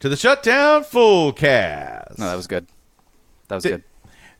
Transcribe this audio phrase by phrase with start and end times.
[0.00, 2.18] To the Shutdown Full Cast.
[2.18, 2.66] No, that was good.
[3.48, 3.84] That was Th- good.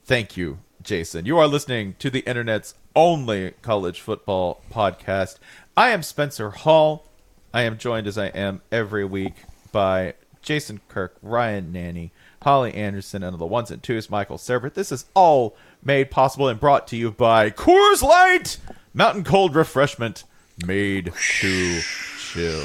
[0.05, 1.27] Thank you, Jason.
[1.27, 5.39] You are listening to the internet's only college football podcast.
[5.77, 7.07] I am Spencer Hall.
[7.53, 9.35] I am joined as I am every week
[9.73, 12.11] by Jason Kirk, Ryan Nanni,
[12.43, 14.75] Holly Anderson, and the ones and twos, Michael Serbert.
[14.75, 18.59] This is all made possible and brought to you by Coors Light,
[18.95, 20.23] mountain cold refreshment
[20.65, 22.65] made to chill.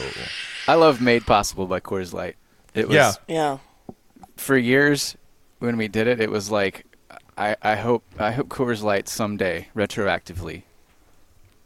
[0.68, 2.36] I love Made Possible by Coors Light.
[2.74, 3.14] It was Yeah.
[3.28, 3.58] Yeah.
[4.38, 5.16] for years
[5.60, 6.20] when we did it.
[6.20, 6.86] It was like
[7.38, 10.64] I, I hope I hope Coors Light someday retroactively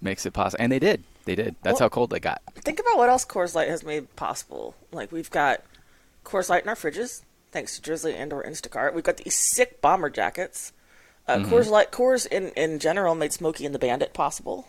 [0.01, 1.03] makes it possible, and they did.
[1.25, 1.56] They did.
[1.63, 2.41] That's Well- how cold they got.
[2.56, 4.75] Think about what else Coors Light has made possible.
[4.91, 5.62] Like we've got
[6.23, 8.94] Coors Light in our fridges, thanks to Drizly and or Instacart.
[8.94, 10.72] We've got these sick bomber jackets.
[11.28, 11.53] Uh, Mm-hmm.
[11.53, 14.67] Coors Light, Coors in in general made Smokey and the Bandit possible.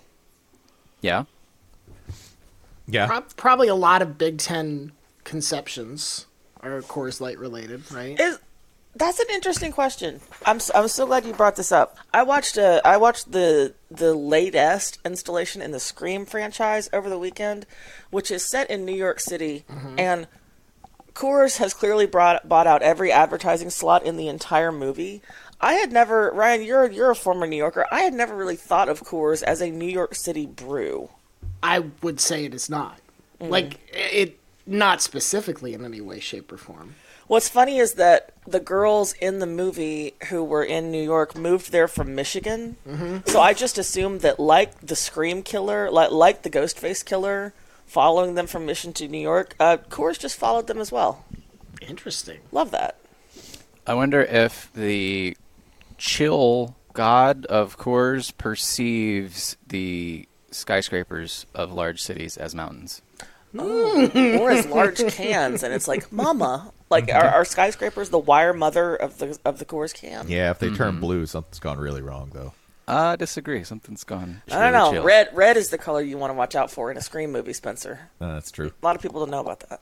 [1.01, 1.25] Yeah.
[2.87, 3.07] Yeah.
[3.07, 4.93] Prob- probably a lot of Big Ten
[5.25, 6.27] conceptions
[6.77, 8.19] are Coors Light related, right?
[8.19, 8.39] Is
[8.95, 10.21] that's an interesting question.
[10.47, 11.97] I'm s- I'm so glad you brought this up.
[12.13, 17.19] I watched uh, I watched the the latest installation in the Scream franchise over the
[17.19, 17.67] weekend,
[18.11, 19.65] which is set in New York City,
[19.99, 20.27] and
[21.15, 25.21] Coors has clearly brought bought out every advertising slot in the entire movie.
[25.61, 27.87] I had never Ryan, you're you're a former New Yorker.
[27.91, 31.11] I had never really thought of Coors as a New York City brew.
[31.63, 32.99] I would say it is not.
[33.41, 36.95] Like it not specifically in any way, shape, or form.
[37.27, 41.73] What's funny is that the girls in the movie who were in New York moved
[41.73, 42.77] there from Michigan.
[43.27, 47.53] So I just assumed that, like the Scream Killer, like like the Ghostface Killer,
[47.87, 51.25] following them from Mission to New York, uh, Coors just followed them as well.
[51.83, 52.41] Interesting.
[52.53, 52.97] Love that.
[53.87, 55.37] I wonder if the
[55.99, 63.03] chill god of Coors perceives the skyscrapers of large cities as mountains.
[63.57, 68.95] Or as large cans, and it's like, Mama, like are, are skyscrapers the wire mother
[68.95, 70.27] of the of the Coors can?
[70.29, 72.53] Yeah, if they turn blue, something's gone really wrong, though.
[72.87, 73.65] I disagree.
[73.65, 74.43] Something's gone.
[74.51, 74.93] I don't know.
[74.93, 75.05] chill.
[75.05, 77.53] Red red is the color you want to watch out for in a Scream movie,
[77.53, 78.09] Spencer.
[78.21, 78.73] Uh, that's true.
[78.83, 79.81] A lot of people don't know about that.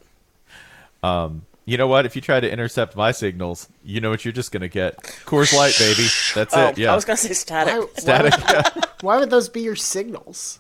[1.07, 2.07] Um, You know what?
[2.07, 4.97] If you try to intercept my signals, you know what you're just gonna get.
[5.25, 6.07] Coors Light, baby.
[6.35, 6.79] That's Oh, it.
[6.79, 6.93] Yeah.
[6.93, 7.75] I was gonna say static.
[7.75, 8.35] Why, Static.
[8.35, 10.59] Why, why would those be your signals?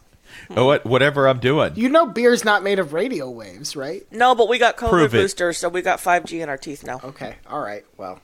[0.56, 0.84] Oh, what?
[0.84, 1.72] Whatever I'm doing.
[1.76, 4.06] You know, beer's not made of radio waves, right?
[4.12, 5.18] No, but we got COVID Prove it.
[5.18, 7.00] boosters, so we got 5G in our teeth now.
[7.04, 7.36] Okay.
[7.48, 7.84] All right.
[7.96, 8.20] Well,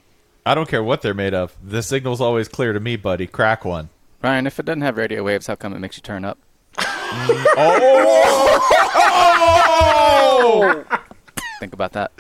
[0.47, 1.57] I don't care what they're made of.
[1.63, 3.27] The signal's always clear to me, buddy.
[3.27, 3.89] Crack one.
[4.23, 6.39] Ryan, if it doesn't have radio waves, how come it makes you turn up?
[9.55, 10.85] Oh!
[11.61, 12.13] Think about that.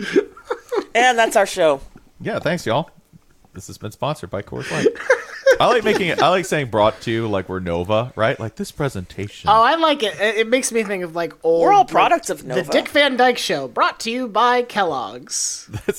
[0.94, 1.80] And that's our show.
[2.20, 2.38] yeah.
[2.38, 2.90] Thanks, y'all.
[3.54, 4.86] This has been sponsored by Coors Light.
[5.60, 6.22] I like making it.
[6.22, 8.38] I like saying brought to you like we're Nova, right?
[8.40, 9.50] Like this presentation.
[9.50, 10.18] oh, I like it.
[10.20, 11.62] It it makes me think of like old.
[11.62, 15.68] We're all like, products of The Dick Van Dyke Show, brought to you by Kellogg's.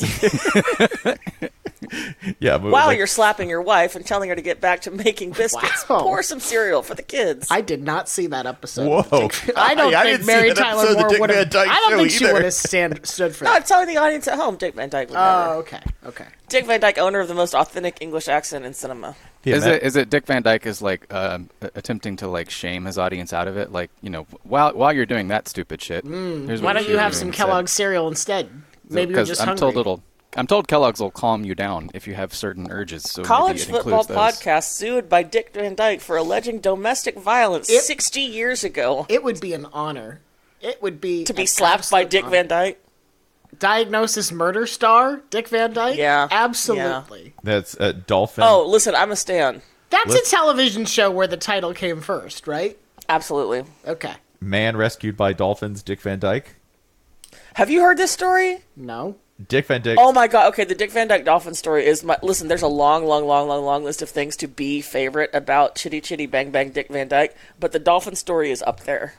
[2.40, 2.58] yeah.
[2.58, 5.32] but While like- you're slapping your wife and telling her to get back to making
[5.38, 6.02] biscuits, Wow.
[6.02, 7.48] pour some cereal for the kids.
[7.52, 8.88] I did not see that episode.
[8.88, 9.28] Whoa.
[9.28, 11.56] Dick- I don't I think didn't Mary that Tyler of the Moore would have.
[11.56, 14.36] I don't Show think she would have stood for no, I'm telling the audience at
[14.38, 15.54] home, Dick Van Dyke would oh, never.
[15.54, 16.26] Oh, okay, okay.
[16.54, 19.16] Dick Van Dyke, owner of the most authentic English accent in cinema.
[19.44, 21.42] He Is admit- it is it Dick Van Dyke is like a-
[21.76, 23.72] attempting to like shame his audience out of it?
[23.72, 26.48] Like you know, while while you're doing that stupid shit, here's Mm.
[26.62, 27.46] Why what don't you have some instead.
[27.46, 28.50] Kellogg's cereal instead?
[28.90, 29.60] Maybe you're 'Cause just I'm hungry.
[29.60, 30.04] told it'll.
[30.36, 33.04] I'm told Kellogg's will calm you down if you have certain urges.
[33.04, 34.18] So College football those.
[34.18, 39.06] podcast sued by Dick Van Dyke for alleging domestic violence It- 60 years ago.
[39.10, 40.22] It would be an honor.
[40.60, 42.32] It would be to be slapped by Dick honor.
[42.32, 42.80] Van Dyke.
[43.64, 45.98] Diagnosis murder star Dick Van Dyke.
[45.98, 46.28] Yeah.
[46.30, 47.34] absolutely.
[47.44, 48.44] That's uh, Dolphin.
[48.44, 49.62] Oh, listen, I'm a stan.
[49.90, 52.78] That's Let's- a television show where the title came first, right?
[53.08, 53.64] Absolutely.
[53.88, 54.16] Okay.
[54.42, 56.56] Man rescued by dolphins, Dick Van Dyke.
[57.54, 58.60] Have you heard this story?
[58.76, 59.16] No.
[59.48, 59.98] Dick Van Dyke.
[59.98, 60.50] Oh my god.
[60.50, 62.18] Okay, the Dick Van Dyke Dolphin story is my.
[62.22, 65.76] Listen, there's a long, long, long, long, long list of things to be favorite about
[65.76, 69.14] Chitty Chitty Bang Bang Dick Van Dyke, but the Dolphin story is up there.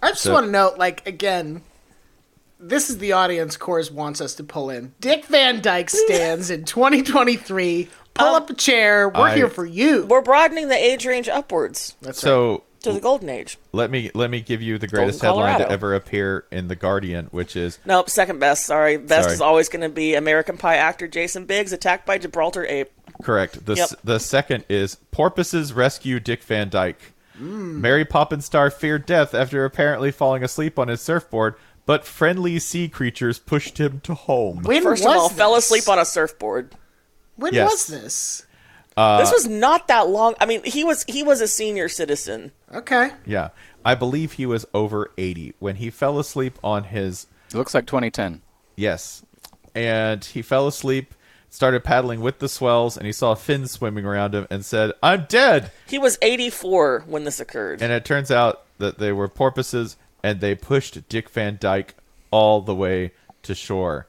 [0.00, 1.62] I just So- want to note, like, again,
[2.60, 4.92] this is the audience Coors wants us to pull in.
[5.00, 7.88] Dick Van Dyke stands in 2023.
[8.14, 9.08] Pull Um, up a chair.
[9.08, 10.04] We're I- here for you.
[10.06, 12.28] We're broadening the age range upwards That's right.
[12.28, 13.58] so to the golden age.
[13.72, 16.74] let me let me give you the greatest Golden headline to ever appear in the
[16.76, 18.64] Guardian, which is Nope, second best.
[18.66, 19.34] Sorry, best Sorry.
[19.34, 22.90] is always going to be American Pie actor Jason Biggs attacked by Gibraltar ape.
[23.22, 23.64] correct.
[23.66, 24.00] The s Yep.
[24.02, 27.12] the second is porpoises rescue Dick Van Dyke.
[27.38, 31.54] Mary Poppins star feared death after apparently falling asleep on his surfboard,
[31.86, 34.62] but friendly sea creatures pushed him to home.
[34.62, 35.36] when First was of all, this?
[35.38, 36.74] fell asleep on a surfboard.
[37.36, 37.70] When Yes.
[37.70, 38.46] was this?
[38.96, 40.34] Uh, this was not that long.
[40.40, 42.52] I mean, he was he was a senior citizen.
[42.74, 43.12] Okay.
[43.24, 43.48] Yeah,
[43.84, 47.86] I believe he was over eighty when he fell asleep on his It looks like
[47.86, 48.42] 2010.
[48.76, 49.22] Yes.
[49.74, 51.14] And he fell asleep,
[51.48, 55.26] started paddling with the swells, and he saw fins swimming around him and said, I'm
[55.28, 55.70] dead.
[55.88, 57.80] He was 84 when this occurred.
[57.80, 61.94] And it turns out that they were porpoises and they pushed Dick Van Dyke
[62.30, 63.12] all the way
[63.42, 64.06] to shore.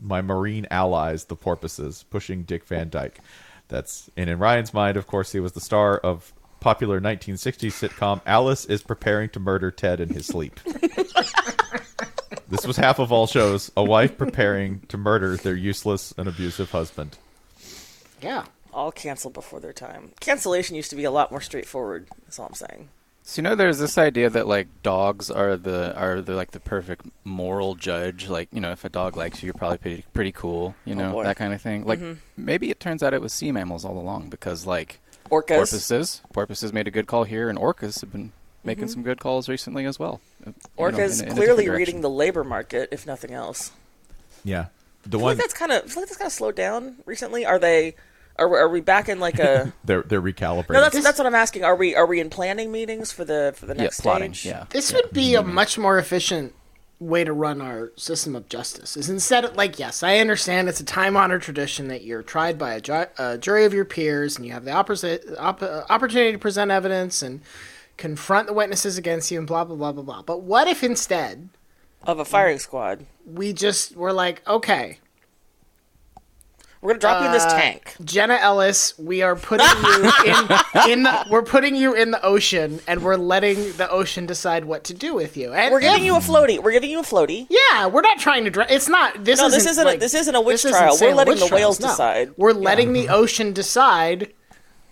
[0.00, 3.20] My marine allies, the porpoises, pushing Dick Van Dyke.
[3.68, 8.20] That's and in Ryan's mind, of course, he was the star of popular 1960s sitcom
[8.26, 10.58] Alice is preparing to murder Ted in his sleep.
[12.48, 16.70] this was half of all shows: a wife preparing to murder their useless and abusive
[16.70, 17.16] husband.
[18.20, 18.44] Yeah.
[18.72, 20.12] all canceled before their time.
[20.20, 22.08] Cancellation used to be a lot more straightforward.
[22.24, 22.88] That's all I'm saying.
[23.26, 26.60] So you know, there's this idea that like dogs are the are the like the
[26.60, 28.28] perfect moral judge.
[28.28, 30.74] Like you know, if a dog likes you, you're probably pretty pretty cool.
[30.84, 31.24] You know boy.
[31.24, 31.84] that kind of thing.
[31.86, 32.00] Like
[32.36, 35.00] maybe it turns out it was sea mammals all along because like
[35.30, 35.56] Orcas.
[35.56, 38.32] porpoises, porpoises made a good call here, and orcas have been
[38.62, 40.20] making some good calls recently as well.
[40.46, 42.00] uh, you know, Orcas in a- in a clearly different reading direction.
[42.02, 43.72] the labor market, if nothing else.
[44.44, 44.66] Yeah,
[45.06, 45.84] the I feel one like that's kind of.
[45.84, 47.46] I feel like that's kind of slowed down recently.
[47.46, 47.94] Are they?
[48.36, 49.72] Are, we- are we back in like a?
[49.84, 50.70] they're they're recalibrating.
[50.72, 51.64] no, that's that's what I'm asking.
[51.64, 54.34] Are we are we in planning meetings for the for the next yeah, next plotting.
[54.34, 54.50] stage?
[54.52, 56.52] Yeah, This would be a much more efficient
[57.00, 58.96] way to run our system of justice.
[58.96, 62.74] Is instead of like, yes, I understand it's a time-honored tradition that you're tried by
[62.74, 66.32] a, ju- a jury of your peers, and you have the opposite, op- uh, opportunity
[66.32, 67.40] to present evidence and
[67.96, 70.22] confront the witnesses against you, and blah blah blah blah blah.
[70.22, 71.48] But what if instead
[72.04, 73.06] Of a firing squad.
[73.26, 74.98] we just were like, okay,
[76.84, 77.94] We're gonna drop you in this Uh, tank.
[78.04, 82.78] Jenna Ellis, we are putting you in in the we're putting you in the ocean,
[82.86, 85.54] and we're letting the ocean decide what to do with you.
[85.54, 86.62] And We're giving you a floaty.
[86.62, 87.46] We're giving you a floaty.
[87.48, 88.50] Yeah, we're not trying to.
[88.50, 89.24] Dra- it's not.
[89.24, 89.58] This No, isn't.
[89.58, 90.98] this isn't a- this isn't a witch trial.
[91.00, 91.88] We're letting the whales trials, no.
[91.88, 92.32] decide.
[92.36, 94.34] We're letting the ocean decide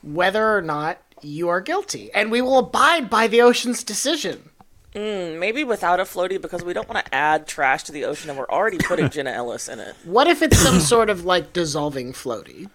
[0.03, 4.49] whether or not you are guilty, and we will abide by the ocean's decision.
[4.95, 8.39] Maybe without a floaty because we don't want to add trash to the ocean, and
[8.39, 9.95] we're already putting Jenna Ellis in it.
[10.05, 12.69] What if it's some sort of like dissolving floaty?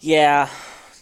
[0.00, 0.50] Yeah.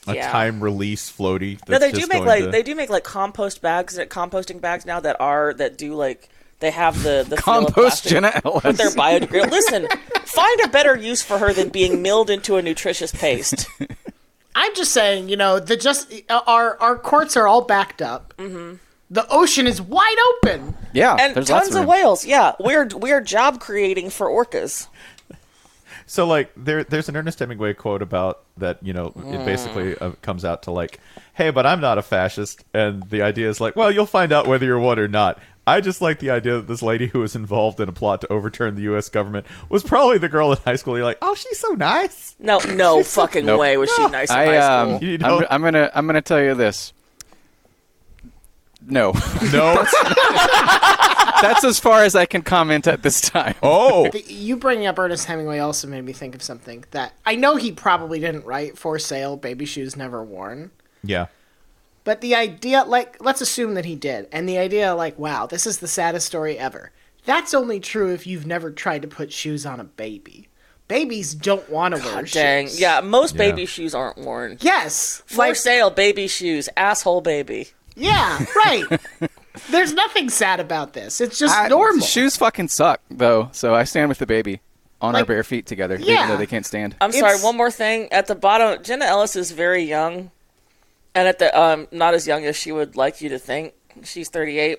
[0.07, 0.31] a yeah.
[0.31, 1.59] time release floaty.
[1.69, 4.87] No, they do make like to- they do make like compost bags, uh, composting bags
[4.87, 6.29] now that are that do like
[6.61, 8.63] they have the the compost Jenna Ellis.
[8.63, 9.51] but they're biodegradable.
[9.51, 9.89] Listen,
[10.25, 13.67] find a better use for her than being milled into a nutritious paste.
[14.55, 18.33] I'm just saying, you know, the just our our courts are all backed up.
[18.39, 18.77] Mm-hmm.
[19.13, 20.75] The ocean is wide open.
[20.95, 22.25] yeah, And there's lots tons of, of whales.
[22.25, 24.89] Yeah, we're we're job creating for orcas.
[26.07, 30.13] So like there there's an Ernest Hemingway quote about that, you know, it basically uh,
[30.23, 30.99] comes out to like,
[31.35, 34.47] "Hey, but I'm not a fascist." And the idea is like, "Well, you'll find out
[34.47, 37.37] whether you're one or not." I just like the idea that this lady who was
[37.37, 40.77] involved in a plot to overturn the US government was probably the girl in high
[40.77, 40.97] school.
[40.97, 43.61] You're like, "Oh, she's so nice." No, no fucking Nope.
[43.61, 45.09] way was she nice in I high um, school.
[45.09, 46.93] You I'm, I'm gonna I'm gonna tell you this.
[48.87, 49.13] No,
[49.53, 49.85] No.
[51.43, 53.55] that's as far as I can comment at this time.
[53.63, 54.09] oh.
[54.11, 57.57] The- You bringing up Ernest Hemingway also made me think of something that I know
[57.57, 60.71] he probably didn't write for sale, baby shoes never worn.
[61.03, 61.27] Yeah.
[62.05, 65.67] But the idea, like, let's assume that he did, and the idea, like, wow, this
[65.67, 66.91] is the saddest story ever.
[67.25, 70.49] That's only true if you've never tried to put shoes on a baby.
[70.89, 72.67] babies don't want to wear dang.
[72.67, 72.79] shoes.
[72.81, 73.39] Yeah, most Yeah.
[73.39, 74.59] baby shoes aren't worn.
[74.61, 75.23] Yes.
[75.27, 77.69] For like- sale, baby shoes, asshole baby.
[77.97, 78.85] Yeah, right.
[79.71, 81.21] There's nothing sad about this.
[81.21, 82.05] It's just I- normal.
[82.05, 84.61] Shoes fucking suck though, so I stand with the baby
[85.01, 86.15] on our bare feet together, Yeah.
[86.15, 86.95] even though they can't stand.
[87.01, 87.37] I'm sorry.
[87.41, 88.11] One more thing.
[88.13, 90.31] At the bottom, Jenna Ellis is very young,
[91.15, 93.75] and at the um, not as young as she would like you to think.
[94.05, 94.79] She's 38,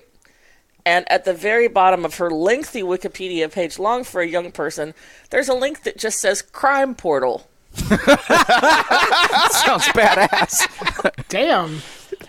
[0.86, 4.92] and at the very bottom of her lengthy Wikipedia page, long for a young person,
[5.30, 7.98] there's a link that just says "Crime Portal." Sounds
[9.92, 10.66] badass.
[11.28, 11.80] Damn.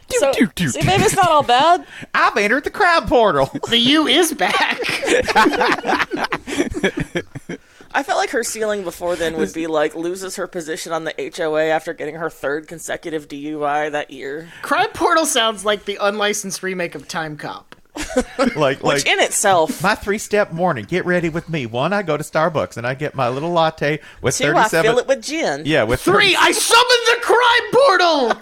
[0.10, 1.86] So, see, maybe it's not all bad.
[2.14, 3.50] I've entered the crowd portal.
[3.70, 4.80] The U is back.
[7.94, 11.14] I felt like her ceiling before then would be like loses her position on the
[11.36, 16.62] HOA after getting her third consecutive DUI that year, Crime Portal sounds like the unlicensed
[16.62, 17.76] remake of Time Cop.
[18.58, 19.82] like, which in itself.
[19.82, 20.84] my three-step morning.
[20.84, 21.66] Get ready with me.
[21.66, 25.00] One, I go to Starbucks and I get my little latte with Two, I fill
[25.00, 25.62] it with gin.
[25.66, 28.34] yeah, with Three, I summon the crime portal.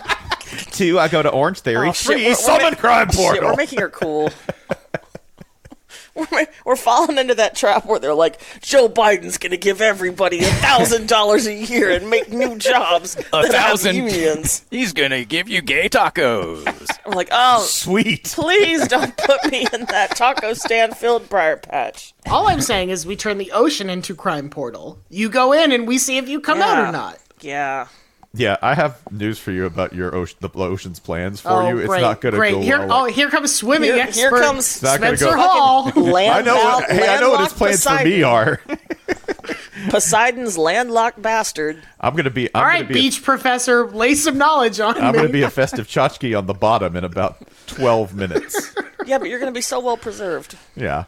[0.72, 1.90] Two, I go to Orange Theory.
[1.90, 3.50] Oh, shit, Three, we're- we're summon ma- crime Shit, portal.
[3.50, 4.30] we're making her cool.
[6.16, 10.40] we're, we're falling into that trap where they're like, Joe Biden's going to give everybody
[10.40, 13.96] a thousand dollars a year and make new jobs A thousand?
[13.96, 14.64] have unions.
[14.72, 16.68] He's gonna give you gay tacos.
[17.06, 18.26] I'm like, oh, Sweet.
[18.26, 22.14] please don't put me in that taco stand filled briar patch.
[22.28, 25.00] All I'm saying is we turn the ocean into Crime Portal.
[25.10, 27.18] You go in and we see if you come out or not.
[27.42, 27.88] Yeah.
[28.36, 31.78] Yeah, I have news for you about your ocean, the ocean's plans for oh, you.
[31.78, 32.54] It's great, not going to great.
[32.54, 33.04] go Here, well.
[33.04, 35.88] oh, here comes swimming Here- expert here comes- Spencer go- Hall.
[35.96, 36.56] I know.
[36.56, 38.60] What, hey, I know what his plans for me are.
[39.90, 41.84] Poseidon's landlocked bastard.
[42.00, 42.48] I'm going to be.
[42.48, 45.34] I'm All gonna right, be a- beach professor, lay some knowledge on I'm going to
[45.34, 47.38] be a festive tchotchke on the bottom in about
[47.68, 48.76] 12 minutes.
[49.06, 50.58] Yeah, but you're going to be so well preserved.
[50.76, 51.04] Yeah.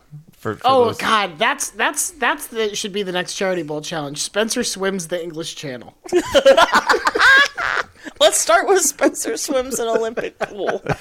[0.46, 3.82] For, for Oh those- God, that's that's that's the should be the next charity bowl
[3.82, 4.22] challenge.
[4.22, 5.96] Spencer swims the English Channel.
[8.20, 10.84] Let's start with Spencer swims an Olympic pool.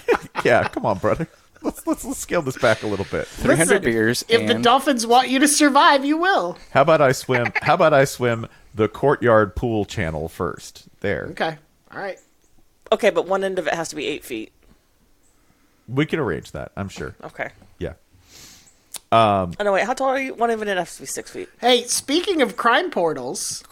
[0.45, 1.27] Yeah, come on, brother.
[1.63, 3.27] Let's, let's let's scale this back a little bit.
[3.27, 4.25] 300 Listen, beers.
[4.31, 6.57] If the dolphins want you to survive, you will.
[6.71, 7.53] How about I swim?
[7.63, 10.89] How about I swim the courtyard pool channel first?
[11.01, 11.57] There, Okay.
[11.93, 12.19] All right.
[12.93, 14.53] Okay, but one end of it has to be eight feet.
[15.87, 16.73] we can arrange that.
[16.77, 17.15] I'm sure.
[17.25, 17.51] Okay.
[19.15, 19.47] Yeah.
[19.61, 19.85] Oh no, wait.
[19.85, 20.35] How tall are you?
[20.35, 21.49] One end of it has to be six feet.
[21.61, 23.63] Hey, speaking of crime portals,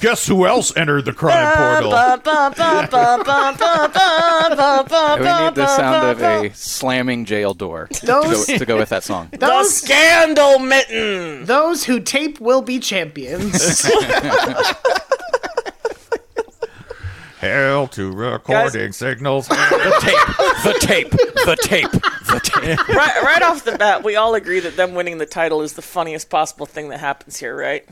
[0.00, 1.90] Guess who else entered the crime portal?
[1.90, 1.96] we
[5.44, 9.28] need the sound of a slamming jail door to go, to go with that song.
[9.30, 11.44] The those scandal mitten.
[11.44, 13.88] those who tape will be champions.
[17.38, 19.48] Hell to recording signals.
[19.48, 21.88] the tape, the tape, the tape.
[22.88, 25.82] right, right off the bat, we all agree that them winning the title is the
[25.82, 27.86] funniest possible thing that happens here, right?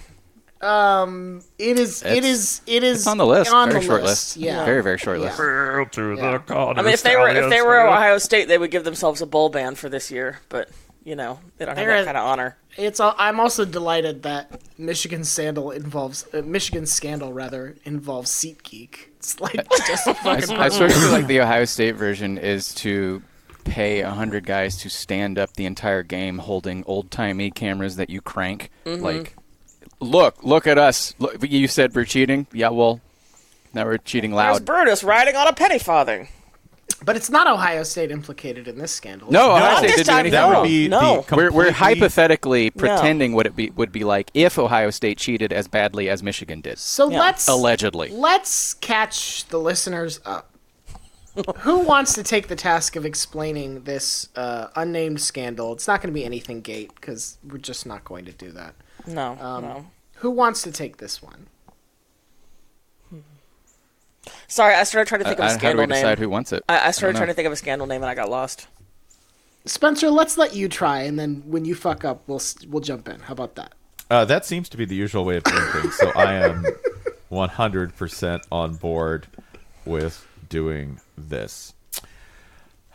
[0.61, 2.03] um, it is.
[2.03, 2.61] it It's- is.
[2.67, 3.53] It is It's on the list.
[3.53, 4.37] On very the short list.
[4.37, 4.37] list.
[4.39, 4.65] Yeah.
[4.65, 5.27] Very, very short Yeah.
[5.27, 5.39] list.
[5.39, 6.43] Hell to the
[6.77, 9.27] I mean, if they were if they were Ohio State, they would give themselves a
[9.27, 10.69] bowl ban for this year, but
[11.05, 12.57] you know they don't have They're that a- kind of honor.
[12.77, 12.99] It's.
[13.01, 18.97] al- I'm also delighted that Michigan scandal involves uh, Michigan scandal rather involves SeatGeek.
[19.19, 19.55] It's like
[19.87, 20.57] just a I, fucking.
[20.57, 23.23] I sort of feel like the Ohio State version is to
[23.69, 28.11] pay a hundred guys to stand up the entire game holding old timey cameras that
[28.11, 28.71] you crank.
[28.85, 29.03] Mm-hmm.
[29.03, 29.37] Like,
[30.01, 31.15] look, look at us.
[31.19, 32.47] Look, you said we're cheating.
[32.53, 33.01] Yeah, well,
[33.75, 34.65] now we're cheating There's loud.
[34.65, 36.29] Brutus riding on a penny farthing.
[37.05, 39.31] But it's not Ohio State implicated in this scandal.
[39.31, 40.49] No, Ohio State didn't do anything that no.
[40.49, 40.65] would wrong.
[40.65, 41.25] be No.
[41.31, 45.69] We're, we're hypothetically pretending what it be, would be like if Ohio State cheated as
[45.69, 46.79] badly as Michigan did.
[46.79, 47.21] So Yeah.
[47.21, 48.09] let's Allegedly.
[48.11, 50.51] Let's catch the listeners up.
[51.59, 55.73] Who wants to take the task of explaining this uh, unnamed scandal?
[55.73, 58.75] It's not going to be anything gate because we're just not going to do that.
[59.07, 59.87] No, Um, no.
[60.16, 61.47] Who wants to take this one?
[64.47, 66.18] Sorry, I started trying to Uh, think of a scandal how do scandal we decide
[66.18, 66.25] name.
[66.25, 66.64] who wants it?
[66.68, 67.18] I, I started know.
[67.21, 68.66] trying to think of a scandal name and I got lost.
[69.64, 73.21] Spencer, let's let you try, and then when you fuck up, we'll we'll jump in.
[73.21, 73.75] How about that?
[74.11, 75.95] Uh, that seems to be the usual way of doing things.
[75.97, 76.64] So I am
[77.30, 79.26] 100% on board
[79.85, 81.75] with doing this.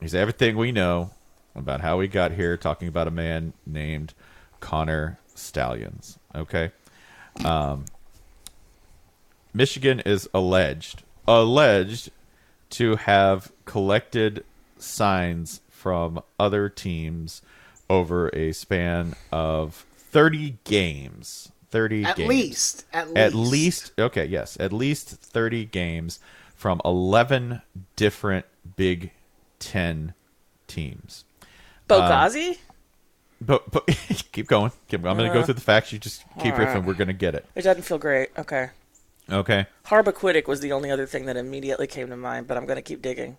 [0.00, 1.10] Here's everything we know
[1.54, 4.14] about how we got here, talking about a man named
[4.60, 6.18] Connor Stalions.
[6.34, 6.72] Okay.
[7.44, 7.84] Um,
[9.54, 12.10] Michigan is alleged alleged
[12.70, 14.44] to have collected
[14.78, 17.42] signs from other teams
[17.88, 21.52] over a span of 30 games.
[21.70, 22.28] 30 At games.
[22.28, 26.20] least, at least, At least, okay, yes, at least 30 games
[26.62, 27.60] from 11
[27.96, 29.10] different Big
[29.58, 30.14] 10
[30.68, 31.24] teams.
[31.88, 32.56] Bogazi?
[33.40, 33.86] but um, but
[34.32, 34.70] keep going.
[34.86, 35.46] Keep, I'm going to go uh-huh.
[35.46, 35.92] through the facts.
[35.92, 36.84] You just keep riffing.
[36.84, 37.44] We're going to get it.
[37.56, 38.28] It doesn't feel great.
[38.38, 38.70] Okay.
[39.28, 39.66] Okay.
[39.86, 42.82] Harbaquitic was the only other thing that immediately came to mind, but I'm going to
[42.82, 43.38] keep digging.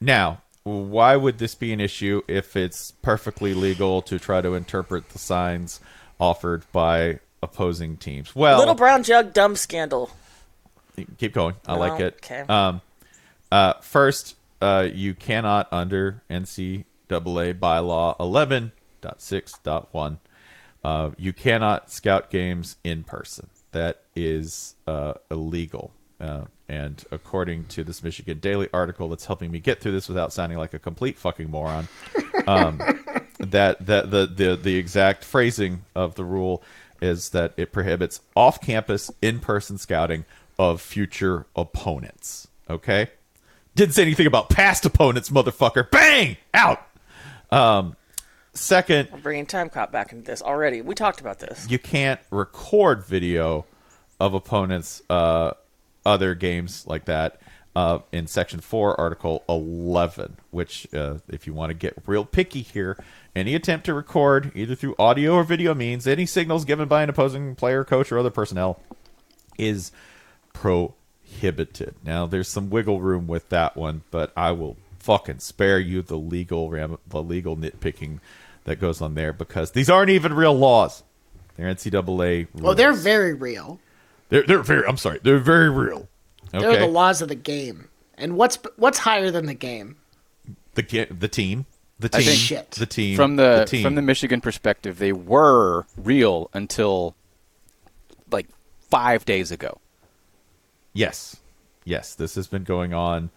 [0.00, 5.10] Now, why would this be an issue if it's perfectly legal to try to interpret
[5.10, 5.78] the signs
[6.18, 8.34] offered by opposing teams?
[8.34, 10.10] Well, Little brown jug dumb scandal.
[11.18, 11.54] Keep going.
[11.66, 12.20] I like it.
[12.22, 12.40] okay.
[12.48, 12.80] Um,
[13.50, 20.18] uh, first, uh, you cannot under NCAA bylaw 11.6.1.
[20.82, 23.48] Uh, you cannot scout games in person.
[23.72, 25.92] That is uh, illegal.
[26.20, 30.32] Uh, and according to this Michigan Daily article that's helping me get through this without
[30.32, 31.88] sounding like a complete fucking moron,
[32.46, 32.78] um,
[33.38, 36.62] that that the, the the exact phrasing of the rule
[37.00, 40.26] is that it prohibits off-campus in-person scouting
[40.60, 42.46] of future opponents.
[42.68, 43.08] Okay,
[43.74, 45.90] didn't say anything about past opponents, motherfucker.
[45.90, 46.86] Bang out.
[47.50, 47.96] Um,
[48.52, 50.82] second, I'm bringing Time Cop back into this already.
[50.82, 51.66] We talked about this.
[51.70, 53.64] you can't record video
[54.20, 55.52] of opponents' uh,
[56.04, 57.40] other games like that
[57.74, 62.60] uh, in Section 4, Article 11, which, uh, if you want to get real picky
[62.60, 63.02] here,
[63.34, 67.08] any attempt to record, either through audio or video means, any signals given by an
[67.08, 68.78] opposing player, coach, or other personnel
[69.56, 69.90] is
[70.52, 71.94] prohibited.
[72.04, 76.16] Now, there's some wiggle room with that one, but I will fucking spare you the
[76.18, 78.20] legal ram- the legal nitpicking
[78.64, 81.02] that goes on there because these aren't even real laws.
[81.56, 82.64] They're NCAA rules.
[82.66, 83.80] Oh, they're very real.
[84.28, 84.86] They're they're very.
[84.86, 85.20] I'm sorry.
[85.22, 86.08] They're very real.
[86.54, 86.60] Okay.
[86.60, 87.88] They're the laws of the game.
[88.14, 89.96] And what's what's higher than the game?
[90.74, 91.66] the ga- the team.
[91.98, 92.22] The team.
[92.22, 92.70] think- Shit.
[92.72, 93.16] The team.
[93.16, 93.82] From the, team.
[93.82, 97.14] from the Michigan perspective, they were real until
[98.30, 98.46] like
[98.88, 99.80] five days ago.
[100.92, 101.36] Yes.
[101.84, 102.14] Yes.
[102.14, 103.30] This has been going on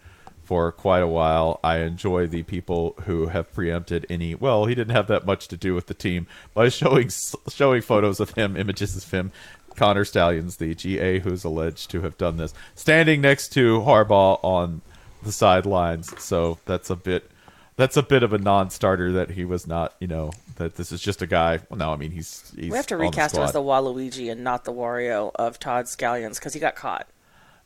[0.44, 1.58] for quite a while.
[1.64, 4.34] I enjoy the people who have preempted any.
[4.34, 7.10] Well, he didn't have that much to do with the team by showing
[7.48, 9.32] showing photos of him, images of him,
[9.74, 14.82] Connor Stalions, the GA who's alleged to have done this, standing next to Harbaugh on
[15.22, 16.12] the sidelines.
[16.22, 17.30] So that's a bit.
[17.76, 21.00] That's a bit of a non-starter that he was not, you know, that this is
[21.00, 21.58] just a guy.
[21.68, 22.52] Well, no, I mean he's.
[22.54, 25.86] he's We have to recast him as the Waluigi and not the Wario of Todd
[25.86, 27.08] Scallions because he got caught.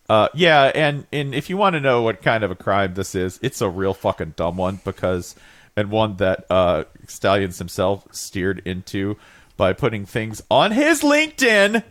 [0.08, 3.14] Uh, yeah, and and if you want to know what kind of a crime this
[3.14, 5.34] is, it's a real fucking dumb one because,
[5.76, 9.16] and one that uh, Stalions himself steered into
[9.58, 11.82] by putting things on his LinkedIn,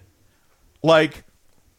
[0.81, 1.25] like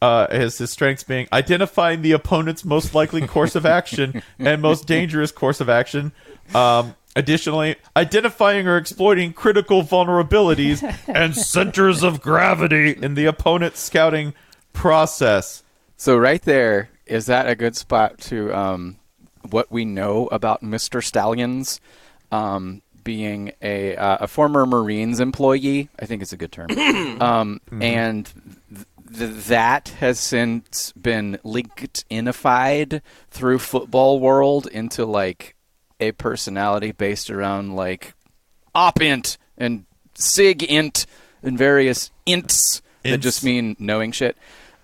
[0.00, 4.86] uh, his his strengths being identifying the opponent's most likely course of action and most
[4.86, 6.12] dangerous course of action.
[6.54, 14.34] Um, additionally, identifying or exploiting critical vulnerabilities and centers of gravity in the opponent's scouting
[14.72, 15.64] process.
[15.98, 18.98] So right there is that a good spot to um,
[19.50, 21.02] what we know about Mr.
[21.02, 21.80] Stalions
[22.30, 25.88] um, being a uh, a former Marines employee.
[25.98, 26.70] I think it's a good term.
[27.20, 28.32] um, And
[28.72, 28.86] th-
[29.18, 35.56] th- that has since been LinkedInified through football world into like
[35.98, 38.14] a personality based around like
[38.72, 39.84] opint and
[40.14, 41.06] sigint
[41.42, 44.36] and various ints that just mean knowing shit.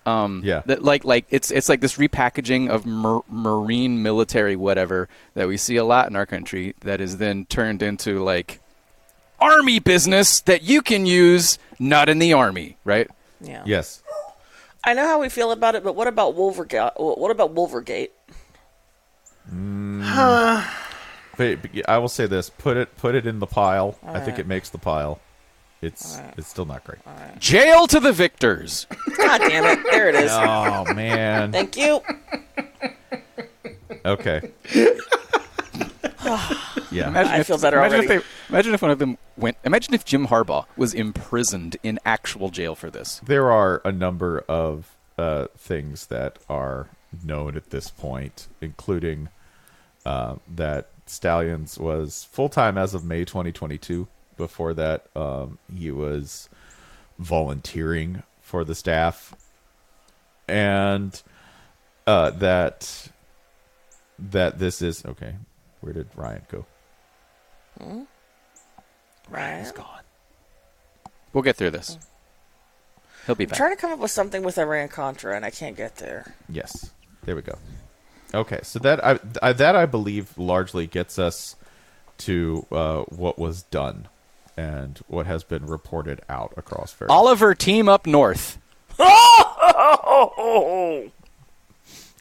[0.07, 0.63] Um, Yeah.
[0.67, 5.57] That like like it's it's like this repackaging of mar- marine military whatever that we
[5.57, 8.61] see a lot in our country that is then turned into like
[9.41, 13.09] army business that you can use not in the army, right?
[13.41, 13.63] Yeah.
[13.67, 14.03] Yes.
[14.85, 16.93] I know how we feel about it, but what about Wolvergate?
[16.97, 18.13] What about Wolvergate?
[21.37, 23.99] But, but I will say this: put it put it in the pile.
[24.07, 25.21] I think it makes the pile.
[25.85, 27.01] It's it's still not great.
[27.39, 28.87] Jail to the victors.
[29.17, 29.85] God damn it!
[29.91, 30.31] There it is.
[30.45, 31.53] Oh man.
[31.53, 32.01] Thank you.
[34.05, 34.51] Okay.
[36.91, 37.09] yeah.
[37.09, 38.15] Imagine I if, feel better imagine already.
[38.15, 39.57] If they, imagine if one of them went.
[39.65, 43.21] Imagine if Jim Harbaugh was imprisoned in actual jail for this.
[43.25, 46.89] There are a number of uh, things that are
[47.23, 49.29] known at this point, including
[50.05, 54.09] uh, that Stalions was full time as of May 2022.
[54.37, 56.49] Before that, um, he was
[57.19, 59.35] volunteering for the staff,
[60.49, 61.23] and
[62.07, 63.09] uh, that
[64.19, 65.37] that this is okay.
[65.81, 66.67] Where did Ryan go?
[69.31, 69.61] Right.
[71.33, 71.99] We'll get through this.
[73.27, 73.59] He'll be I'm back.
[73.59, 76.35] trying to come up with something with Iran Contra, and I can't get there.
[76.49, 76.93] Yes,
[77.25, 77.59] there we go.
[78.35, 81.57] Okay, so that I, I that I believe largely gets us
[82.19, 84.09] to uh, what was done
[84.57, 87.11] and what has been reported out across various.
[87.11, 88.59] Oliver team up north.
[88.99, 91.11] Oh,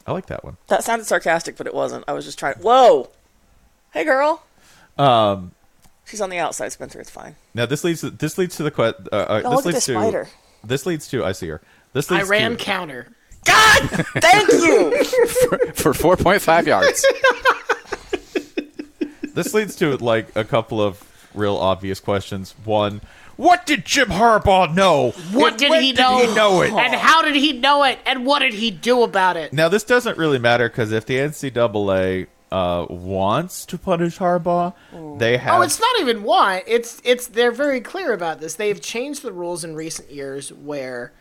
[0.06, 0.56] I like that one.
[0.68, 2.04] that sounded sarcastic, but it wasn't.
[2.06, 2.56] I was just trying.
[2.56, 3.10] Whoa,
[3.92, 4.42] hey girl.
[4.98, 5.52] Um,
[6.04, 7.00] She's on the outside, Spencer.
[7.00, 7.36] It's fine.
[7.54, 9.92] Now this leads this leads to the que- uh, uh, Oh, this leads this to
[9.94, 10.28] spider.
[10.62, 11.60] this leads to I see her.
[11.94, 12.18] This leads.
[12.18, 13.08] I leads ran to, counter.
[13.44, 15.04] God, thank you.
[15.74, 17.04] for 4.5 yards.
[19.34, 20.98] this leads to like a couple of
[21.34, 22.54] real obvious questions.
[22.64, 23.00] One,
[23.36, 25.10] what did Jim Harbaugh know?
[25.32, 26.18] What did he know?
[26.18, 26.72] he know it?
[26.72, 27.98] And how did he know it?
[28.06, 29.52] And what did he do about it?
[29.52, 34.74] Now this doesn't really matter because if the NCAA uh, wants to punish Harbaugh,
[35.18, 35.58] they have.
[35.58, 36.62] Oh, it's not even one.
[36.66, 38.54] It's it's they're very clear about this.
[38.54, 41.12] They've changed the rules in recent years where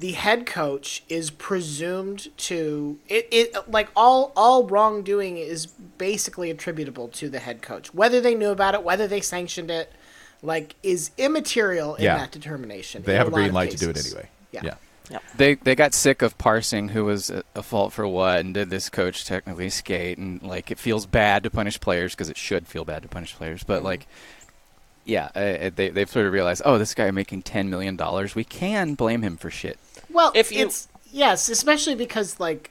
[0.00, 7.08] the head coach is presumed to it, it like all all wrongdoing is basically attributable
[7.08, 7.94] to the head coach.
[7.94, 9.92] Whether they knew about it, whether they sanctioned it,
[10.42, 12.18] like is immaterial in Yeah.
[12.18, 13.02] that determination.
[13.02, 14.28] they have a lot green of light to do it anyway.
[14.50, 14.60] Yeah.
[14.62, 14.74] yeah.
[15.36, 18.70] They they got sick of parsing who was a, a fault for what, and did
[18.70, 20.18] this coach technically skate?
[20.18, 23.34] And like, it feels bad to punish players because it should feel bad to punish
[23.34, 23.64] players.
[23.64, 23.86] But mm-hmm.
[23.86, 24.06] like,
[25.04, 28.44] yeah, uh, they they've sort of realized, oh, this guy making ten million dollars, we
[28.44, 29.78] can blame him for shit.
[30.10, 32.70] Well, If you- it's yes, especially because like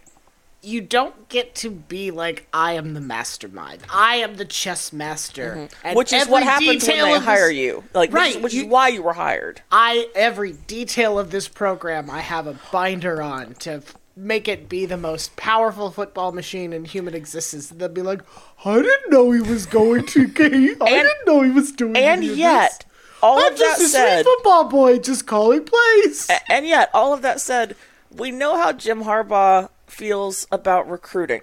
[0.66, 3.82] you don't get to be like I am the mastermind.
[3.94, 5.68] I am the chess master.
[5.84, 5.96] Mm-hmm.
[5.98, 7.84] Which is what every happens when they of this- hire you.
[7.94, 9.62] Like, Right, Which, which you- is why you were hired.
[9.72, 14.70] I every detail of this program I have a binder on to f- make it
[14.70, 17.68] be the most powerful football machine in human existence.
[17.70, 18.22] They'll be like,
[18.64, 20.22] I didn't know he was going to.
[20.22, 23.20] I And- didn't know he was doing And yet, this.
[23.24, 26.30] all I'm of that a said, football boy just calling plays.
[26.48, 27.76] and yet, all of that said,
[28.16, 31.42] we know how Jim Harbaugh feels about recruiting.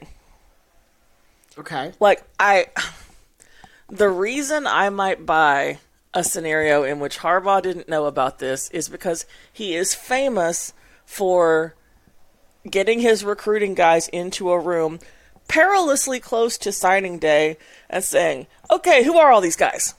[1.59, 1.93] okay.
[2.01, 2.67] Like I,
[3.89, 5.79] the reason I might buy
[6.15, 10.73] a scenario in which Harbaugh didn't know about this is because he is famous
[11.05, 11.75] for
[12.69, 14.99] getting his recruiting guys into a room
[15.49, 17.57] perilously close to signing day
[17.89, 19.95] and saying, "Okay, who are all these guys?"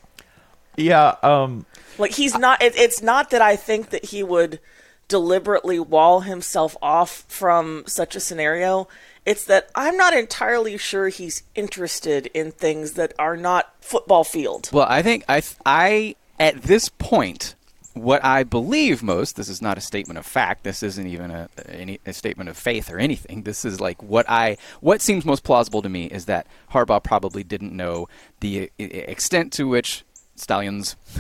[0.76, 1.16] Yeah.
[1.22, 1.66] Um.
[1.98, 2.62] Like he's not.
[2.62, 4.60] It, it's not that I think that he would
[5.08, 8.88] deliberately wall himself off from such a scenario.
[9.26, 14.70] It's that I'm not entirely sure he's interested in things that are not football field.
[14.72, 17.56] Well, I think I, th- I at this point,
[17.94, 19.36] what I believe most.
[19.36, 20.64] This is not a statement of fact.
[20.64, 23.44] This isn't even a any a statement of faith or anything.
[23.44, 27.44] This is like what I what seems most plausible to me is that Harbaugh probably
[27.44, 28.08] didn't know
[28.40, 30.04] the extent to which
[30.36, 30.96] Stalions.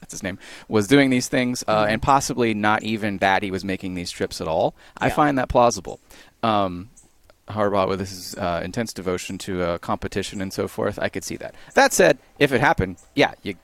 [0.00, 0.38] That's his name.
[0.68, 4.40] Was doing these things, uh, and possibly not even that he was making these trips
[4.40, 4.74] at all.
[4.96, 6.00] I find that plausible.
[6.42, 6.90] Um,
[7.48, 10.98] Harbaugh with his uh, intense devotion to uh, competition and so forth.
[10.98, 11.54] I could see that.
[11.74, 13.56] That said, if it happened, yeah, you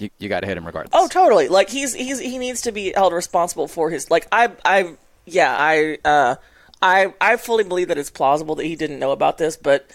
[0.00, 0.92] you, you got to hit him regardless.
[0.94, 1.48] Oh, totally.
[1.48, 5.54] Like he's he's he needs to be held responsible for his like I I yeah
[5.58, 6.36] I uh
[6.82, 9.90] I I fully believe that it's plausible that he didn't know about this, but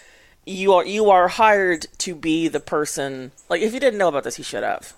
[0.46, 4.24] you are you are hired to be the person like if you didn't know about
[4.24, 4.94] this, he should have.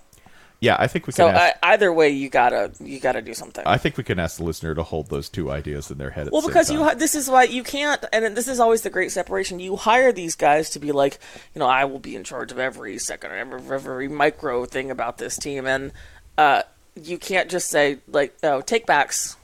[0.60, 0.76] Yeah.
[0.80, 1.36] I think we So can.
[1.36, 3.63] ask, uh, either way, you gotta you gotta do something.
[3.67, 6.28] I think we can ask the listener to hold those two ideas in their head.
[6.28, 8.89] At Well, the because you this is why you can't, and this is always the
[8.89, 9.60] great separation.
[9.60, 11.20] You hire these guys to be like,
[11.54, 15.17] you know, I will be in charge of every second, every, every micro thing about
[15.20, 15.91] this team, and
[16.38, 16.63] uh,
[16.96, 19.36] you can't just say like, oh, take backs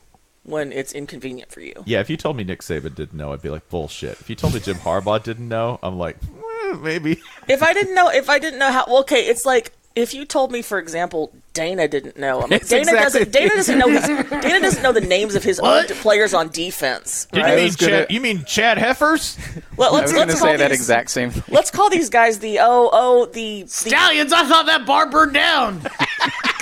[0.45, 1.83] when it's inconvenient for you.
[1.85, 4.19] Yeah, if you told me Nick Saban didn't know, I'd be like bullshit.
[4.19, 7.21] If you told me Jim Harbaugh didn't know, I'm like eh, maybe.
[7.47, 10.25] If I didn't know, if I didn't know how, well, okay, it's like if you
[10.25, 12.41] told me, for example, Dana didn't know.
[12.41, 13.31] I'm like, Dana exactly- doesn't.
[13.31, 13.89] Dana doesn't know.
[13.89, 14.01] His,
[14.41, 17.27] Dana doesn't know the names of his own players on defense.
[17.33, 17.49] Right?
[17.51, 18.11] you mean was gonna- Chad?
[18.11, 19.37] You mean Chad Heifers?
[19.77, 21.43] Let, I us was going to let's call say that exact same thing.
[21.47, 25.33] Let's call these guys the oh oh the, the Stallions, I thought that bar burned
[25.33, 25.79] down.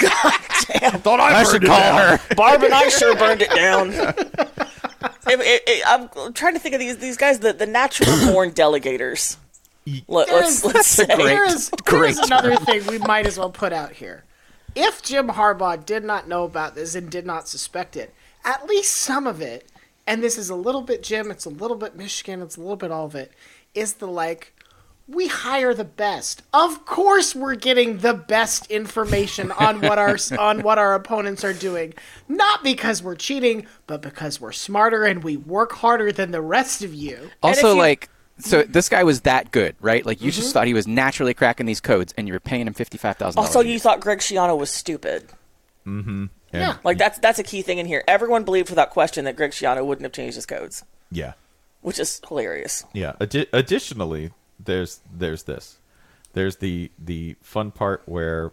[0.02, 2.20] God Thought I, should call her.
[2.36, 3.92] Barb and I sure burned it down.
[5.28, 8.52] It- it- it- I'm trying to think of these these guys, the, the natural born
[8.52, 9.38] delegators.
[10.08, 11.06] Let, us let's say.
[11.06, 14.24] There is, there is great another thing we might as well put out here.
[14.76, 18.14] If Jim Harbaugh did not know about this and did not suspect it,
[18.46, 19.68] at least some of it,
[20.08, 22.76] and this is a little bit Jim, it's a little bit Michigan, it's a little
[22.76, 23.32] bit all of it,
[23.74, 24.54] is the like,
[25.08, 26.44] we hire the best.
[26.54, 31.54] Of course, we're getting the best information on what our on what our opponents are
[31.54, 31.94] doing,
[32.30, 36.82] not because we're cheating, but because we're smarter and we work harder than the rest
[36.82, 37.32] of you.
[37.44, 40.06] Also, you- like, so this guy was that good, right?
[40.06, 40.54] Like, you just mm-hmm.
[40.54, 43.40] thought he was naturally cracking these codes, and you were paying him fifty-five thousand.
[43.40, 45.30] Also, you thought Greg Schiano was stupid.
[45.86, 46.10] Mm-hmm.
[46.10, 46.78] And- Yeah.
[46.84, 48.04] Like that's that's a key thing in here.
[48.08, 51.34] Everyone believed without question that Greg Schiano wouldn't have changed his codes, Yeah.
[51.82, 52.86] which is hilarious.
[52.94, 53.14] Yeah.
[53.20, 55.78] Addi- additionally, there's there's this.
[56.34, 58.52] There's the the fun part where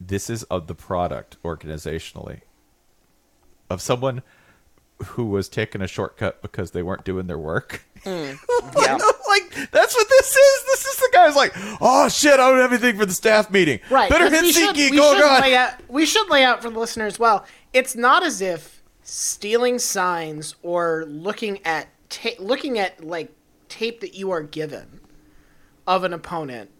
[0.00, 2.40] this is of the product organizationally
[3.70, 4.22] of someone
[5.08, 7.84] who was taking a shortcut because they weren't doing their work.
[8.04, 8.32] Hmm.
[8.80, 8.94] Yeah.
[9.28, 10.62] like that's what this is.
[10.64, 13.50] This is the guy who's like, oh shit, I don't have anything for the staff
[13.50, 13.80] meeting.
[13.90, 14.10] Right.
[14.10, 14.90] Better hit we should- SeatGeek.
[14.90, 17.44] we Oh should lay out- we should lay out for the listener as well.
[17.72, 23.30] It's not as if stealing signs or looking at ta- looking at like
[23.68, 25.00] tape that you are given
[25.86, 26.70] of an opponent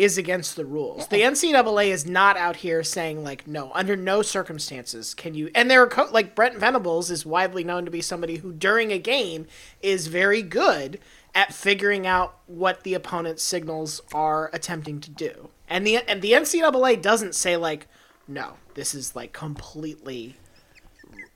[0.00, 1.08] is against the rules.
[1.08, 5.50] The NCAA is not out here saying like no, under no circumstances can you.
[5.54, 8.92] And there are co- like Brent Venables is widely known to be somebody who during
[8.92, 9.46] a game
[9.82, 11.00] is very good
[11.34, 15.50] at figuring out what the opponent's signals are attempting to do.
[15.68, 17.86] And the and the NCAA doesn't say like
[18.26, 20.36] no, this is like completely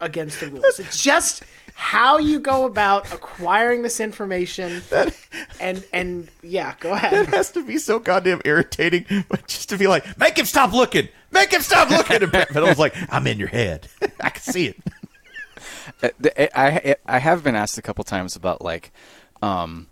[0.04, 0.78] against the rules.
[0.78, 1.42] It's just
[1.74, 4.80] how you go about acquiring this information
[5.60, 7.12] and and yeah, go ahead.
[7.14, 10.72] It has to be so goddamn irritating, but just to be like, make him stop
[10.72, 12.22] looking, make him stop looking.
[12.22, 13.88] And Brent Venables like, I'm in your head,
[14.20, 14.76] I can see it.
[16.02, 16.08] Uh,
[16.54, 18.92] I I have been asked a couple times about like,
[19.42, 19.88] um,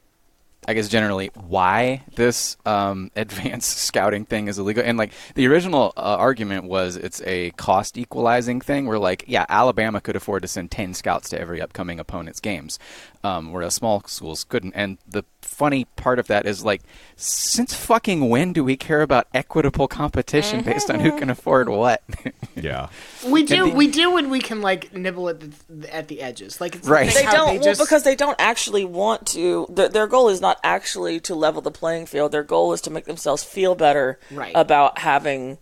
[0.67, 5.93] I guess generally why this um, advanced scouting thing is illegal, and like the original
[5.97, 8.87] uh, argument was it's a cost equalizing thing.
[8.87, 12.79] Where like, yeah, Alabama could afford to send ten scouts to every upcoming opponent's games,
[13.25, 14.73] um, whereas small schools couldn't.
[14.75, 16.83] And the funny part of that is like,
[17.17, 22.03] since fucking when do we care about equitable competition based on who can afford what?
[22.55, 22.89] Yeah,
[23.27, 26.61] We do the- we do when we can like nibble at the at the edges.
[26.61, 27.07] Like it's Right.
[27.07, 29.67] like They don't they well, just- because they don't actually want to.
[29.71, 32.31] Their, their goal is not actually to level the playing field.
[32.33, 34.53] Their goal is to make themselves feel better Right.
[34.55, 35.59] about having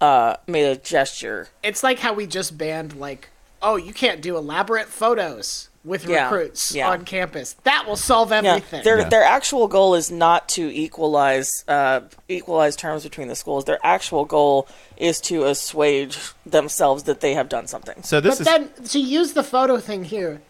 [0.00, 1.48] uh, made a gesture.
[1.62, 3.28] it's like how we just banned like
[3.62, 6.90] oh you can't do elaborate photos with Yeah, recruits yeah.
[6.90, 7.56] on campus.
[7.64, 8.84] That will solve Yeah, everything.
[8.84, 9.08] their Yeah.
[9.08, 13.64] their actual goal is not to equalize uh, equalize terms between the schools.
[13.64, 18.02] Their actual goal is to assuage themselves that they have done something.
[18.02, 20.40] so this but is then to use the photo thing here,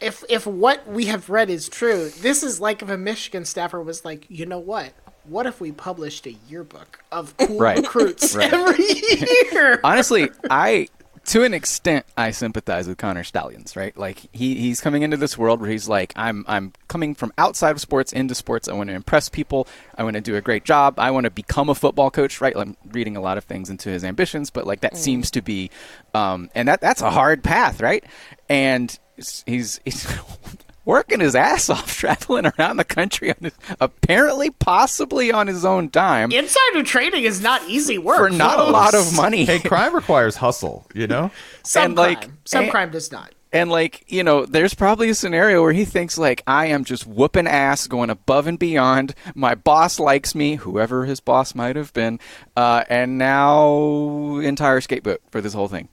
[0.00, 3.82] if if what we have read is true, this is like if a Michigan staffer
[3.82, 4.92] was like, you know what?
[5.24, 7.76] What if we published a yearbook of cool Right.
[7.78, 8.52] recruits Right.
[8.52, 8.84] every
[9.52, 9.80] year?
[9.84, 10.88] honestly, I
[11.26, 13.96] to an extent I sympathize with Connor Stalions, right?
[13.96, 17.72] Like he, he's coming into this world where he's like, I'm I'm coming from outside
[17.72, 18.68] of sports into sports.
[18.68, 19.68] I want to impress people.
[19.96, 20.98] I want to do a great job.
[20.98, 22.56] I want to become a football coach, right?
[22.56, 25.70] I'm reading a lot of things into his ambitions, but like that seems to be,
[26.14, 28.04] um, and that that's a hard path, right?
[28.48, 28.98] And
[29.46, 30.06] he's he's
[30.90, 35.88] working his ass off, traveling around the country on his, apparently, possibly on his own
[35.88, 39.44] dime Insider trading is not easy work for not a lot of money.
[39.44, 40.86] hey, crime requires hustle.
[40.92, 41.30] You know,
[41.62, 43.32] Some and, like, crime, some and- crime does not.
[43.52, 47.04] And like, you know, there's probably a scenario where he thinks like I am just
[47.04, 49.12] whooping ass, going above and beyond.
[49.34, 52.20] My boss likes me, whoever his boss might have been,
[52.56, 55.88] uh, and now entire skate scapegoat for this whole thing.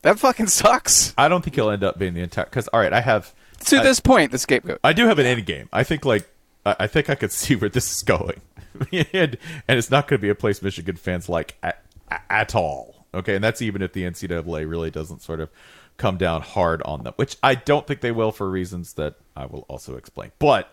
[0.00, 1.12] That fucking sucks.
[1.18, 2.46] I don't think he'll end up being the entire.
[2.46, 3.34] Because all right, I have
[3.66, 4.80] To I- this point, the scapegoat.
[4.84, 5.68] I do have an end game.
[5.72, 6.28] I think like
[6.64, 8.40] I I think I could see where this is going,
[8.92, 9.36] and,
[9.68, 11.82] and it's not going to be a place Michigan fans like at,
[12.30, 13.06] at all.
[13.14, 15.48] Okay, and that's even if the NCAA really doesn't sort of
[15.96, 19.46] come down hard on them, which I don't think they will for reasons that I
[19.46, 20.30] will also explain.
[20.38, 20.72] But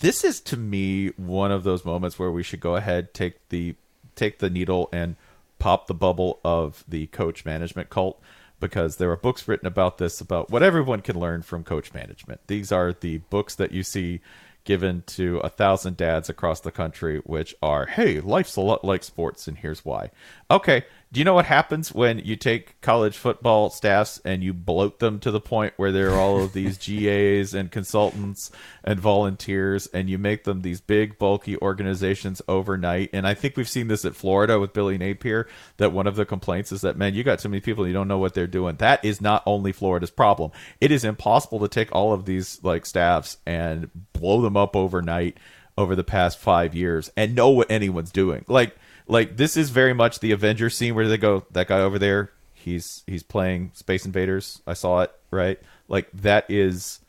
[0.00, 3.74] this is to me one of those moments where we should go ahead take the
[4.16, 5.16] take the needle and
[5.58, 8.20] pop the bubble of the coach management cult
[8.62, 12.40] because there are books written about this about what everyone can learn from coach management.
[12.46, 14.20] These are the books that you see
[14.64, 19.02] given to a thousand dads across the country which are hey life's a lot like
[19.02, 20.10] sports and here's why
[20.50, 24.98] okay do you know what happens when you take college football staffs and you bloat
[24.98, 28.50] them to the point where there are all of these GAs and consultants
[28.82, 33.10] and volunteers and you make them these big bulky organizations overnight?
[33.12, 35.46] And I think we've seen this at Florida with Billy Napier
[35.76, 38.08] that one of the complaints is that man, you got too many people you don't
[38.08, 38.76] know what they're doing.
[38.76, 40.50] That is not only Florida's problem.
[40.80, 45.36] It is impossible to take all of these like staffs and blow them up overnight
[45.78, 48.44] over the past 5 years and know what anyone's doing.
[48.48, 51.98] Like like this is very much the Avengers scene where they go that guy over
[51.98, 52.30] there
[52.62, 54.62] he's he's playing Space Invaders.
[54.66, 55.58] I saw it right?
[55.88, 57.00] Like that is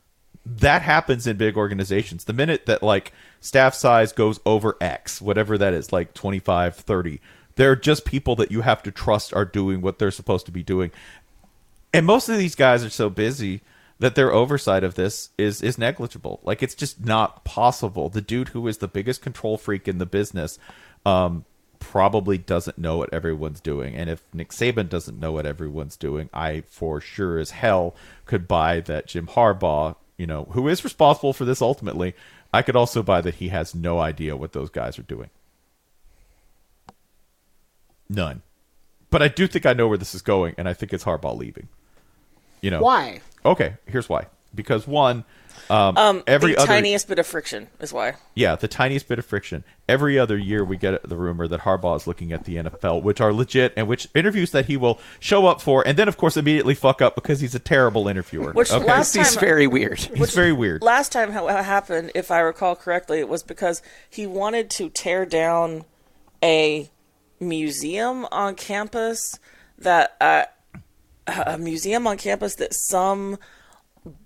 [0.46, 2.24] that happens in big organizations.
[2.24, 7.20] The minute that like staff size goes over X whatever that is like 25 30
[7.56, 10.64] they're just people that you have to trust are doing what they're supposed to be
[10.64, 10.90] doing.
[11.92, 13.60] And most of these guys are so busy
[14.04, 16.38] that their oversight of this is is negligible.
[16.42, 18.10] Like it's just not possible.
[18.10, 20.58] The dude who is the biggest control freak in the business
[21.06, 21.46] um,
[21.78, 23.94] probably doesn't know what everyone's doing.
[23.94, 28.46] And if Nick Saban doesn't know what everyone's doing, I for sure as hell could
[28.46, 32.14] buy that Jim Harbaugh, you know, who is responsible for this ultimately,
[32.52, 35.30] I could also buy that he has no idea what those guys are doing.
[38.10, 38.42] None.
[39.08, 41.38] But I do think I know where this is going, and I think it's Harbaugh
[41.38, 41.68] leaving.
[42.60, 43.20] You know Why?
[43.44, 44.26] Okay, here's why.
[44.54, 45.24] because one,
[45.70, 48.14] um, every the other tiniest bit of friction is why.
[48.34, 49.64] yeah, the tiniest bit of friction.
[49.88, 53.20] Every other year, we get the rumor that Harbaugh is looking at the NFL, which
[53.20, 56.36] are legit, and which interviews that he will show up for, and then of course
[56.36, 58.52] immediately fuck up because he's a terrible interviewer.
[58.52, 58.84] Which okay?
[58.84, 59.98] last He's time- very weird.
[60.00, 60.82] he's very weird.
[60.82, 63.80] Last time how it happened, if I recall correctly, it was because
[64.10, 65.84] he wanted to tear down
[66.42, 66.90] a
[67.40, 69.38] museum on campus
[69.78, 70.44] that uh,
[71.26, 73.38] a museum on campus that some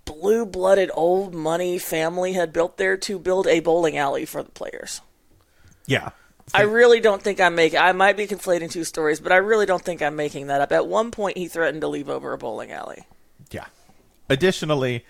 [0.05, 5.01] blue-blooded old money family had built there to build a bowling alley for the players.
[5.87, 6.11] yeah,
[6.55, 7.79] I really don't think I'm making.
[7.79, 10.73] I might be conflating two stories, but I really don't think I'm making that up.
[10.73, 13.07] At one point, he threatened to leave over a bowling alley.
[13.51, 13.67] Yeah.
[14.31, 15.05] Additionally,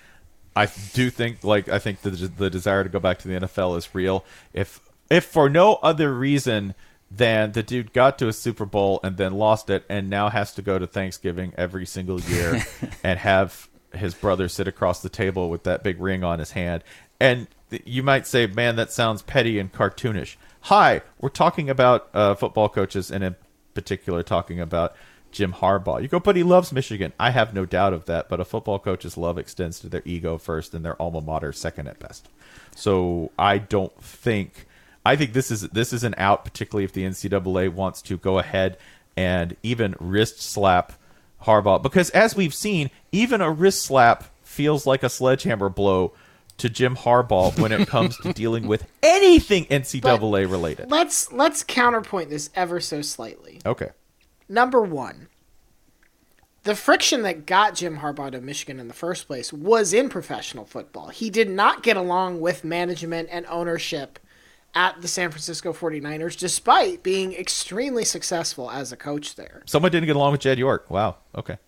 [0.57, 3.77] I do think like I think the the desire to go back to the NFL
[3.79, 4.25] is real.
[4.53, 6.75] If if for no other reason
[7.11, 10.53] than the dude got to a Super Bowl and then lost it and now has
[10.55, 12.63] to go to Thanksgiving every single year
[13.03, 16.85] and have his brother sit across the table with that big ring on his hand.
[17.21, 17.49] And
[17.85, 22.69] you might say, "Man, that sounds petty and cartoonish." Hi, we're talking about uh, football
[22.69, 23.37] coaches and in
[23.75, 24.95] particular talking about
[25.31, 26.01] Jim Harbaugh.
[26.03, 27.13] You go, but he loves Michigan.
[27.19, 28.29] I have no doubt of that.
[28.29, 31.89] But a football coach's love extends to their ego first and their alma mater second
[31.89, 32.29] at best.
[32.75, 34.67] So I don't think.
[35.09, 38.39] I think this is this is an out, particularly if the NCAA wants to go
[38.39, 38.77] ahead
[39.17, 40.93] and even wrist slap
[41.45, 46.13] Harbaugh, because as we've seen, even a wrist slap feels like a sledgehammer blow
[46.59, 50.91] to Jim Harbaugh when it comes to dealing with anything NCAA related.
[50.91, 53.63] Let's let's counterpoint this ever so slightly.
[53.65, 53.89] Okay.
[54.47, 55.29] Number one,
[56.65, 60.67] the friction that got Jim Harbaugh to Michigan in the first place was in professional
[60.67, 61.09] football.
[61.09, 64.19] He did not get along with management and ownership
[64.79, 69.65] at the San Francisco 49ers, despite being extremely successful as a coach there.
[69.67, 70.89] Someone didn't get along with Jed York.
[70.89, 71.17] Wow.
[71.35, 71.59] Okay.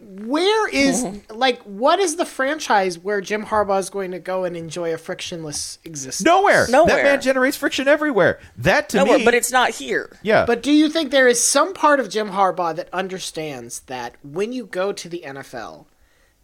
[0.00, 4.56] Where is, like, what is the franchise where Jim Harbaugh is going to go and
[4.56, 6.24] enjoy a frictionless existence?
[6.24, 6.66] Nowhere.
[6.66, 8.40] That man generates friction everywhere.
[8.56, 9.24] That to Nowhere, me.
[9.24, 10.18] but it's not here.
[10.24, 10.44] yeah.
[10.44, 14.52] But do you think there is some part of Jim Harbaugh that understands that when
[14.52, 15.86] you go to the NFL,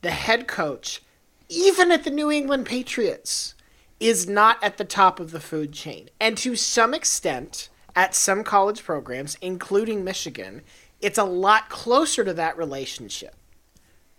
[0.03, 1.03] the head coach,
[1.49, 3.57] even at the New England Patriots,
[4.01, 6.09] is not at the top of the food chain?
[6.21, 10.63] And to some extent, at some college programs, including Michigan,
[11.01, 13.35] it's a lot closer to that relationship.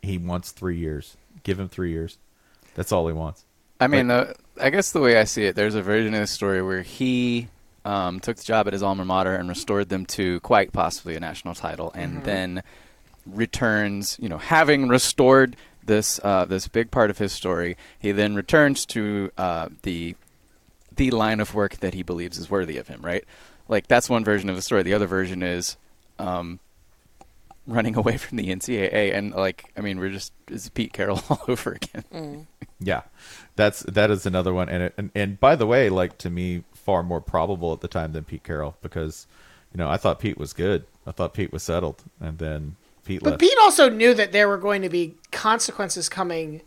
[0.02, 1.18] he wants three years.
[1.44, 2.18] Give him three years.
[2.76, 3.46] That's all he wants.
[3.80, 6.28] I mean, uh, I guess the way I see it, there's a version of the
[6.28, 7.48] story where he
[7.86, 11.20] um, took the job at his alma mater and restored them to quite possibly a
[11.20, 12.63] national title, and then
[13.26, 14.18] returns.
[14.22, 15.56] You know, having restored
[15.89, 20.15] this uh, this big part of his story, he then returns to uh, the
[20.95, 23.02] the line of work that he believes is worthy of him.
[23.02, 23.25] Right?
[23.67, 24.84] Like that's one version of the story.
[24.84, 25.75] The other version is.
[26.17, 26.60] Um,
[27.67, 31.41] running away from the NCAA and like I mean we're just it's Pete Carroll all
[31.47, 32.47] over again.
[32.80, 33.04] Yeah,
[33.56, 34.69] that's that is another one.
[34.69, 37.88] And, it, and and by the way, like to me, far more probable at the
[37.88, 39.28] time than Pete Carroll because
[39.73, 40.86] you know I thought Pete was good.
[41.06, 42.75] I thought Pete was settled, and then
[43.10, 43.41] Pete But left.
[43.41, 46.62] Pete also knew that there were going to be consequences coming,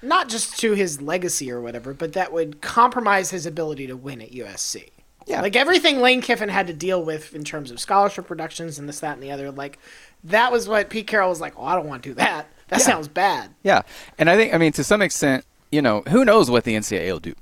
[0.00, 4.22] not just to his legacy or whatever, but that would compromise his ability to win
[4.22, 4.90] at USC.
[5.26, 5.42] Yeah.
[5.42, 9.00] Like everything Lane Kiffin had to deal with in terms of scholarship reductions and this,
[9.00, 9.80] that, and the other, like
[10.24, 12.46] that was what Pete Carroll was like, oh, I don't want to do that.
[12.68, 13.50] That sounds bad.
[13.62, 13.82] Yeah,
[14.18, 17.12] and I think I mean to some extent, you know, who knows what the NCAA
[17.12, 17.34] will do?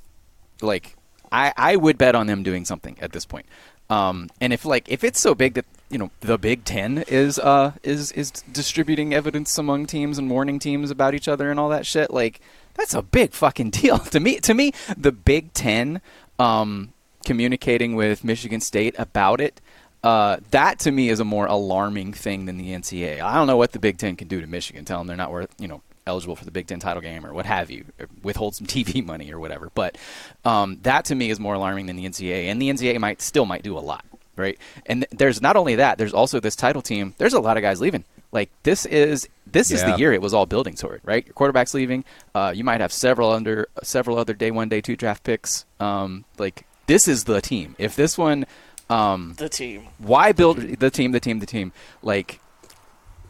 [0.61, 0.97] Like,
[1.31, 3.47] I I would bet on them doing something at this point.
[3.91, 7.39] Um, and if like if it's so big that you know the Big Ten is
[7.39, 11.69] uh is is distributing evidence among teams and warning teams about each other and all
[11.71, 12.41] that shit, like
[12.75, 14.39] that's a big fucking deal to me.
[14.41, 16.01] To me, the Big Ten
[16.39, 16.93] um,
[17.25, 19.61] communicating with Michigan State about it.
[20.03, 23.21] Uh, that to me is a more alarming thing than the NCAA.
[23.21, 24.85] I don't know what the Big Ten can do to Michigan.
[24.85, 27.33] Tell them they're not worth, you know, eligible for the Big Ten title game or
[27.33, 29.71] what have you, or withhold some TV money or whatever.
[29.75, 29.97] But
[30.45, 33.45] um, that to me is more alarming than the NCAA, and the NCAA might still
[33.47, 34.05] might do a lot,
[34.37, 34.59] right?
[34.87, 37.15] And th- there's not only that, there's also this title team.
[37.19, 38.05] There's a lot of guys leaving.
[38.33, 41.27] Like this is this is the year it was all building toward, right?
[41.27, 42.05] Your quarterback's leaving.
[42.35, 45.65] Uh, you might have several under several other day one, day two draft picks.
[45.81, 47.75] Um, like this is the team.
[47.79, 48.47] If this one.
[48.89, 49.87] Um, The team.
[49.99, 51.73] why build the team, the team, the team?
[52.03, 52.41] Like,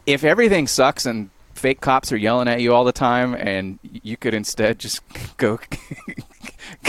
[0.07, 1.29] if everything sucks and
[1.61, 5.01] fake cops are yelling at you all the time, and you could instead just
[5.37, 5.59] go,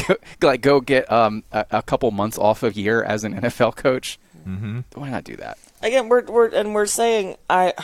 [0.06, 3.76] go like go get um, a, a couple months off a year as an NFL
[3.76, 4.18] coach,
[4.48, 4.80] mm-hmm.
[4.94, 5.58] why not do that?
[5.82, 7.74] Again, we're we're and we're saying I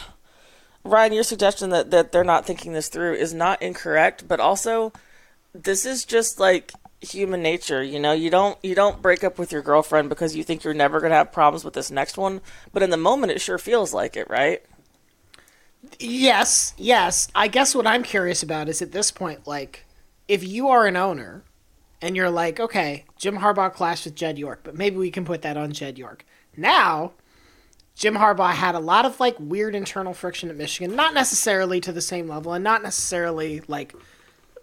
[0.82, 4.92] Ryan, your suggestion that, that they're not thinking this through is not incorrect, but also
[5.52, 9.52] this is just like human nature, you know, you don't you don't break up with
[9.52, 12.40] your girlfriend because you think you're never gonna have problems with this next one,
[12.72, 14.62] but in the moment it sure feels like it, right?
[15.98, 17.28] Yes, yes.
[17.34, 19.84] I guess what I'm curious about is at this point, like,
[20.26, 21.44] if you are an owner
[22.02, 25.42] and you're like, okay, Jim Harbaugh clashed with Jed York, but maybe we can put
[25.42, 26.24] that on Jed York.
[26.56, 27.12] Now,
[27.94, 31.92] Jim Harbaugh had a lot of like weird internal friction at Michigan, not necessarily to
[31.92, 33.94] the same level, and not necessarily like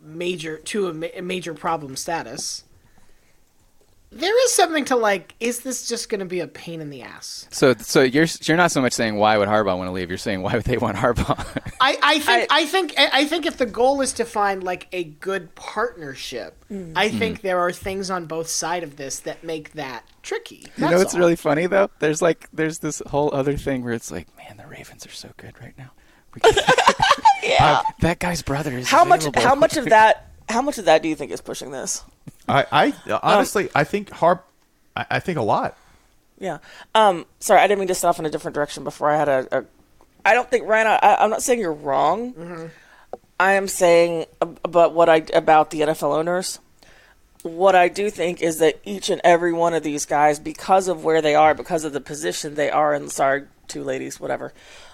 [0.02, 2.64] major to a, ma- major problem status.
[4.16, 5.36] There is something to like.
[5.42, 7.50] Is this just going to be a pain in the ass?
[7.52, 10.08] So, so you're you're not so much saying why would Harbaugh want to leave.
[10.08, 11.38] You're saying why would they want Harbaugh?
[11.82, 15.04] I, I think I, think I think if the goal is to find like a
[15.04, 16.94] good partnership, mm.
[16.96, 17.20] I mm-hmm.
[17.20, 20.56] think there are things on both side of this that make that tricky.
[20.56, 21.20] you know That's what's all.
[21.20, 21.90] really funny though?
[22.00, 25.32] There's like there's this whole other thing where it's like, man, the Ravens are so
[25.36, 25.92] good right now.
[26.34, 26.54] We can-
[27.44, 27.82] Yeah.
[28.00, 29.26] that guy's brother is how much?
[29.36, 30.32] How much of that?
[30.48, 32.04] How much of that do you think is pushing this?
[32.48, 34.46] I, I honestly, I think Harp,
[34.96, 35.78] I, I think a lot.
[36.40, 36.60] Yeah.
[36.94, 37.26] Um.
[37.40, 39.60] Sorry, I didn't mean to set off in a different direction before I had a.
[39.60, 39.66] a
[40.26, 40.88] I don't think Ryan.
[40.88, 42.72] I, I'm not saying you're wrong.
[43.40, 46.60] I am saying about what I about the NFL owners.
[47.44, 51.04] What I do think is that each and every one of these guys, because of
[51.04, 53.10] where they are, because of the position they are in.
[53.10, 54.54] Sorry, two ladies, whatever.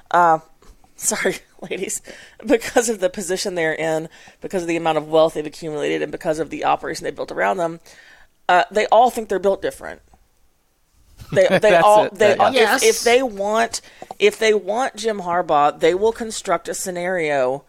[0.09, 0.39] Uh,
[0.95, 1.37] sorry,
[1.69, 2.01] ladies,
[2.45, 4.09] because of the position they're in,
[4.41, 7.31] because of the amount of wealth they've accumulated, and because of the operation they built
[7.31, 7.79] around them,
[8.49, 10.01] uh, they all think they're built different.
[11.31, 12.15] They, they all it.
[12.15, 12.83] they all, Yes.
[12.83, 13.79] if, if they want
[14.19, 17.63] if they want Jim Harbaugh, they will construct a scenario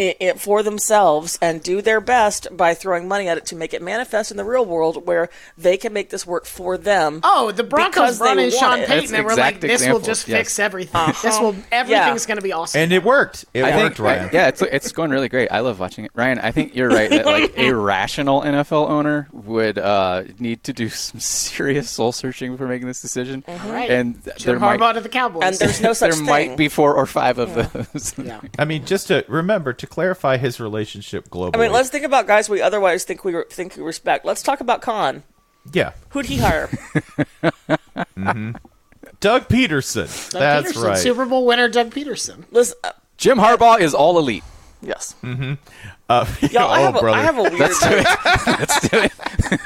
[0.00, 3.74] i i for themselves and do their best by throwing money at it to make
[3.74, 5.28] it manifest in the real world where
[5.58, 7.20] they can make this work for them.
[7.22, 8.88] Oh, the Broncos because brought they in Sean it.
[8.88, 10.38] Payton, That's and we're like, exact "This will just yes.
[10.38, 11.14] fix everything.
[11.22, 13.44] This will everything's going to be awesome." And it worked.
[13.54, 14.30] It I worked, think, Ryan.
[14.32, 15.50] yeah, it's it's going really great.
[15.50, 16.12] I love watching it.
[16.14, 20.72] Ryan, I think you're right that like a rational NFL owner would uh, need to
[20.72, 23.44] do some serious soul searching before making this decision.
[23.46, 23.90] right.
[23.90, 25.42] And Jim there might to the Cowboys.
[25.44, 26.26] And there's no such there thing.
[26.26, 28.14] might be four or five of those.
[28.18, 28.40] yeah.
[28.58, 31.56] I mean, just to remember to clarify his relationship globally.
[31.56, 34.24] I mean, let's think about guys we otherwise think we think we respect.
[34.24, 35.22] Let's talk about Khan.
[35.72, 36.70] yeah, Who'd he hire?
[39.20, 40.30] Doug Pederson.
[40.30, 40.98] Doug That's Pederson, right.
[40.98, 42.44] Super Bowl winner Doug Pederson.
[42.50, 44.44] Listen, uh, Jim Harbaugh is all elite.
[44.80, 45.14] yes,
[46.10, 46.68] Uh, y'all.
[46.68, 47.18] I oh, have a, brother.
[47.18, 47.58] I have a weird.
[47.60, 48.04] Let's do it.
[48.46, 49.12] Let's do it.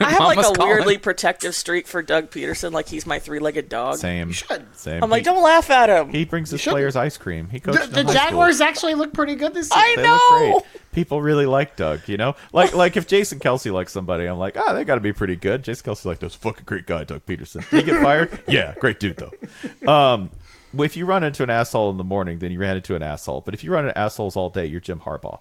[0.00, 0.60] I have like a calling.
[0.60, 3.96] weirdly protective streak for Doug Pederson, like he's my three-legged dog.
[3.96, 4.30] Same.
[4.30, 4.66] should.
[4.76, 5.02] Same.
[5.02, 6.10] I'm like, he, don't laugh at him.
[6.10, 6.74] he brings his shouldn't.
[6.74, 7.48] players ice cream.
[7.48, 8.24] He The, coached the in high school.
[8.24, 9.82] Jaguars actually look pretty good this year.
[9.82, 10.52] I They know.
[10.52, 10.82] look great.
[10.92, 12.36] People really like Doug, you know?
[12.52, 15.64] Like like if Jason Kelce likes somebody, I'm like, ah, they gotta be pretty good.
[15.64, 17.68] Jason Kelce like this fucking great guy, Doug Pederson.
[17.70, 18.42] Did he get fired?
[18.48, 19.90] yeah, great dude though.
[19.90, 20.30] Um
[20.78, 23.40] if you run into an asshole in the morning, then you ran into an asshole.
[23.40, 25.38] But if you run into assholes all day, you're Jim Harbaugh.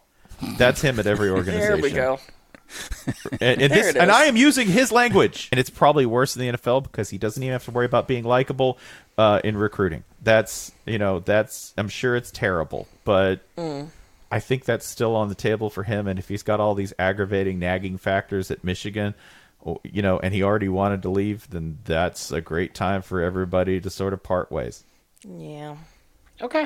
[0.57, 1.59] That's him at every organization.
[1.81, 2.19] There we go.
[3.39, 4.11] And, and, this, and.
[4.11, 5.49] I am using his language.
[5.51, 8.07] And it's probably worse in the NFL because he doesn't even have to worry about
[8.07, 8.77] being likable
[9.17, 10.03] uh, in recruiting.
[10.23, 12.87] That's, you know, that's, I'm sure it's terrible.
[13.03, 13.89] But Mm.
[14.31, 16.07] I think that's still on the table for him.
[16.07, 19.13] And if he's got all these aggravating, nagging factors at Michigan,
[19.83, 23.79] you know, and he already wanted to leave, then that's a great time for everybody
[23.79, 24.83] to sort of part ways.
[25.23, 25.75] Yeah.
[26.41, 26.65] Okay.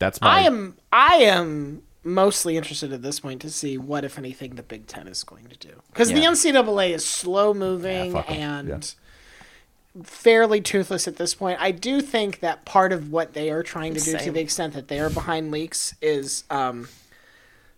[0.00, 0.38] That's my.
[0.38, 4.62] I am I am mostly interested at this point to see what, if anything, the
[4.64, 8.36] Big Ten is going to do because the NCAA is slow moving fuck 'em.
[8.40, 8.68] and
[9.94, 10.02] Yeah.
[10.02, 11.60] fairly toothless at this point.
[11.60, 14.72] I do think that part of what they are trying to do, to the extent
[14.74, 16.88] that they are behind leaks, is um,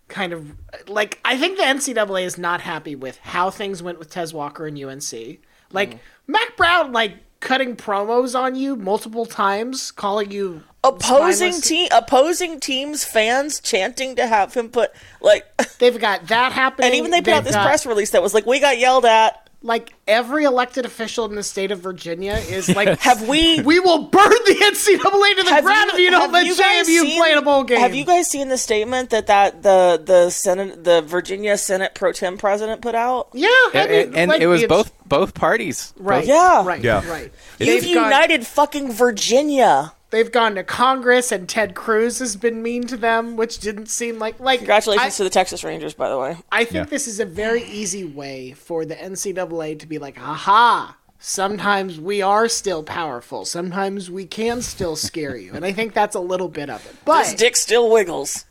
[0.07, 0.51] kind of
[0.87, 4.65] like I think the NCAA is not happy with how things went with Tez Walker
[4.67, 5.39] and UNC.
[5.71, 5.97] Like
[6.27, 13.05] Mack Brown, like cutting promos on you multiple times, calling you Opposing team, opposing teams,
[13.05, 14.91] fans chanting to have him put
[15.21, 15.45] like,
[15.79, 16.87] They've got that happening.
[16.87, 19.05] and even they put out this got, press release that was like, "We got yelled
[19.05, 23.61] at." Like every elected official in the state of Virginia is like, Have we?
[23.65, 26.53] we will burn the NCAA to the Have ground if you don't have let you
[26.53, 27.79] JMU seen- play in a bowl game.
[27.79, 32.11] Have you guys seen the statement that that the the Senate, the Virginia Senate pro
[32.11, 33.29] tem president put out?
[33.33, 35.93] Yeah, I And, mean, and like, it was both both parties.
[35.97, 36.25] Right.
[36.25, 36.65] Yeah.
[36.65, 36.83] Right.
[36.83, 37.09] Yeah.
[37.09, 37.31] Right.
[37.57, 39.93] You've They've gone, united fucking Virginia.
[40.13, 44.17] They've gone to Congress, and Ted Cruz has been mean to them, which didn't seem
[44.19, 44.59] like like.
[44.59, 46.37] Congratulations I, to the Texas Rangers, by the way.
[46.51, 46.83] I think Yeah.
[46.85, 50.95] this is a very easy way for the NCAA to be like, aha.
[51.19, 53.45] Sometimes we are still powerful.
[53.45, 56.95] Sometimes we can still scare you, and I think that's a little bit of it.
[57.05, 58.45] But His dick still wiggles.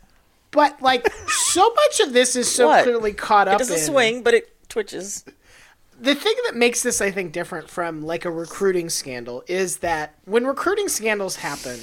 [0.51, 2.83] But like so much of this is so What?
[2.83, 5.23] clearly caught up It doesn't in swing, but it twitches.
[6.03, 10.15] The thing that makes this I think different from like a recruiting scandal is that
[10.25, 11.79] when recruiting scandals happen,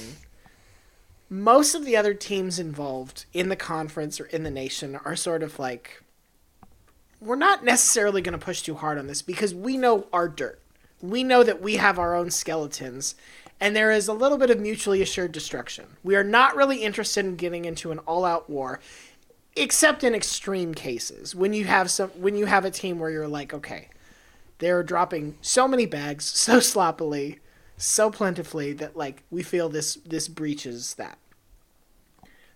[1.31, 5.43] most of the other teams involved in the conference or in the nation are sort
[5.43, 6.03] of like
[7.18, 10.61] we're not necessarily going to push too hard on this because we know our dirt.
[11.01, 13.14] We know that we have our own skeletons
[13.59, 15.87] and there is a little bit of mutually assured destruction.
[16.03, 18.81] We are not really interested in getting into an all-out war,
[19.57, 23.27] except in extreme cases when you have some when you have a team where you're
[23.27, 23.89] like, okay,
[24.61, 27.41] they're dropping so many bags so sloppily,
[27.77, 31.19] so plentifully that like we feel this this breaches that.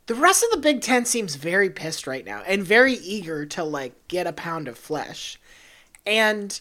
[0.06, 3.64] The rest of the Big Ten seems very pissed right now and very eager to
[3.64, 5.40] like get a pound of flesh.
[6.06, 6.60] And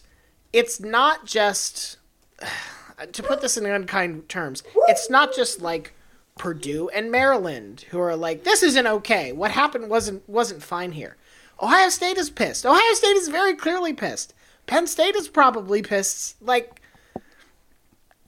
[0.52, 1.98] it's not just
[3.12, 5.92] to put this in unkind terms, it's not just like
[6.38, 9.30] Purdue and Maryland who are like, this isn't okay.
[9.32, 11.16] What happened wasn't wasn't fine here.
[11.60, 12.66] Ohio State is pissed.
[12.66, 14.34] Ohio State is very clearly pissed.
[14.66, 16.40] Penn State is probably pissed.
[16.42, 16.80] Like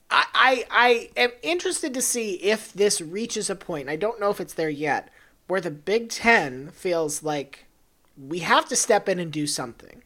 [0.09, 3.89] I, I I am interested to see if this reaches a point.
[3.89, 5.09] I don't know if it's there yet,
[5.47, 7.65] where the Big Ten feels like
[8.17, 10.03] we have to step in and do something.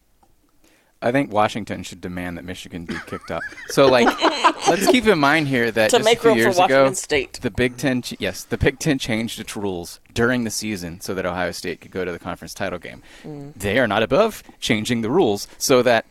[1.03, 3.41] I think Washington should demand that Michigan be kicked out.
[3.69, 4.05] So, like,
[4.67, 6.86] let's keep in mind here that To just make a few room for years Washington
[6.88, 7.34] ago, State.
[7.41, 11.15] the Big Ten, ch- yes, the Big Ten changed its rules during the season so
[11.15, 13.01] that Ohio State could go to the conference title game.
[13.23, 13.53] Mm.
[13.55, 16.05] They are not above changing the rules so that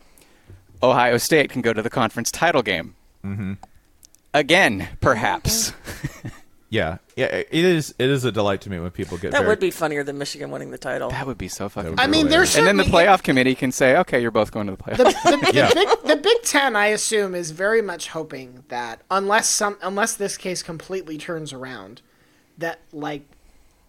[0.83, 2.95] Ohio State can go to the conference title game.
[3.25, 3.53] Mm-hmm.
[4.33, 5.73] Again, perhaps.
[6.73, 7.25] Yeah, yeah.
[7.25, 7.93] It is.
[7.99, 10.17] It is a delight to me when people get That very, would be funnier than
[10.17, 11.09] Michigan winning the title.
[11.09, 11.99] that would be so fucking.
[11.99, 12.11] I cool.
[12.11, 14.71] mean, there's and then the certainly- playoff committee can say, "Okay, you're both going to
[14.77, 15.67] the playoff." the, the, Yeah.
[15.67, 20.15] the, big, the Big Ten, I assume, is very much hoping that unless some unless
[20.15, 22.01] this case completely turns around,
[22.57, 23.23] that like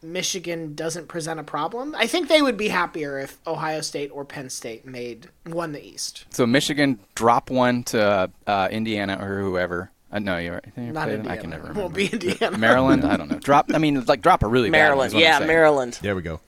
[0.02, 1.94] Michigan doesn't present a problem.
[1.96, 5.84] I think they would be happier if Ohio State or Penn State made won the
[5.84, 6.24] East.
[6.30, 9.90] So Michigan drop one to uh, Indiana or whoever.
[10.10, 10.64] Uh, no, you're right.
[10.76, 11.32] They Not Indiana.
[11.32, 11.80] I can never remember.
[11.80, 12.58] Won't be Indiana.
[12.58, 13.04] Maryland.
[13.04, 13.38] I don't know.
[13.38, 13.70] Drop.
[13.72, 15.46] I mean, like drop a really bad one Maryland, is what I'm yeah.
[15.46, 15.98] Maryland.
[16.02, 16.40] There we go.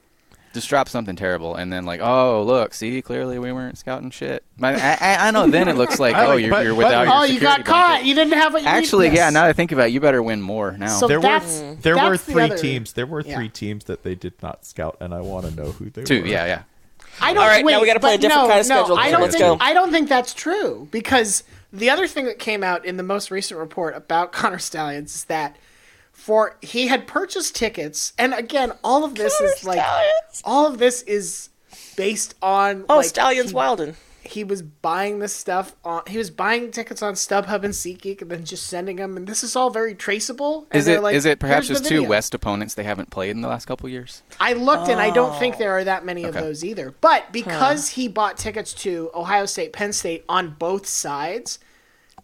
[0.55, 4.45] Just drop something terrible, and then like, oh look, see, clearly we weren't scouting shit.
[4.57, 5.49] My, I, I, I know.
[5.49, 7.07] Then it looks like, oh, you're, but- you're but- without.
[7.07, 8.05] your Oh, you got security caught.
[8.05, 9.29] You didn't have what you Actually, yeah.
[9.31, 10.97] Now that I think about it, you better win more now.
[10.97, 12.93] So There that's were there were that's the three other- teams.
[12.93, 13.35] There were yeah.
[13.37, 16.23] three teams that they did not scout, and I want to know who they Two.
[16.23, 16.27] were.
[16.29, 16.63] Yeah, yeah.
[17.21, 17.43] I don't.
[17.43, 18.97] All right, now we gotta play a different no, kind of no, schedule.
[18.99, 19.59] I don't let's think.
[19.59, 19.65] go.
[19.65, 21.43] I don't think that's true because
[21.73, 25.25] the other thing that came out in the most recent report about Connor Stalions is
[25.25, 25.57] that
[26.25, 30.43] for he had purchased tickets, and again, all of this is like Stalions.
[30.43, 31.51] all of this is
[31.97, 33.95] based on Oh, like, Stalions he, Wilden.
[34.23, 38.31] he was buying this stuff on he was buying tickets on StubHub and SeatGeek and
[38.31, 40.67] then just sending them, and this is all very traceable.
[40.71, 41.03] And Is they're it?
[41.03, 42.03] like, is it perhaps just two.
[42.05, 44.23] West opponents they haven't played in the last couple years?
[44.41, 45.39] I looked and I don't Oh.
[45.39, 46.95] think there are that many of those either.
[47.03, 51.59] But because he bought tickets to Ohio State, Penn State on both sides,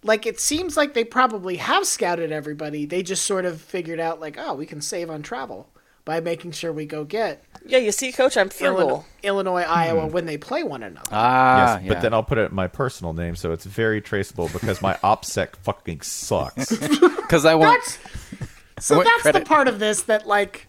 [0.03, 2.86] like it seems like they probably have scouted everybody.
[2.86, 5.68] They just sort of figured out like, oh, we can save on travel
[6.05, 9.05] by making sure we go get Yeah, you see, Coach, I'm frugal.
[9.22, 11.09] Illinois, Illinois Iowa when they play one another.
[11.12, 14.48] Ah, Yes, but then I'll put it in my personal name, so it's very traceable
[14.53, 16.74] because my OPSEC fucking sucks.
[16.76, 17.80] because I want.
[17.82, 20.66] That's so that's credit- the part of this that like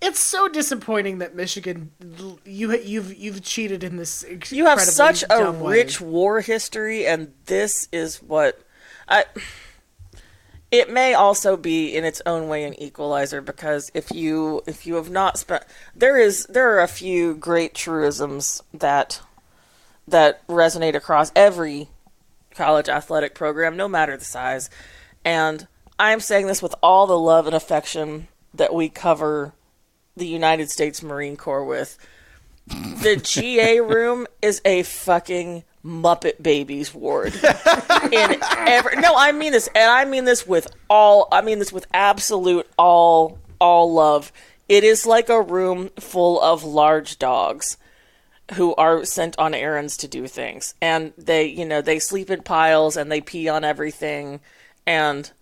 [0.00, 1.90] it's so disappointing that Michigan
[2.44, 5.78] you you've you've cheated in this You have such a way.
[5.78, 8.60] rich war history, and this is what
[9.08, 9.24] I.
[10.70, 14.96] It may also be in its own way an equalizer because if you if you
[14.96, 15.62] have not spent
[15.94, 19.20] there is there are a few great truisms that
[20.08, 21.88] that resonate across every
[22.54, 24.68] college athletic program, no matter the size.
[25.24, 25.66] And
[25.98, 29.52] I'm saying this with all the love and affection that we cover
[30.16, 31.98] the United States Marine Corps with.
[32.66, 37.34] The GA room is a fucking Muppet Babies ward.
[38.12, 41.28] In every no, I mean this, and I mean this with all.
[41.30, 44.32] I mean this with absolute all all love.
[44.68, 47.76] It is like a room full of large dogs
[48.54, 52.40] who are sent on errands to do things and they you know they sleep in
[52.42, 54.38] piles and they pee on everything
[54.86, 55.32] and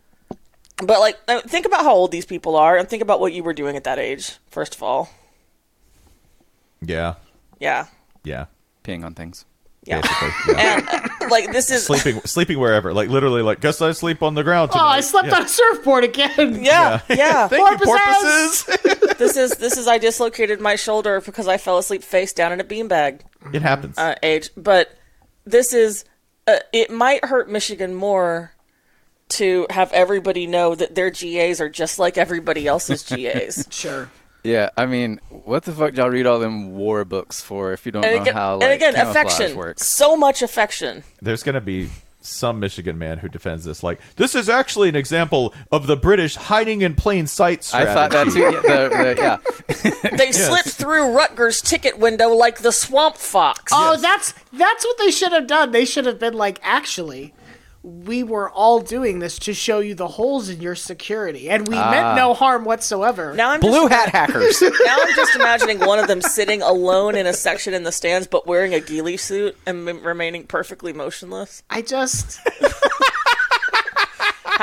[0.78, 3.42] but like uh, think about how old these people are and think about what you
[3.42, 5.08] were doing at that age first of all
[6.80, 7.14] yeah,
[7.60, 7.86] yeah
[8.24, 8.46] yeah,
[8.82, 9.44] peeing on things.
[9.84, 10.28] yeah basically.
[10.54, 10.76] Yeah.
[10.76, 14.34] and uh, like this is sleeping, sleeping wherever, like literally, like guess I sleep on
[14.34, 14.70] the ground.
[14.74, 15.36] Oh, I slept Yeah.
[15.36, 16.32] on a surfboard again.
[16.64, 18.64] yeah yeah Thank you, Porpoises!
[18.64, 19.18] porpoises.
[19.18, 22.60] this is this is i dislocated my shoulder because i fell asleep face down in
[22.60, 23.20] a beanbag
[23.52, 23.96] it happens.
[23.98, 24.88] uh, age but
[25.44, 26.04] this is
[26.48, 28.52] uh, it might hurt michigan more
[29.30, 33.66] to have everybody know that their GAs are just like everybody else's GAs.
[33.70, 34.10] Sure.
[34.42, 37.92] Yeah, I mean, what the fuck y'all read all them war books for if you
[37.92, 39.56] don't and know again, how like and again affection.
[39.56, 39.86] works?
[39.86, 41.02] So much affection.
[41.22, 41.88] There's gonna be
[42.20, 43.82] some Michigan man who defends this.
[43.82, 47.90] Like this is actually an example of the British hiding in plain sight strategy.
[47.90, 48.40] I thought that too.
[48.40, 48.88] Yeah, the,
[49.70, 50.10] the, yeah.
[50.16, 53.72] They slipped through Rutgers' ticket window like the swamp fox.
[53.74, 54.02] Oh, Yes.
[54.02, 55.72] that's that's what they should have done.
[55.72, 57.32] They should have been like, actually,
[57.86, 61.76] we were all doing this to show you the holes in your security, and we
[61.76, 61.90] Ah.
[61.90, 63.34] meant no harm whatsoever.
[63.34, 64.62] Now I'm Blue just, hat hackers.
[64.84, 68.26] now I'm just imagining one of them sitting alone in a section in the stands,
[68.26, 71.62] but wearing a ghillie suit and m- remaining perfectly motionless.
[71.68, 72.40] I just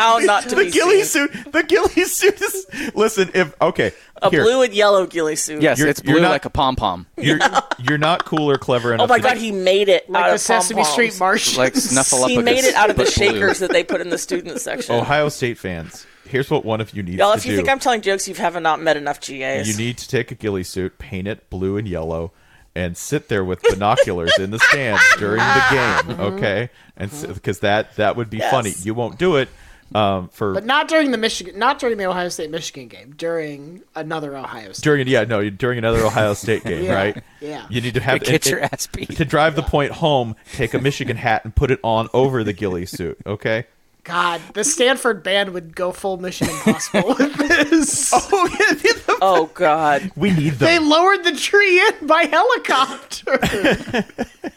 [0.02, 1.28] How not to the be ghillie seen.
[1.30, 1.52] suit.
[1.54, 2.66] The ghillie suit is.
[2.96, 3.92] Listen, if okay,
[4.22, 5.62] A here, blue and yellow ghillie suit.
[5.62, 7.40] yes, You're- it's you're blue not- like a pom pom, you're
[7.80, 9.06] you're not cool or clever oh enough.
[9.06, 10.94] Oh my to- god, he made it like out the of Sesame pom-poms.
[10.94, 11.58] Street Martians.
[11.58, 12.30] like Snuffleupagus.
[12.30, 13.26] He made it out of the but blue.
[13.28, 14.96] shakers that they put in the student section.
[14.96, 17.58] Ohio State fans, here's what one of you needs Y'all, to if you do.
[17.58, 19.68] think I'm telling jokes, you haven't not met enough GAs.
[19.68, 22.32] You need to take a ghillie suit, paint it blue and yellow,
[22.74, 26.20] and sit there with binoculars in the stands during the game.
[26.22, 28.52] Okay, and because that that would be Yes.
[28.52, 28.74] funny.
[28.82, 29.50] You won't do it
[29.94, 33.14] um, for but not during the Michigan, not during the Ohio State Michigan game.
[33.18, 34.84] During another Ohio State.
[34.84, 37.24] during yeah no during another Ohio State game, Yeah, right?
[37.42, 37.66] yeah.
[37.70, 39.16] You need to have Get it- your it- ass beat.
[39.18, 40.36] to drive the point home.
[40.54, 43.18] Take a Michigan hat and put it on over the ghillie suit.
[43.26, 43.66] Okay.
[44.04, 48.12] God, the Stanford band would go full Mission Impossible with this.
[48.34, 50.10] Oh, yeah, the- oh god.
[50.16, 50.68] we need them.
[50.68, 53.38] They lowered the tree in by helicopter.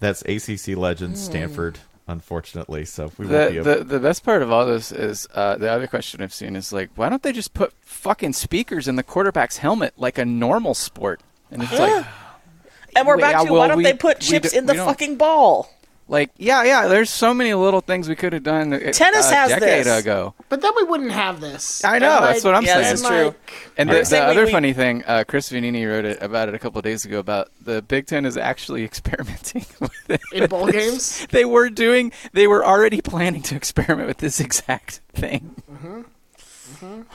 [0.00, 1.78] That's ACC legend Stanford.
[2.10, 3.78] Unfortunately, so we won't be The, able.
[3.78, 6.72] the the best part of all this is uh, the other question I've seen is
[6.72, 10.74] like, why don't they just put fucking speakers in the quarterback's helmet like a normal
[10.74, 11.20] sport?
[11.50, 12.04] And it's like,
[12.96, 14.74] And we're Yeah, back to well, why don't we- they put chips d- in the
[14.74, 15.70] fucking ball?
[16.10, 16.88] Like yeah, yeah.
[16.88, 18.72] There's so many little things we could have done.
[18.72, 20.00] A, Tennis a has decade this.
[20.00, 20.34] ago.
[20.48, 21.84] but then we wouldn't have this.
[21.84, 22.84] I know, And, that's what I'm Yeah, saying.
[22.90, 23.34] this is true.
[23.76, 26.48] And the, the saying we- other we- funny thing, uh, Chris Vannini wrote it about
[26.48, 30.20] it a couple of days ago about the Big Ten is actually experimenting with it.
[30.32, 31.26] in bowl games.
[31.30, 32.10] They were doing.
[32.32, 35.54] They were already planning to experiment with this exact thing.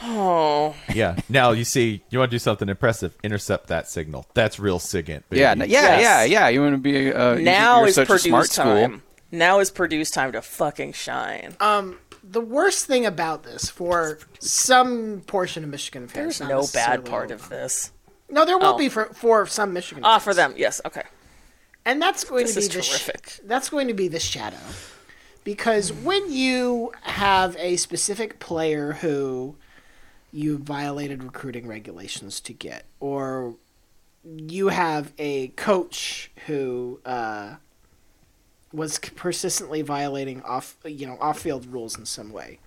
[0.03, 1.15] Oh, yeah.
[1.29, 3.15] Now you see, you want to do something impressive.
[3.23, 4.25] Intercept that signal.
[4.33, 5.23] That's real SIGINT.
[5.29, 5.41] Baby.
[5.41, 6.01] Yeah, yeah, Yes.
[6.01, 6.47] yeah, yeah.
[6.49, 8.63] You want to be uh, now you're is such a smart Purdue's school.
[8.65, 9.03] time.
[9.31, 11.55] Now is Purdue's time to fucking shine.
[11.59, 16.39] Um, The worst thing about this for some portion of Michigan fans.
[16.39, 17.91] There's no bad part of this.
[18.29, 18.77] No, there will Oh.
[18.77, 20.03] be for for some Michigan.
[20.03, 20.23] Ah, fans.
[20.23, 20.81] for them, yes.
[20.85, 21.03] Okay.
[21.85, 23.39] and that's going This to be is the sh- terrific.
[23.45, 24.57] that's going to be the shadow
[25.45, 29.55] because when you have a specific player who
[30.33, 33.55] you violated recruiting regulations to get or
[34.25, 37.55] you have a coach who uh,
[38.73, 42.59] was persistently violating off you know off field rules in some way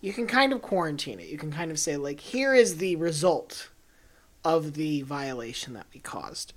[0.00, 1.28] you can kind of quarantine it.
[1.28, 3.70] You can kind of say like here is the result
[4.44, 6.52] of the violation that we caused.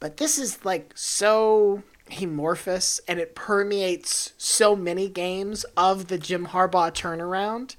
[0.00, 1.82] But this is like so
[2.20, 7.76] amorphous and it permeates so many games of the Jim Harbaugh turnaround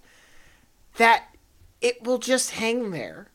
[0.98, 1.26] that
[1.82, 3.28] it will just hang there.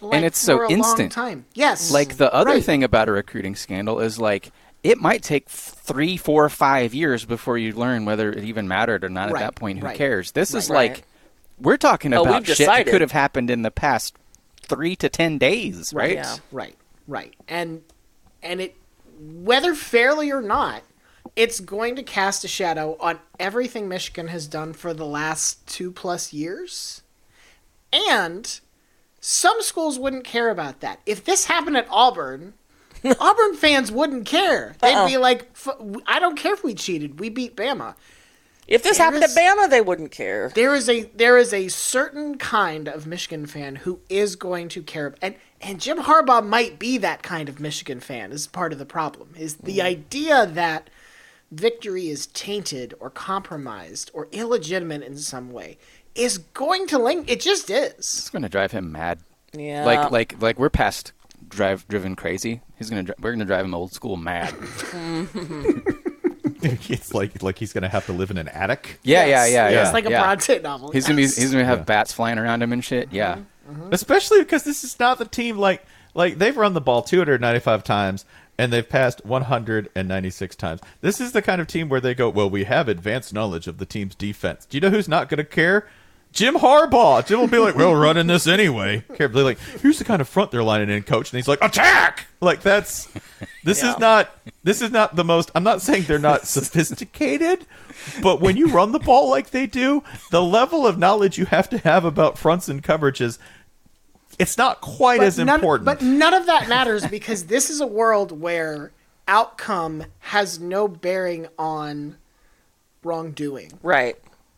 [0.00, 1.16] Like, it's so for a instant.
[1.16, 1.44] Long time.
[1.54, 1.90] Yes.
[1.90, 2.64] Like the other Right.
[2.64, 4.50] thing about a recruiting scandal is like
[4.82, 9.08] it might take three, four, five years before you learn whether it even mattered or
[9.08, 9.32] not.
[9.32, 10.32] Right, At that point, who right, cares?
[10.32, 10.92] This is Right.
[10.92, 11.04] like
[11.58, 14.14] we're talking Oh, about we've shit that could have happened in the past
[14.62, 16.14] three to ten days, right?
[16.14, 16.36] Yeah.
[16.52, 16.76] Right.
[17.08, 17.34] Right.
[17.48, 17.82] And
[18.42, 18.76] and it
[19.18, 20.82] whether fairly or not,
[21.34, 25.90] it's going to cast a shadow on everything Michigan has done for the last two
[25.90, 27.02] plus years.
[27.92, 28.58] And
[29.20, 31.00] some schools wouldn't care about that.
[31.06, 32.54] If this happened at Auburn,
[33.20, 34.76] Auburn fans wouldn't care.
[34.80, 37.20] They'd be like, "F- "I don't care if we cheated.
[37.20, 37.94] We beat Bama."
[38.66, 40.50] If this There happened at is- Bama, they wouldn't care.
[40.54, 44.82] There is a there is a certain kind of Michigan fan who is going to
[44.82, 48.32] care, and and Jim Harbaugh might be that kind of Michigan fan.
[48.32, 49.34] Is part of the problem.
[49.36, 49.84] Is the mm.
[49.84, 50.90] idea that
[51.52, 55.78] victory is tainted or compromised or illegitimate in some way
[56.16, 57.30] is going to link.
[57.30, 57.98] It just is.
[57.98, 59.20] It's going to drive him mad.
[59.52, 59.84] Yeah.
[59.84, 61.12] Like, like, like we're past
[61.48, 62.62] drive driven crazy.
[62.76, 64.54] He's gonna, dri- we're gonna drive him old school mad.
[64.96, 66.02] Mm-hmm.
[66.90, 68.98] it's like like he's gonna have to live in an attic.
[69.02, 69.92] Yeah, Yes, yeah, yeah, yes, yeah.
[69.92, 70.22] like a yeah.
[70.22, 70.90] Bronte novel.
[70.90, 71.84] He's gonna be, he's gonna have Yeah.
[71.84, 73.12] bats flying around him and shit.
[73.12, 73.32] Yeah.
[73.32, 73.40] Uh-huh,
[73.70, 73.88] uh-huh.
[73.92, 75.84] especially because this is not the team like
[76.14, 78.24] like they've run the ball 295 times
[78.58, 80.80] and they've passed 196 times.
[81.00, 83.78] This is the kind of team where they go, well, we have advanced knowledge of
[83.78, 84.64] the team's defense.
[84.64, 85.86] Do you know who's not going to care?
[86.36, 87.26] Jim Harbaugh.
[87.26, 90.28] Jim will be like, "Well, we're running this anyway." Carefully, like, here's the kind of
[90.28, 93.08] front they're lining in, coach, and he's like, "Attack!" Like that's
[93.64, 94.30] this is not
[94.62, 95.50] this is not the most.
[95.54, 97.66] I'm not saying they're not sophisticated,
[98.22, 101.70] but when you run the ball like they do, the level of knowledge you have
[101.70, 103.38] to have about fronts and coverages,
[104.38, 105.86] it's not quite as none, important.
[105.86, 108.92] But none of that matters because this is a world where
[109.26, 112.18] outcome has no bearing on
[113.02, 113.72] wrongdoing.
[113.82, 114.16] right.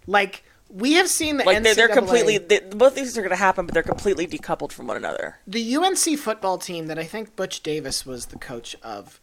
[0.09, 2.39] Like we have seen the Like they're, they're completely.
[2.39, 5.37] They, both these are going to happen, but they're completely decoupled from one another.
[5.47, 9.21] the UNC football team that I think Butch Davis was the coach of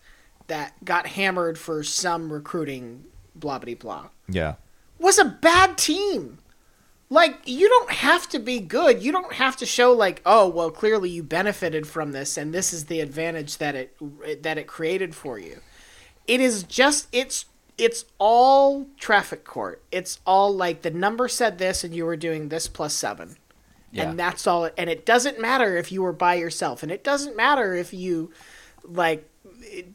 [0.48, 4.56] that got hammered for some recruiting blah blah blah Yeah.
[5.00, 6.40] was a bad team.
[7.10, 9.04] Like you don't have to be good.
[9.04, 12.74] You don't have to show like, oh, well, clearly you benefited from this and this
[12.74, 13.96] is the advantage that it
[14.44, 15.60] that it created for you.
[16.28, 17.46] It is just it's
[17.78, 19.82] it's all traffic court.
[19.92, 23.36] It's all like the number said this and you were doing this plus 7.
[23.92, 24.10] Yeah.
[24.10, 27.36] And that's all and it doesn't matter if you were by yourself and it doesn't
[27.36, 28.32] matter if you
[28.84, 29.30] like
[29.62, 29.88] it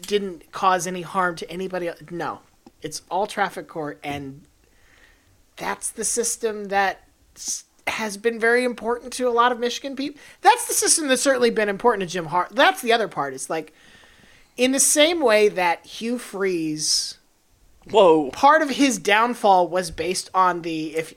[0.00, 2.00] didn't cause any harm to anybody else.
[2.10, 2.40] No.
[2.82, 4.42] It's all traffic court and
[5.56, 7.06] that's the system that
[7.86, 10.20] has been very important to a lot of Michigan people.
[10.40, 12.50] That's the system that's certainly been important to Jim Hart.
[12.52, 13.34] That's the other part.
[13.34, 13.72] It's like
[14.62, 17.18] in the same way that Hugh Freeze
[17.90, 18.30] Whoa.
[18.30, 21.14] part of his downfall was based on the if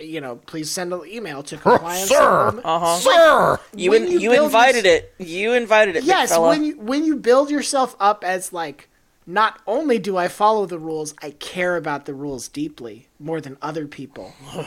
[0.00, 2.60] you know please send an email to compliance Sir!
[2.64, 2.96] Uh-huh.
[2.98, 3.60] Sir!
[3.74, 5.14] You in, you you, invited your- it.
[5.18, 6.48] You invited it, yes fella.
[6.50, 8.88] when you when you build yourself up as like
[9.26, 13.56] not only do i follow the rules i care about the rules deeply more than
[13.62, 14.34] other people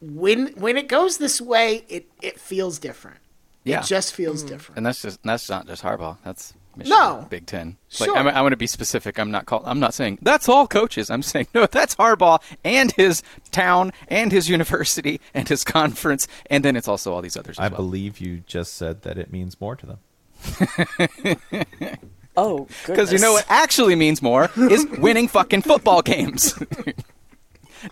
[0.00, 3.18] when when it goes this way it it feels different
[3.64, 3.80] Yeah.
[3.80, 6.16] it just feels different And that's just that's not just Harbaugh.
[6.24, 7.26] That's Michigan, No.
[7.28, 7.76] Big Ten.
[7.88, 8.16] Sure.
[8.16, 9.18] I'm, I want to be specific.
[9.18, 11.10] I'm not call, I'm not saying that's all coaches.
[11.10, 11.66] I'm saying no.
[11.66, 17.12] That's Harbaugh and his town and his university and his conference, and then it's also
[17.12, 17.58] all these others.
[17.58, 17.76] As I well.
[17.78, 19.98] believe you just said that it means more to them.
[22.36, 26.54] oh, Because you know what actually means more is winning fucking football games.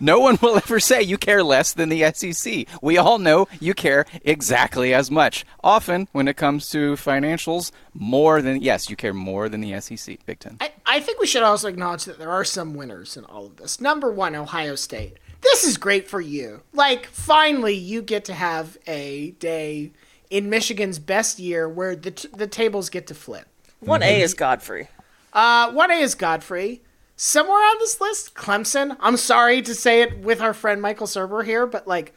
[0.01, 2.67] No one will ever say you care less than the SEC.
[2.83, 5.45] We all know you care exactly as much.
[5.63, 10.19] Often, when it comes to financials, more than yes, you care more than the SEC.
[10.27, 10.57] Big Ten.
[10.61, 13.57] I, I think we should also acknowledge that there are some winners in all of
[13.57, 13.81] this.
[13.81, 15.19] Number one, Ohio State.
[15.43, 16.63] This is great for you.
[16.73, 19.93] Like, finally, you get to have a day
[20.31, 23.47] in Michigan's best year where the, t- the tables get to flip.
[23.81, 24.89] One A is Godfrey.
[25.33, 26.81] Uh, 1A is Godfrey.
[27.17, 28.97] Somewhere on this list, Clemson.
[29.01, 32.15] I'm sorry to say it with our friend Michael Server here, but like,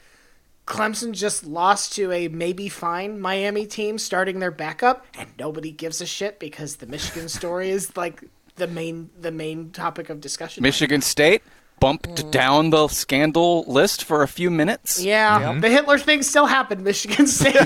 [0.68, 6.00] Clemson just lost to a maybe fine Miami team starting their backup, and nobody gives
[6.00, 8.24] a shit because the Michigan story is like
[8.58, 10.62] the main the main topic of discussion.
[10.62, 11.42] Michigan State
[11.80, 12.32] bumped mm.
[12.32, 15.02] down the scandal list for a few minutes.
[15.02, 16.84] Yeah, the Hitler thing still happened.
[16.84, 17.56] Michigan State.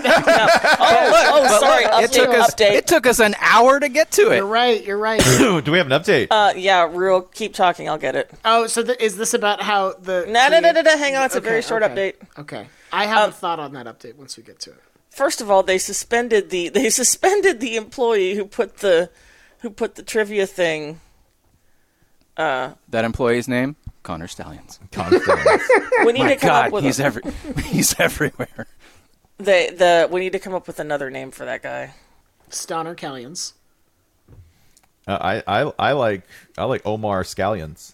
[0.85, 1.51] Oh, oh, look.
[1.51, 1.83] Oh, sorry.
[1.85, 2.13] It Update.
[2.13, 2.71] took us update.
[2.71, 4.37] it took us an hour to get to it.
[4.37, 4.83] you're right.
[4.83, 5.21] You're right.
[5.37, 6.27] Do we have an update?
[6.29, 7.21] uh, yeah, real.
[7.21, 7.87] Keep talking.
[7.87, 8.31] I'll get it.
[8.43, 10.25] Oh, so th- is this about how the?
[10.27, 10.97] No, no, the- no, no, no.
[10.97, 11.25] Hang on.
[11.25, 12.13] It's a very short okay.
[12.13, 12.39] update.
[12.39, 14.81] Okay, I have a um, thought on that update once we get to it.
[15.09, 19.09] First of all, they suspended the they suspended the employee who put the
[19.59, 20.99] who put the trivia thing.
[22.35, 24.79] Uh, that employee's name, Connor Stalions.
[24.91, 25.25] Conference.
[26.05, 27.23] We need My to come God, up with he's a, every
[27.63, 28.67] he's everywhere.
[29.37, 31.93] the the we need to come up with another name for that guy.
[32.49, 33.53] Stoner Callions.
[35.07, 36.23] Uh, I, I I like
[36.57, 37.93] I like Omar Scallions.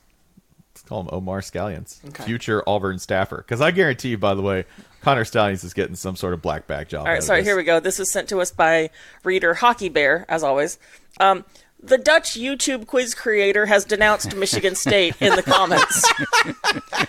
[0.76, 2.24] Let's call him Omar Scallions, Okay.
[2.24, 3.38] future Auburn staffer.
[3.38, 4.66] Because I guarantee you, by the way,
[5.02, 7.08] Connor Stalions is getting some sort of black bag job.
[7.08, 7.44] All right, sorry.
[7.44, 7.80] Here we go.
[7.80, 8.90] This was sent to us by
[9.24, 10.78] reader Hockey Bear, as always.
[11.20, 11.46] Um,
[11.82, 16.06] the Dutch YouTube quiz creator has denounced Michigan State in the comments.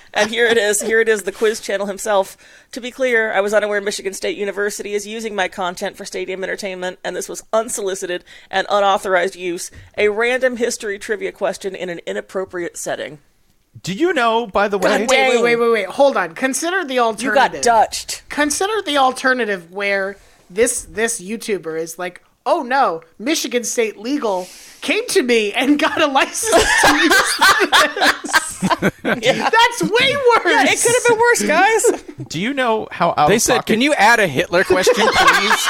[0.15, 0.81] and here it is.
[0.81, 2.37] Here it is, the quiz channel himself.
[2.73, 6.45] To be clear, I was unaware Michigan State University is using my content for stadium
[6.45, 9.71] entertainment, and this was unsolicited and unauthorized use.
[9.99, 13.19] A random history trivia question in an inappropriate setting.
[13.83, 15.07] Do you know, by the way?
[15.07, 15.87] God Wait, wait, wait, wait, wait.
[15.87, 16.35] Hold on.
[16.35, 17.25] Consider the alternative.
[17.25, 18.23] You got Dutched.
[18.29, 20.17] Consider the alternative where
[20.49, 24.47] this this YouTuber is like, oh no, Michigan State legal
[24.81, 27.39] came to me and got a license to use
[27.95, 28.59] this.
[29.03, 30.71] That's way worse.
[30.71, 32.05] It could have been worse, guys.
[32.29, 34.95] Do you know how out They of said, pocket- "Can you add a Hitler question,
[35.15, 35.67] please?"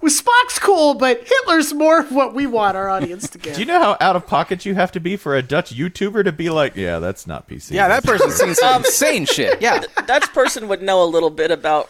[0.00, 3.54] Well, Spock's cool, but Hitler's more of what we want our audience to get.
[3.54, 6.24] Do you know how out of pocket you have to be for a Dutch YouTuber
[6.24, 7.70] to be like, yeah, that's not PC.
[7.70, 9.62] yeah, that person's seen some insane shit.
[9.62, 11.88] Yeah, Dutch person would know a little bit about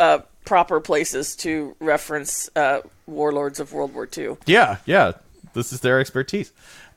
[0.00, 4.36] uh, proper places to reference uh, warlords of World War II.
[4.46, 5.12] Yeah, yeah.
[5.54, 6.52] This is their expertise.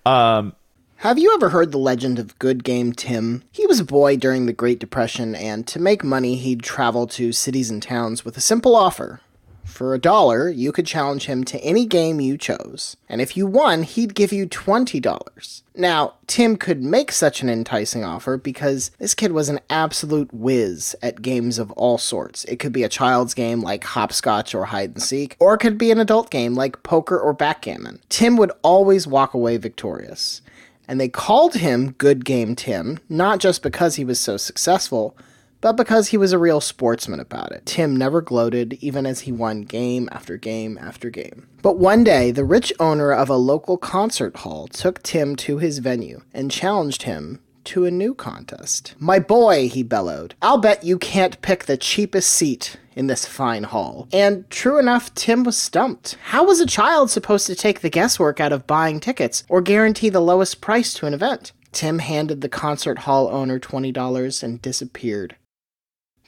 [0.06, 0.56] Um,
[0.98, 3.44] Have you ever heard the legend of Good Game Tim?
[3.52, 7.32] He was a boy during the Great Depression, and to make money, he'd travel to
[7.32, 9.22] cities and towns with a simple offer.
[9.68, 13.46] For a dollar, you could challenge him to any game you chose, and if you
[13.46, 15.62] won, he'd give you $20.
[15.76, 20.96] Now, Tim could make such an enticing offer because this kid was an absolute whiz
[21.04, 22.44] at games of all sorts.
[22.46, 25.78] It could be a child's game like hopscotch or hide and seek, or it could
[25.78, 28.00] be an adult game like poker or backgammon.
[28.10, 30.42] Tim would always walk away victorious
[30.88, 35.18] and they called him Good Game Tim, not just because he was so successful,
[35.62, 37.66] but because he was a real sportsman about it.
[37.66, 41.48] Tim never gloated, even as he won game after game after game.
[41.62, 45.80] But one day, the rich owner of a local concert hall took Tim to his
[45.80, 48.96] venue and challenged him to a new contest.
[48.98, 53.64] My boy, he bellowed, I'll bet you can't pick the cheapest seat in this fine
[53.64, 54.08] hall.
[54.14, 56.18] And true enough, Tim was stumped.
[56.24, 60.10] How was a child supposed to take the guesswork out of buying tickets or guarantee
[60.10, 61.52] the lowest price to an event?
[61.74, 65.36] Tim handed the concert hall owner $20 and disappeared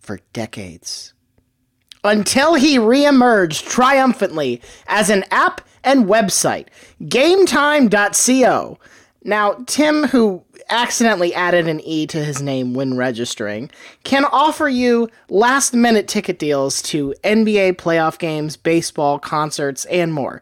[0.09, 1.13] for decades.
[2.03, 6.65] Until he reemerged triumphantly as an app and website,
[7.03, 8.79] GameTime.co.
[9.23, 13.69] Now, Tim, who accidentally added an E to his name when registering,
[14.03, 20.41] can offer you last minute ticket deals to NBA playoff games, baseball, concerts, and more.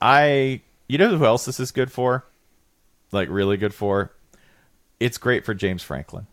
[0.00, 2.24] I, you know who else this is good for?
[3.12, 4.12] Like really good for?
[5.00, 6.26] It's great for James Franklin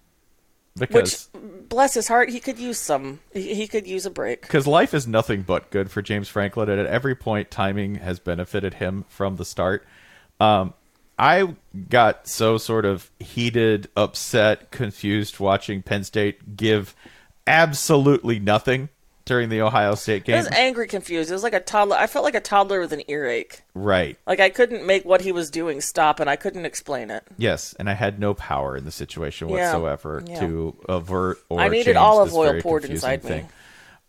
[0.78, 3.20] because Which, bless his heart, he could use some.
[3.34, 4.42] He, could use a break.
[4.42, 8.20] because life is nothing but good for James Franklin, and at every point, timing has
[8.20, 9.86] benefited him from the start.
[10.40, 10.74] Um,
[11.18, 11.56] I
[11.90, 16.94] got so sort of heated, upset, confused watching Penn State give
[17.48, 18.90] absolutely nothing
[19.26, 20.36] during the Ohio State game.
[20.36, 21.30] I was angry, confused.
[21.30, 21.98] It was like a toddler.
[21.98, 23.62] I felt like a toddler with an earache.
[23.74, 24.18] Right.
[24.28, 27.24] Like I couldn't make what he was doing stop, and I couldn't explain it.
[27.38, 29.56] Yes, and I had no power in the situation Yeah.
[29.74, 30.40] whatsoever Yeah.
[30.42, 33.30] to avert or I needed change olive this oil very poured confusing inside me.
[33.30, 33.50] thing.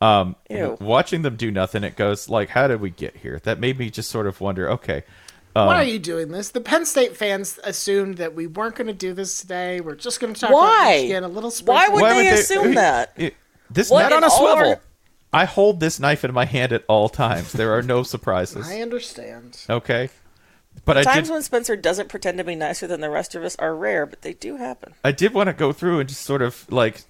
[0.02, 0.76] Um, Ew.
[0.80, 3.40] watching them do nothing, it goes like, how did we get here?
[3.44, 4.70] That made me just sort of wonder.
[4.72, 5.04] Okay,
[5.54, 6.50] um, Why are you doing this?
[6.50, 9.80] The Penn State fans assumed that we weren't going to do this today.
[9.80, 10.96] We're just going to talk about Why?
[10.96, 11.50] Michigan a little.
[11.64, 11.94] Why sprinkle.
[11.94, 13.12] would they assume that?
[13.16, 13.34] it-
[13.70, 14.80] this What not in on a all swivel.
[15.36, 17.52] Our- I hold this knife in my hand at all times.
[17.52, 18.66] There are no surprises.
[18.68, 19.58] I understand.
[19.68, 20.10] Okay,
[20.84, 21.32] but I Times did.
[21.32, 24.22] when Spencer doesn't pretend to be nicer than the rest of us are rare, but
[24.22, 24.94] they do happen.
[25.04, 27.02] I did want to go through and just sort of like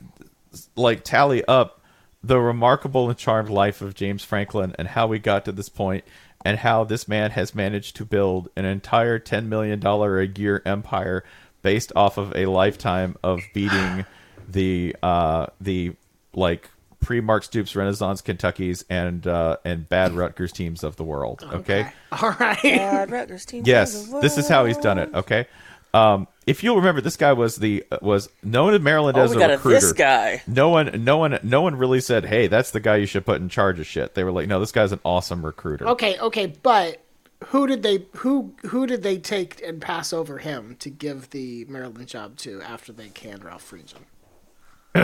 [0.77, 1.81] like tally up
[2.23, 6.05] the remarkable and charmed life of James Franklin and how we got to this point
[6.45, 10.63] and how this man has managed to build an entire 10 million dollar a year
[10.65, 11.25] empire
[11.63, 14.05] based off of a lifetime of beating
[14.49, 15.93] the uh the
[16.35, 16.71] like
[17.07, 21.93] pre Mark Stoops Renaissance Kentuckies and uh and bad Rutgers teams of the world, okay?
[22.13, 22.61] All right.
[22.63, 23.63] Bad Rutgers team.
[23.65, 25.15] Yes, this is how he's done it.
[25.15, 25.47] Okay,
[25.95, 29.37] um, if you'll remember, this guy was the was known in Maryland Oh, as we
[29.37, 29.81] a got a recruiter.
[29.81, 30.43] this guy.
[30.47, 33.41] No one, no one, no one really said, "Hey, that's the guy you should put
[33.41, 36.47] in charge of shit." They were like, "No, this guy's an awesome recruiter." Okay, okay,
[36.63, 37.03] but
[37.47, 41.65] who did they who who did they take and pass over him to give the
[41.67, 44.03] Maryland job to after they canned Ralph Friedgen?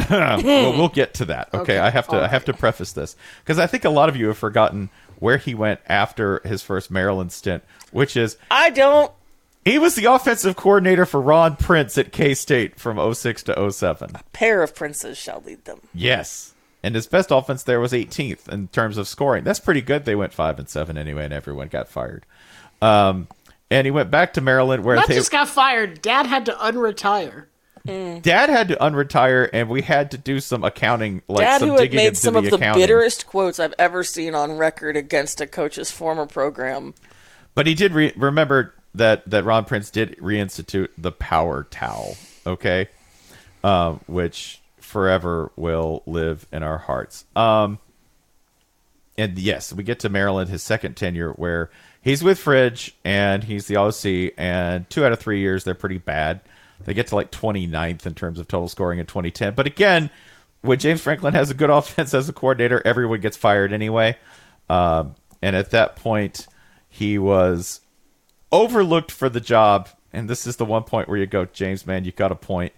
[0.11, 1.49] well, we'll get to that.
[1.53, 4.09] Okay, Okay, I have to, I have to preface this because I think a lot
[4.09, 7.63] of you have forgotten where he went after his first Maryland stint,
[7.93, 9.13] which is I don't.
[9.65, 14.11] he was the offensive coordinator for Ron Prince at K State from 06 to 07.
[14.17, 15.81] A Pair of princes shall lead them.
[15.95, 16.55] Yes.
[16.83, 19.45] And his best offense there was 18th in terms of scoring.
[19.45, 20.05] That's pretty good.
[20.05, 22.27] They went 5 and 7 anyway and everyone got fired.
[22.81, 23.29] Um
[23.71, 26.03] and he went back to Maryland where Not they just got fired.
[26.03, 27.47] Dad had to unretire.
[27.85, 31.79] Dad had to unretire and we had to do some accounting like Dad, some who
[31.79, 32.83] had made some the of the accounting.
[32.83, 36.95] bitterest quotes I've ever seen on record against a coach's former program.
[37.55, 42.17] But he did re- remember that that Ron Prince did reinstitute the power towel,
[42.47, 42.89] okay?
[43.65, 47.25] Um, which forever will live in our hearts.
[47.35, 47.79] Um,
[49.19, 51.71] and yes, we get to Maryland, his second tenure, where
[52.01, 55.99] he's with Fridge and he's the OC, and two out of three years they're pretty
[55.99, 56.41] bad.
[56.85, 59.55] They get to like 29th in terms of total scoring in 2010.
[59.55, 60.11] But again,
[60.63, 64.17] when James Franklin has a good offense as a coordinator, everyone gets fired anyway.
[64.69, 66.47] Um, and at that point,
[66.89, 67.81] he was
[68.51, 69.89] overlooked for the job.
[70.13, 72.73] And this is the one point where you go, James, man, you got a point.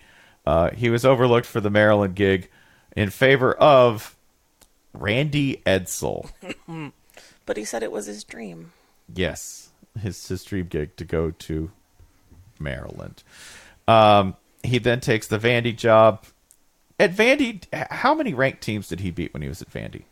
[0.46, 2.48] Uh, he was overlooked for the Maryland gig
[2.96, 4.16] in favor of
[4.92, 6.30] Randy Edsall.
[7.46, 8.72] But he said it was his dream.
[9.12, 11.70] Yes, his his dream gig to go to
[12.58, 13.22] Maryland.
[13.88, 16.24] Um, he then takes the Vandy job.
[16.98, 20.04] At Vandy, how many ranked teams did he beat when he was at Vandy?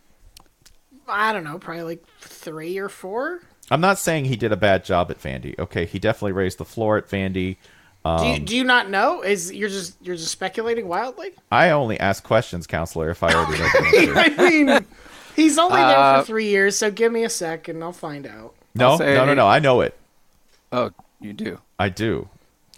[1.08, 3.40] I don't know, probably like three or four.
[3.70, 5.58] I'm not saying he did a bad job at Vandy.
[5.58, 7.56] Okay, he definitely raised the floor at Vandy.
[8.04, 9.22] do, you, do you not know?
[9.22, 11.30] Is you're just you're just speculating wildly?
[11.50, 14.18] I only ask questions, counselor, if I already know the answer.
[14.42, 14.86] I mean,
[15.36, 18.26] he's only there Uh, for three years, so give me a sec and I'll find
[18.26, 18.54] out.
[18.74, 19.46] No, say- no, no, no.
[19.46, 19.96] I know it.
[20.72, 21.60] Oh, you do.
[21.78, 22.28] I do.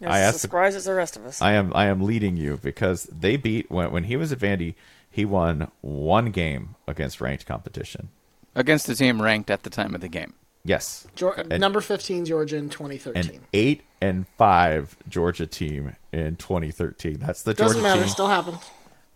[0.03, 0.41] As I asked.
[0.41, 1.41] surprised as the rest of us.
[1.41, 1.73] I am.
[1.75, 4.75] I am leading you because they beat when when he was at Vandy.
[5.11, 8.09] He won one game against ranked competition.
[8.57, 10.35] Against the team ranked at the time of the game.
[10.65, 13.35] Yes, Geor- And- uh, number 15, Georgia in 2013.
[13.37, 17.19] an eight and five Georgia team in 2013.
[17.21, 18.09] That's the Doesn't Georgia matter, team.
[18.11, 18.59] still happened.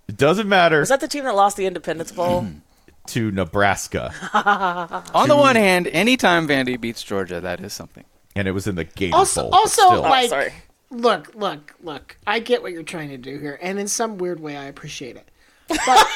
[0.09, 2.43] It doesn't matter Was that the team that lost the Independence Bowl?
[2.43, 2.59] Mm-hmm.
[3.07, 4.13] to Nebraska,
[5.15, 8.05] On the one hand, anytime Vandy beats Georgia, that is something.
[8.37, 9.15] and it was in the game.
[9.15, 9.55] Also, Bowl.
[9.55, 10.05] also still.
[10.05, 10.53] Oh, sorry.
[10.91, 12.17] Look, look, look.
[12.27, 15.17] I get what you're trying to do here, and in some weird way, I appreciate
[15.17, 15.29] it.
[15.69, 16.07] But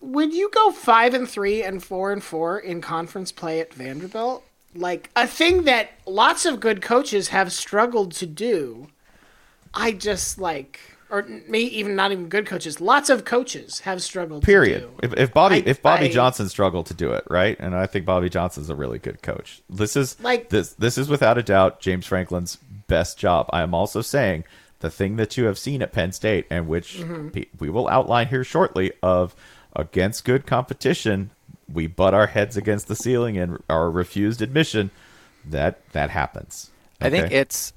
[0.00, 4.44] when you go five and three and four and four in conference play at Vanderbilt,
[4.74, 8.88] like a thing that lots of good coaches have struggled to do,
[9.74, 14.42] I just like, or me even not even good coaches, lots of coaches have struggled.
[14.42, 14.80] Period.
[14.82, 14.94] To do.
[15.02, 17.56] If, if Bobby I- if Bobby I- Johnson struggled to do it, right?
[17.60, 19.62] And I think Bobby Johnson's a really good coach.
[19.70, 23.48] This is Like- this this is without a doubt James Franklin's best job.
[23.52, 24.44] I am also saying
[24.80, 27.28] the thing that you have seen at Penn State and which Mm-hmm.
[27.28, 29.34] pe- we will outline here shortly of
[29.74, 31.30] against good competition,
[31.72, 34.90] we butt our heads against the ceiling and are refused admission.
[35.44, 36.70] That that happens.
[37.00, 37.72] I think it's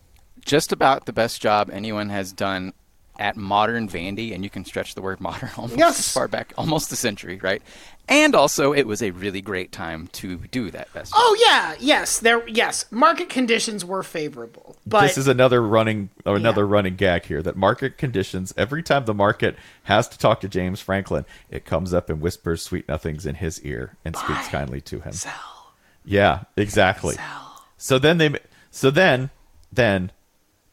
[0.45, 2.73] just about the best job anyone has done
[3.19, 5.99] at modern Vandy, and you can stretch the word modern almost Yes.
[5.99, 7.61] as far back, almost a century, right?
[8.07, 11.11] And also, it was a really great time to do that best.
[11.15, 12.85] Oh yeah, yes, there, yes.
[12.91, 17.55] Market conditions were favorable, but this is another running or another running gag here that
[17.55, 22.09] market conditions every time the market has to talk to James Franklin it comes up
[22.09, 27.13] and whispers sweet nothings in his ear and speaks kindly to him sell, yeah exactly
[27.15, 27.63] sell.
[27.77, 28.33] so then they
[28.71, 29.29] so then
[29.71, 30.11] then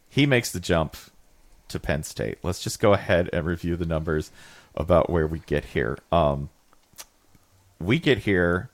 [0.09, 0.97] he makes the jump
[1.69, 4.31] to Penn State let's just go ahead and review the numbers
[4.75, 6.49] about where we get here um
[7.79, 8.71] we get here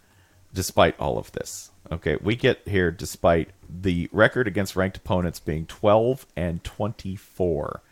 [0.54, 1.70] despite all of this.
[1.90, 7.82] Okay, we get here despite the record against ranked opponents being 12 and 24.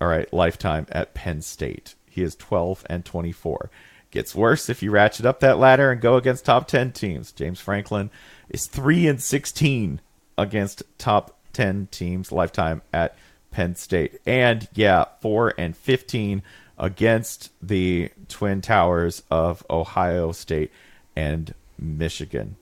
[0.00, 1.94] All right, lifetime at Penn State.
[2.08, 3.70] He is 12 and 24.
[4.10, 7.32] Gets worse if you ratchet up that ladder and go against top 10 teams.
[7.32, 8.10] James Franklin
[8.48, 10.00] is 3 and 16
[10.38, 13.16] against top 10 teams lifetime at
[13.54, 14.20] Penn State.
[14.26, 16.42] And yeah, 4 and 15
[16.76, 20.72] against the Twin Towers of Ohio State
[21.14, 22.56] and Michigan.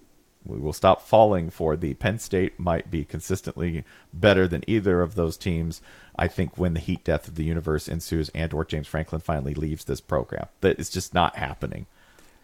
[0.45, 5.15] We will stop falling for the Penn State might be consistently better than either of
[5.15, 5.81] those teams.
[6.15, 9.55] I think when the heat death of the universe ensues and or James Franklin finally
[9.55, 10.49] leaves this program.
[10.61, 11.87] That is just not happening.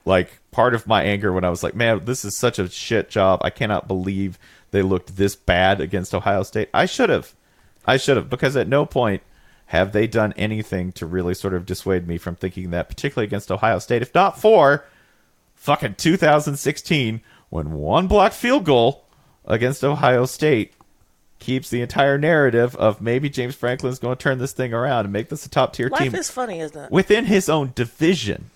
[0.06, 3.10] Like part of my anger when I was like, man, this is such a shit
[3.10, 3.40] job.
[3.42, 4.38] I cannot believe
[4.70, 6.70] they looked this bad against Ohio State.
[6.72, 7.34] I should have.
[7.86, 9.22] I should have because at no point
[9.66, 13.50] have they done anything to really sort of dissuade me from thinking that particularly against
[13.50, 14.84] Ohio State if not for
[15.54, 17.20] fucking 2016
[17.50, 19.04] when one blocked field goal
[19.44, 20.74] against Ohio State
[21.38, 25.12] keeps the entire narrative of maybe James Franklin's going to turn this thing around and
[25.12, 26.90] make this a top tier Life team is funny, isn't it?
[26.90, 28.50] within his own division,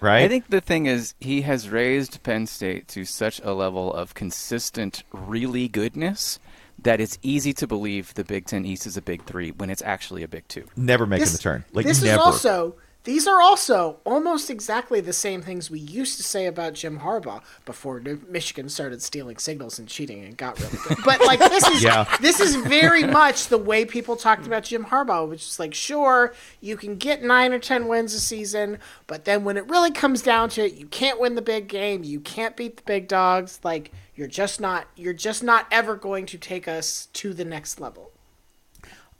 [0.00, 0.24] right?
[0.24, 4.14] I think the thing is, he has raised Penn State to such a level of
[4.14, 6.38] consistent, really goodness
[6.84, 9.82] that it's easy to believe the Big Ten East is a Big Three when it's
[9.82, 10.64] actually a Big Two.
[10.76, 11.64] never making the turn.
[11.72, 12.14] Like this never.
[12.14, 16.72] is also these are also almost exactly the same things we used to say about
[16.72, 20.98] Jim Harbaugh before New- Michigan started stealing signals and cheating and got really good.
[21.04, 22.04] But like this is Yeah.
[22.20, 26.34] this is very much the way people talked about Jim Harbaugh, which is like sure
[26.60, 30.22] you can get nine or ten wins a season, but then when it really comes
[30.22, 33.60] down to it, you can't win the big game, you can't beat the big dogs.
[33.62, 37.80] Like you're just not you're just not ever going to take us to the next
[37.80, 38.12] level.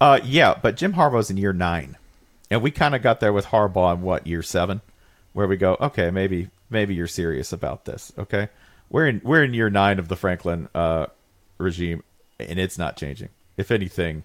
[0.00, 1.96] Uh, yeah, but Jim Harbaugh's in year nine,
[2.54, 4.80] and we kind of got there with Harbaugh in what year seven,
[5.32, 8.12] where we go, okay, maybe maybe you're serious about this.
[8.16, 8.48] Okay,
[8.88, 11.06] we're in we're in year nine of the Franklin uh,
[11.58, 12.04] regime,
[12.38, 13.30] and it's not changing.
[13.56, 14.22] If anything,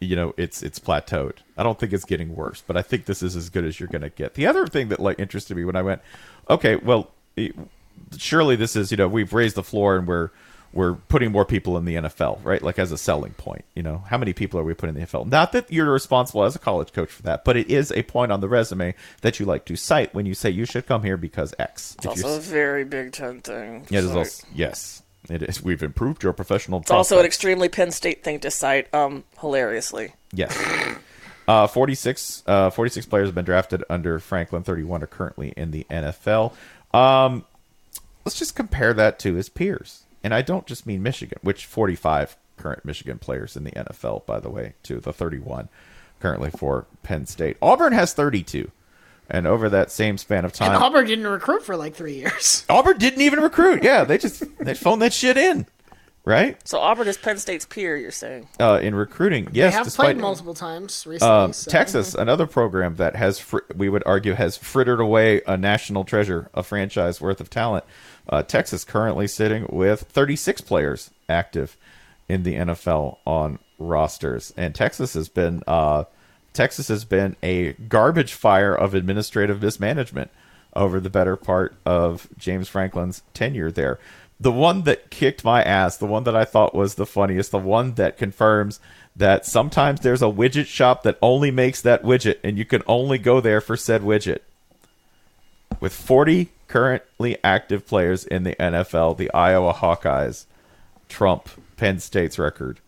[0.00, 1.36] you know, it's it's plateaued.
[1.58, 3.90] I don't think it's getting worse, but I think this is as good as you're
[3.90, 4.32] going to get.
[4.34, 6.00] The other thing that like interested me when I went,
[6.48, 7.10] okay, well,
[8.16, 10.30] surely this is you know we've raised the floor and we're
[10.76, 12.62] we're putting more people in the NFL, right?
[12.62, 15.06] Like as a selling point, you know, how many people are we putting in the
[15.06, 15.26] NFL?
[15.26, 18.30] Not that you're responsible as a college coach for that, but it is a point
[18.30, 21.16] on the resume that you like to cite when you say you should come here
[21.16, 21.96] because X.
[21.98, 23.86] It's also a very Big Ten thing.
[23.90, 25.62] it is Like, also, yes, it is.
[25.62, 26.80] We've improved your professional.
[26.80, 30.12] It's also an extremely Penn State thing to cite, um, hilariously.
[30.32, 30.56] Yes.
[31.48, 34.62] Uh, 46, uh, 46 players have been drafted under Franklin.
[34.62, 36.52] 31 are currently in the NFL.
[36.92, 37.44] Um,
[38.24, 40.02] let's just compare that to his peers.
[40.26, 44.40] And I don't just mean Michigan, which 45 current Michigan players in the NFL, by
[44.40, 45.68] the way, to The 31
[46.18, 47.56] currently for Penn State.
[47.62, 48.72] Auburn has 32.
[49.30, 52.66] And over that same span of time, And Auburn didn't recruit for like three years.
[52.68, 53.84] Auburn didn't even recruit.
[53.84, 55.64] Yeah, they just they phoned that shit in,
[56.24, 56.56] right?
[56.66, 57.96] So Auburn is Penn State's peer.
[57.96, 58.48] You're saying?
[58.58, 61.32] Uh, in recruiting, yes, they have despite played multiple times recently.
[61.36, 65.56] um, so- Texas, another program that has, fr- we would argue, has frittered away a
[65.56, 67.84] national treasure, a franchise worth of talent.
[68.28, 71.76] Uh, Texas currently sitting with 36 players active
[72.28, 76.04] in the NFL on rosters, and Texas has been uh,
[76.52, 80.30] Texas has been a garbage fire of administrative mismanagement
[80.74, 83.98] over the better part of James Franklin's tenure there.
[84.40, 87.58] The one that kicked my ass, the one that I thought was the funniest, the
[87.58, 88.80] one that confirms
[89.14, 93.18] that sometimes there's a widget shop that only makes that widget and you can only
[93.18, 94.40] go there for said widget.
[95.80, 100.46] With 40 currently active players in the NFL, the Iowa Hawkeyes
[101.08, 102.80] trump Penn State's record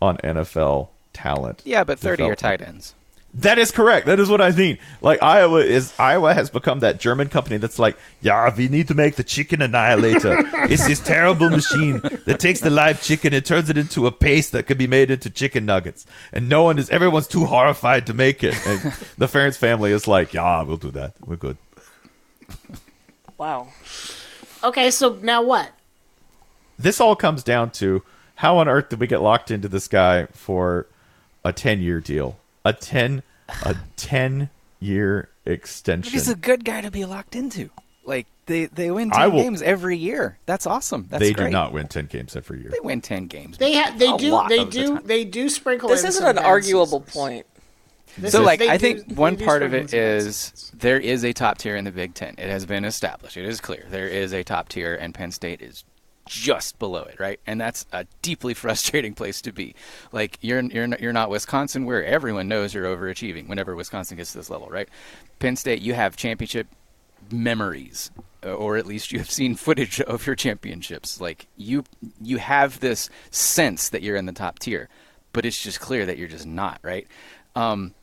[0.00, 1.62] on NFL talent.
[1.64, 2.94] Yeah, but 30 are tight ends.
[3.32, 4.06] That is correct.
[4.06, 4.78] That is what I mean.
[5.02, 8.94] Like Iowa is Iowa has become that German company that's like, yeah, we need to
[8.94, 10.36] make the chicken annihilator.
[10.68, 14.50] it's this terrible machine that takes the live chicken and turns it into a paste
[14.50, 16.06] that can be made into chicken nuggets.
[16.32, 18.54] And no one is everyone's too horrified to make it.
[18.66, 18.80] And
[19.18, 21.14] the Ferentz family is like, yeah, we'll do that.
[21.24, 21.56] We're good.
[23.40, 23.68] Wow.
[24.62, 25.70] okay, so now what?
[26.78, 28.02] This all comes down to
[28.36, 30.86] how on earth did we get locked into this guy for
[31.42, 32.38] a 10-year deal?
[32.66, 33.22] A 10
[33.62, 36.12] a 10-year extension.
[36.12, 37.70] He's a good guy to be locked into.
[38.04, 40.36] Like they they win 10 will- games every year.
[40.44, 41.06] That's awesome.
[41.08, 41.46] That's they great.
[41.46, 42.70] do not win 10 games every year.
[42.70, 43.56] They win 10 games.
[43.56, 45.88] They ha- they do they of the do they do sprinkle.
[45.88, 47.14] This in isn't some an bad arguable seasons.
[47.14, 47.46] point.
[48.18, 51.32] This So, is- like, I do- think one part of it is there is a
[51.32, 52.34] top tier in the Big Ten.
[52.38, 53.36] It has been established.
[53.36, 55.84] It is clear there is a top tier, and Penn State is
[56.26, 57.40] just below it, right?
[57.46, 59.74] And that's a deeply frustrating place to be.
[60.12, 63.48] Like you're you're not, you're not Wisconsin, where everyone knows you're overachieving.
[63.48, 64.88] Whenever Wisconsin gets to this level, right?
[65.38, 66.66] Penn State, you have championship
[67.30, 68.10] memories
[68.44, 71.84] uh, or at least you have seen footage of your championships like you
[72.20, 74.88] you have this sense that you're in the top tier
[75.32, 77.06] but it's just clear that you're just not right
[77.54, 77.94] um,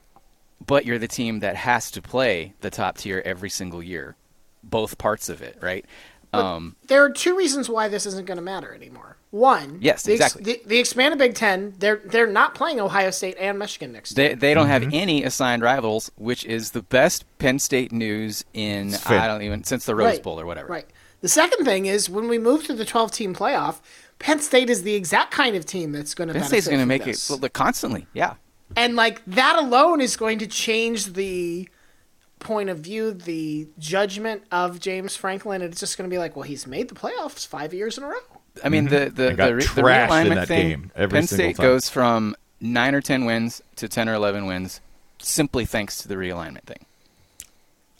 [0.65, 4.15] but you're the team that has to play the top tier every single year
[4.63, 5.85] both parts of it right
[6.33, 9.17] um, there are two reasons why this isn't going to matter anymore.
[9.31, 10.43] One, Yes, the ex- exactly.
[10.43, 14.29] the, the expanded Big Ten, they're they're not playing Ohio State and Michigan next year.
[14.29, 18.93] they, they don't have any assigned rivals which is the best penn state news in
[19.05, 20.85] i don't even since the rose Right, bowl or whatever Right.
[21.21, 23.79] The second thing is when we move to the 12 team playoff,
[24.19, 26.79] Penn State is the exact kind of team that's going to penn benefit state's going
[26.81, 27.29] to make this.
[27.29, 28.35] it well, constantly yeah
[28.75, 31.69] And like that alone is going to change the
[32.39, 35.61] point of view, the judgment of James Franklin.
[35.61, 38.03] And it's just going to be like, well, he's made the playoffs five years in
[38.03, 38.19] a row.
[38.63, 39.15] I mean, mm-hmm.
[39.15, 40.69] the the, the, re- the realignment that thing.
[40.69, 41.65] game every Penn State time.
[41.65, 44.81] goes from nine or ten wins to ten or eleven wins,
[45.19, 46.85] simply thanks to the realignment thing.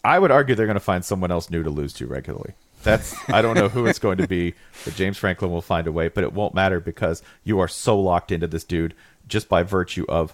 [0.03, 2.53] I would argue they're going to find someone else new to lose to regularly.
[2.83, 4.53] That's I don't know who it's going to be,
[4.85, 6.07] but James Franklin will find a way.
[6.07, 8.93] But it won't matter because you are so locked into this dude
[9.27, 10.33] just by virtue of,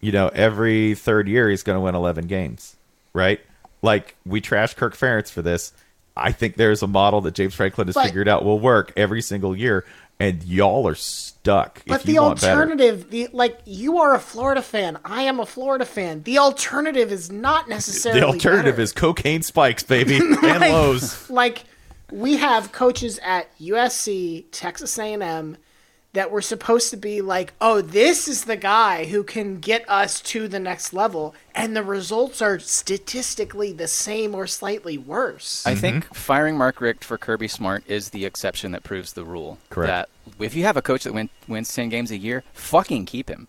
[0.00, 2.76] you know, every third year he's going to win eleven games,
[3.12, 3.40] right?
[3.82, 5.72] Like we trash Kirk Ferentz for this.
[6.16, 9.22] I think there's a model that James Franklin has But- figured out will work every
[9.22, 9.84] single year,
[10.18, 11.82] and y'all are stuck.
[11.86, 14.98] But if the you want alternative, the like, you are a Florida fan.
[15.04, 16.22] I am a Florida fan.
[16.24, 18.82] The alternative is not necessarily The alternative better.
[18.82, 21.30] is cocaine spikes, baby, and lows.
[21.30, 21.64] Like
[22.12, 25.56] we have coaches at USC, Texas A&M
[26.12, 30.20] that were supposed to be like, "Oh, this is the guy who can get us
[30.22, 35.64] to the next level," and the results are statistically the same or slightly worse.
[35.66, 35.80] I mm-hmm.
[35.80, 39.58] think firing Mark Richt for Kirby Smart is the exception that proves the rule.
[39.70, 40.10] Correct.
[40.36, 43.28] That if you have a coach that win, wins ten games a year, fucking keep
[43.28, 43.46] him.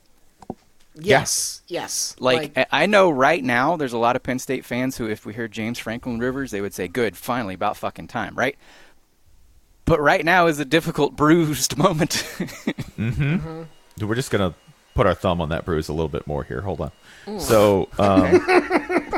[0.93, 2.15] yes, yes.
[2.19, 5.25] Like, I I know right now, there's a lot of Penn State fans who, if
[5.25, 8.55] we heard James Franklin Rivers, they would say, "Good, finally, about fucking time," right?
[9.85, 12.11] But right now is a difficult, bruised moment.
[12.11, 13.35] Mm-hmm.
[13.35, 14.07] Mm-hmm.
[14.07, 14.53] We're just gonna
[14.93, 16.61] put our thumb on that bruise a little bit more here.
[16.61, 16.91] Hold on.
[17.39, 18.39] So, um,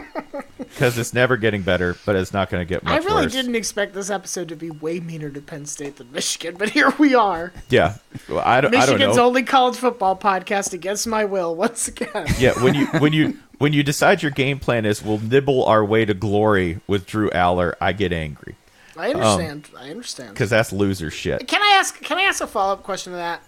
[0.58, 2.94] because it's never getting better, but it's not going to get much.
[2.94, 3.32] I really worse.
[3.32, 6.92] didn't expect this episode to be way meaner to Penn State than Michigan, but here
[6.98, 7.54] we are.
[7.70, 8.76] Yeah, well, I don't.
[8.76, 9.26] I don't Michigan's know.
[9.28, 12.28] only college football podcast against my will once again.
[12.38, 15.84] yeah, when you when you when you decide your game plan is we'll nibble our
[15.86, 18.56] way to glory with Drew Allar, I get angry
[18.98, 19.70] I um, understand.
[19.78, 20.34] I understand.
[20.34, 21.48] because that's loser shit.
[21.48, 22.00] Can I ask?
[22.02, 23.42] Can I ask a follow up question to that?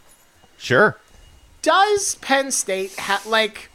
[0.57, 0.97] Sure.
[1.61, 3.69] Does Penn State ha- like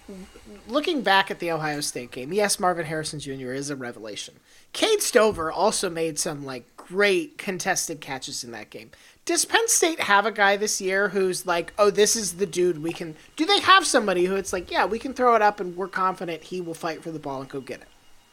[0.68, 2.32] looking back at the Ohio State game?
[2.32, 3.52] Yes, Marvin Harrison Jr.
[3.52, 4.34] is a revelation.
[4.72, 8.90] Cade Stover also made some like great contested catches in that game.
[9.24, 12.82] Does Penn State have a guy this year who's like, oh, this is the dude
[12.82, 13.16] we can?
[13.36, 15.88] Do they have somebody who it's like, yeah, we can throw it up and we're
[15.88, 17.88] confident he will fight for the ball and go get it?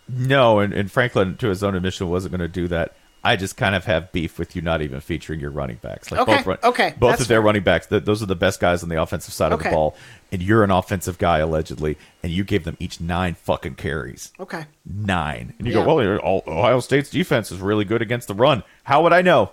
[0.10, 2.96] No, and, and Franklin, to his own admission, wasn't going to do that.
[3.28, 6.12] I just kind of have beef with you not even featuring your running backs.
[6.12, 7.46] Like Okay, both run- okay, both that's of their fair.
[7.46, 7.88] running backs.
[7.88, 9.96] th those are the best guys on the offensive side of the ball,
[10.32, 14.32] and you're an offensive guy allegedly, and you gave them each nine fucking carries.
[14.40, 14.66] Okay.
[14.86, 15.84] Nine, and you Yeah.
[15.86, 18.64] go, well, all- Ohio State's defense is really good against the run.
[18.84, 19.52] How would I know?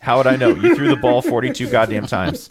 [0.00, 0.50] How would I know?
[0.50, 2.48] You threw the ball 42 goddamn times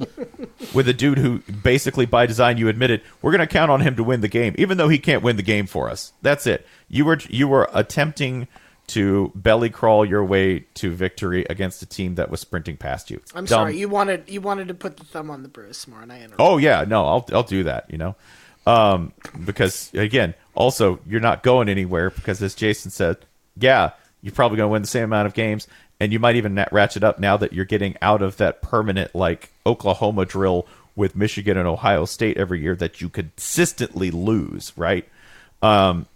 [0.73, 3.95] with a dude who basically by design you admitted we're going to count on him
[3.95, 6.11] to win the game even though he can't win the game for us.
[6.21, 6.67] That's it.
[6.89, 8.49] You were you were attempting
[8.87, 13.21] to belly crawl your way to victory against a team that was sprinting past you.
[13.35, 13.47] I'm Dumb.
[13.47, 13.77] sorry.
[13.77, 16.39] You wanted you wanted to put the thumb on the Bruce more, and I interrupted.
[16.39, 18.15] Oh yeah, no, I'll I'll do that, you know.
[18.65, 19.13] Um
[19.45, 23.17] because again, also you're not going anywhere because as Jason said,
[23.57, 23.91] yeah,
[24.21, 25.67] you're probably going to win the same amount of games
[25.99, 29.51] and you might even ratchet up now that you're getting out of that permanent like
[29.65, 35.07] Oklahoma drill with Michigan and Ohio State every year that you consistently lose, right?
[35.61, 36.07] Um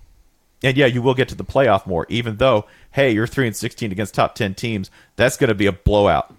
[0.63, 3.55] and yeah, you will get to the playoff more, even though, hey, you're three and
[3.55, 4.91] sixteen against top ten teams.
[5.15, 6.33] That's going to be a blowout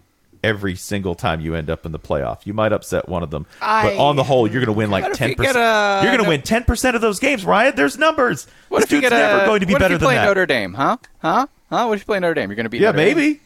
[0.45, 2.45] every single time you end up in the playoff.
[2.45, 5.13] You might upset one of them, but on the whole, you're going to win like
[5.13, 5.57] ten percent.
[6.05, 7.75] You're going to win ten percent of those games, Ryan.
[7.75, 8.47] There's numbers.
[8.69, 10.15] What this if you dude's get a, never going to be what better you than
[10.15, 10.25] that.
[10.25, 10.97] Notre Dame, huh?
[11.19, 11.47] Huh?
[11.71, 11.87] Huh?
[11.87, 12.51] What if you play Notre Dame?
[12.51, 13.17] You're going to beat yeah, Notre Dame.
[13.17, 13.41] maybe,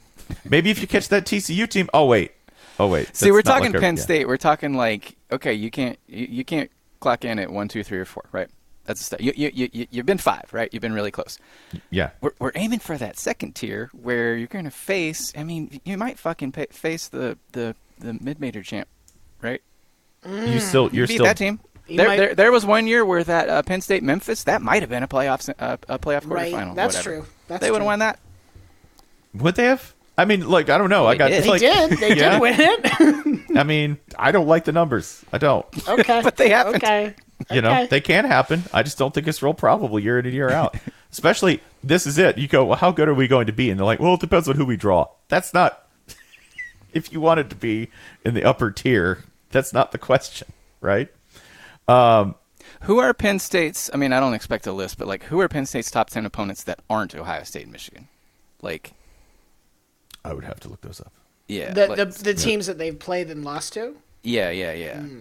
[0.44, 1.88] maybe if you catch that TCU team.
[1.94, 2.32] Oh wait,
[2.78, 3.14] oh wait.
[3.16, 4.02] See, we're talking like a- Penn yeah.
[4.02, 4.28] State.
[4.28, 6.70] We're talking like, okay, you can't you, you can't
[7.00, 8.48] clock in at one, two, three, or four, right?
[8.86, 9.20] That's a step.
[9.20, 10.68] You, you, you, you- you've been five, right?
[10.72, 11.38] You've been really close.
[11.90, 15.32] Yeah, We're, we're aiming for that second tier where you're going to face.
[15.36, 18.88] I mean, you might fucking pa face the the the mid-major champ,
[19.42, 19.60] right?
[20.26, 21.60] you still you're beat still that team.
[21.86, 24.60] You There, might- there, there was one year where that uh, Penn State Memphis that
[24.62, 26.30] might have been a playoff uh, a playoff quarterfinal.
[26.30, 26.74] Right, quarterfinal.
[26.74, 27.16] that's whatever.
[27.22, 27.26] true.
[27.48, 28.18] That's they would have won that.
[29.34, 29.94] Would they have?
[30.18, 31.06] I mean, like I don't know.
[31.06, 31.44] I got did.
[31.44, 31.90] They like, did.
[31.98, 32.38] They yeah.
[32.38, 33.56] did win it.
[33.58, 35.22] I mean, I don't like the numbers.
[35.32, 35.66] I don't.
[35.88, 36.20] okay.
[36.24, 36.76] But they happened.
[36.76, 37.14] Okay.
[37.50, 37.86] You know, Okay.
[37.88, 38.62] they can happen.
[38.72, 40.74] I just don't think it's real probable year in and year out.
[41.12, 42.38] Especially, this is it.
[42.38, 43.68] You go, well, how good are we going to be?
[43.70, 45.06] And they're like, well, it depends on who we draw.
[45.28, 45.86] That's not.
[46.94, 47.90] if you wanted to be
[48.24, 50.48] in the upper tier, that's not the question,
[50.80, 51.08] right?
[51.88, 52.36] Um,
[52.82, 53.90] who are Penn State's?
[53.92, 56.24] I mean, I don't expect a list, but like, who are Penn State's top ten
[56.26, 58.08] opponents that aren't Ohio State and Michigan?
[58.62, 58.92] Like,
[60.24, 61.12] I would have to look those up.
[61.48, 63.94] yeah, The, like- the the teams that they've played and lost to.
[64.22, 65.00] yeah, yeah, yeah.
[65.02, 65.18] Yeah,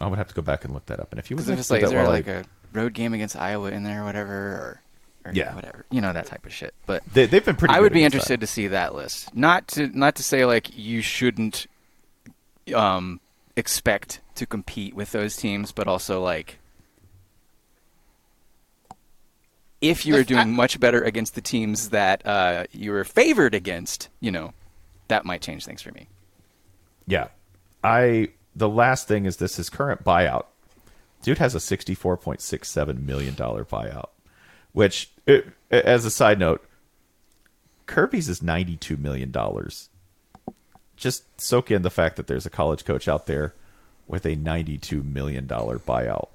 [0.00, 1.10] I would have to go back and look that up.
[1.12, 3.36] And if you would Because I'm just like, is there like a road game against
[3.36, 4.80] Iowa in there, or whatever, or,
[5.26, 5.54] or Yeah.
[5.54, 6.72] whatever, you know, that type of shit.
[6.86, 7.72] But they, they've been pretty.
[7.74, 9.34] I good would be against interested to see that list.
[9.36, 11.66] Not to not to say like you shouldn't
[12.74, 13.20] um,
[13.56, 16.58] expect to compete with those teams, but also like
[19.80, 23.04] if you were If I- doing much better against the teams that uh, you were
[23.04, 24.52] favored against, you know,
[25.08, 26.06] that might change things for me.
[27.06, 27.28] Yeah.
[27.82, 28.28] I
[28.60, 30.44] the last thing is this his current buyout.
[31.22, 34.10] Dude has a sixty-four point six seven million dollar buyout,
[34.72, 35.38] which, uh,
[35.70, 36.64] as a side note,
[37.86, 39.88] Kirby's is ninety-two million dollars.
[40.96, 43.54] Just soak in the fact that there's a college coach out there
[44.06, 46.28] with a ninety-two million dollar buyout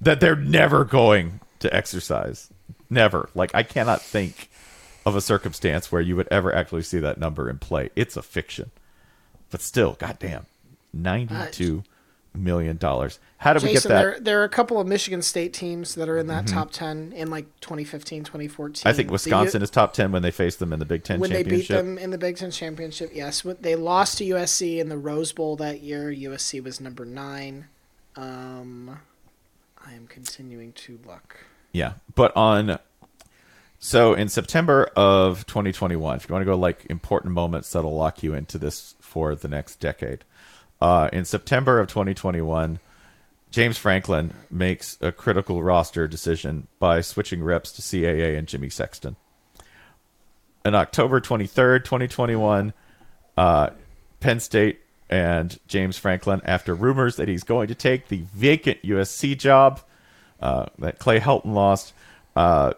[0.00, 2.50] that they're never going to exercise.
[2.88, 3.30] Never.
[3.34, 4.50] Like I cannot think
[5.04, 7.90] of a circumstance where you would ever actually see that number in play.
[7.96, 8.70] It's a fiction.
[9.50, 10.46] But still, goddamn,
[11.02, 11.84] ninety-two
[12.34, 13.18] million dollars.
[13.38, 13.88] How did we get that?
[13.88, 17.12] there there are a couple of Michigan State teams that are in that top ten
[17.12, 18.88] in like 2015, 2014.
[18.88, 21.20] I think U- Wisconsin is top ten when they faced them in the Big Ten
[21.20, 21.76] when they beat championship.
[21.76, 23.10] them in the Big Ten championship.
[23.14, 26.12] Yes, they lost to USC in the Rose Bowl that year.
[26.12, 27.66] USC was number nine.
[28.16, 28.98] Um,
[29.86, 31.38] I am continuing to look.
[31.72, 32.78] Yeah, but on
[33.78, 38.22] so in September of 2021, if you want to go like important moments that'll lock
[38.22, 40.24] you into this for the next decade,
[40.80, 42.78] uh, in September of 2021,
[43.50, 49.16] James Franklin makes a critical roster decision by switching reps to CAA and Jimmy Sexton.
[50.64, 52.72] On October 23rd, 2021,
[53.36, 53.70] uh,
[54.20, 59.38] Penn State and James Franklin, after rumors that he's going to take the vacant USC
[59.38, 59.80] job
[60.40, 61.94] uh, that Clay Helton lost,
[62.34, 62.72] uh,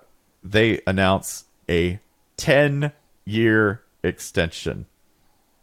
[0.44, 1.98] they announce a
[2.36, 2.92] 10
[3.24, 4.86] year extension.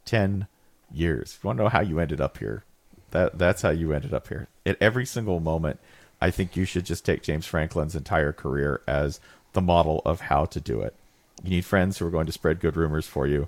[0.06, 0.48] 10
[0.96, 1.36] years.
[1.38, 2.64] If you want to know how you ended up here,
[3.12, 4.48] that that's how you ended up here.
[4.66, 5.80] At every single moment,
[6.22, 9.20] I think you should just take James Franklin's entire career as
[9.54, 10.96] the model of how to do it.
[11.44, 13.48] You need friends who are going to spread good rumors for you.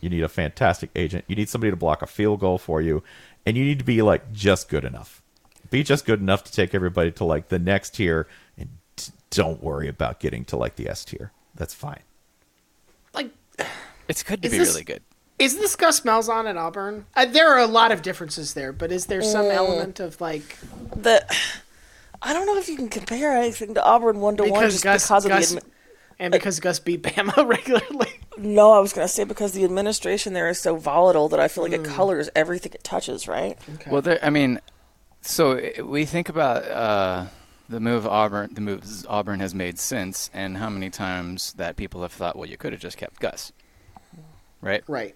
[0.00, 1.24] You need a fantastic agent.
[1.28, 3.02] You need somebody to block a field goal for you,
[3.46, 5.22] and you need to be like just good enough.
[5.70, 8.28] Be just good enough to take everybody to like the next tier,
[8.58, 11.32] and t- don't worry about getting to like the S tier.
[11.54, 12.00] That's fine.
[13.14, 13.30] Like,
[14.08, 15.02] It's good to Is be this- really good.
[15.38, 17.06] Is this Gus Malzahn at Auburn?
[17.16, 19.54] Uh, there are a lot of differences there, but is there some Mm.
[19.54, 20.58] element of like
[20.94, 21.24] The
[22.22, 24.84] I don't know if you can compare anything to Auburn one to one because just
[24.84, 25.64] Gus, because of Gus the admi-
[26.20, 28.08] and because Gus beat Bama regularly?
[28.38, 31.64] No, I was gonna say because the administration there is so volatile that I feel
[31.64, 31.84] like Mm.
[31.84, 33.58] it colors everything it touches, right?
[33.88, 34.60] Well, there, I mean,
[35.20, 37.26] so we think about uh,
[37.68, 42.02] the move Auburn, the moves Auburn has made since, and how many times that people
[42.02, 43.52] have thought, well, you could have just kept Gus,
[44.60, 44.82] right?
[44.88, 45.14] Right.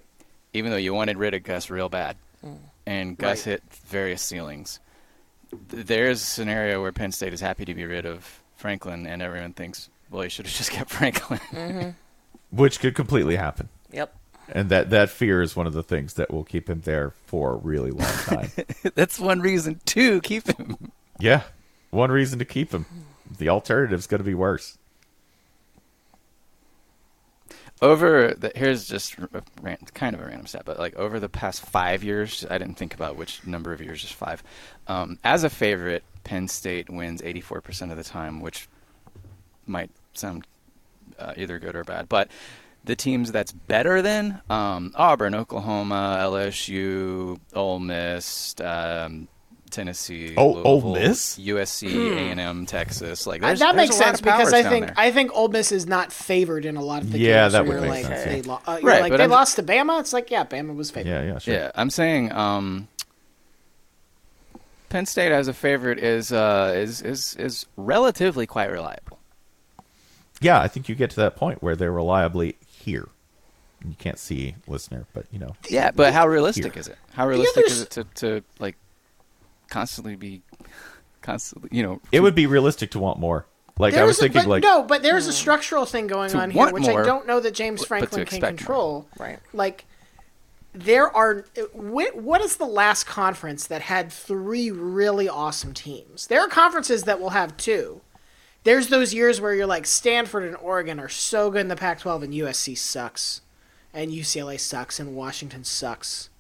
[0.53, 2.57] Even though you wanted rid of Gus real bad, mm.
[2.87, 3.53] and Gus Right.
[3.53, 4.81] hit various ceilings.
[5.69, 9.53] There's a scenario where Penn State is happy to be rid of Franklin, and everyone
[9.53, 11.41] thinks, well, you should have just kept Franklin.
[11.51, 11.91] Mm-hmm.
[12.51, 13.69] which could completely happen.
[13.93, 14.15] Yep.
[14.51, 17.53] And that that fear is one of the things that will keep him there for
[17.53, 18.51] a really long time.
[18.95, 20.91] That's one reason to keep him.
[21.20, 21.43] yeah,
[21.91, 22.87] one reason to keep him.
[23.39, 24.79] The alternative is going to be worse.
[27.80, 29.16] Over the, here's just
[29.94, 32.94] kind of a random stat, but like over the past five years, I didn't think
[32.94, 34.42] about which number of years, just five.
[34.86, 38.68] Um, as a favorite, Penn State wins 84% of the time, which
[39.66, 40.46] might sound
[41.18, 42.28] uh, either good or bad, but
[42.84, 49.28] the teams that's better than um, Auburn, Oklahoma, LSU, Ole Miss, um,
[49.69, 51.39] Tennessee, Oh, Ole Miss?
[51.39, 53.27] USC, A&M, Texas.
[53.27, 54.95] Like Uh, that makes sense because I think there.
[54.97, 57.27] I think Ole Miss is not favored in a lot of the games.
[57.28, 57.53] Yeah, games.
[57.53, 58.53] that where would you're make like, sense, They, yeah.
[58.53, 60.01] lo- uh, Right, like they I'm- lost to Bama.
[60.01, 61.09] It's like yeah, Bama was favored.
[61.11, 61.55] Yeah, yeah, sure.
[61.55, 62.89] Yeah, I'm saying um,
[64.89, 69.19] Penn State as a favorite is uh, is is is relatively quite reliable.
[70.40, 73.09] Yeah, I think you get to that point where they're reliably here.
[73.86, 75.55] You can't see listener, but you know.
[75.69, 76.81] Yeah, but how realistic Here.
[76.81, 76.97] is it?
[77.12, 78.77] How realistic is it to, to like
[79.69, 80.43] constantly be
[81.23, 83.47] constantly you know It would be realistic to want more.
[83.78, 86.35] Like I was There's a- thinking but like no, but there's a structural thing going
[86.35, 88.57] on here, want which I don't know that James Franklin can expect more.
[88.57, 89.09] control.
[89.20, 89.39] Right.
[89.53, 89.85] Like,
[90.73, 91.45] there are.
[91.73, 96.27] What, what is the last conference that had three really awesome teams?
[96.27, 98.01] There are conferences that will have two.
[98.65, 102.24] There's those years where you're like Stanford and Oregon are so good in the Pac-12
[102.24, 103.40] and USC sucks,
[103.95, 106.31] and UCLA sucks and Washington sucks.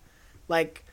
[0.48, 0.84] Like,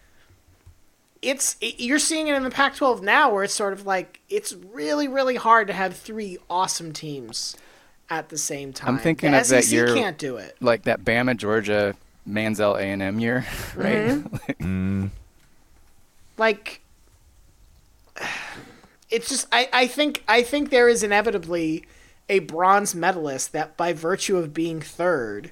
[1.26, 4.54] it's it, you're seeing it in the Pac-12 now, where it's sort of like it's
[4.54, 7.58] really, really hard to have three awesome teams
[8.10, 8.96] at the same time.
[8.96, 10.56] I'm thinking the of that SEC year- can't do it.
[10.62, 11.96] like that Bama Georgia
[12.30, 13.46] Manziel A and M year,
[13.76, 14.08] right?
[14.10, 15.04] Mm-hmm.
[15.06, 15.10] Mm.
[16.38, 16.82] Like,
[19.10, 21.86] it's just I, I think I think there is inevitably
[22.30, 25.52] a bronze medalist that by virtue of being third,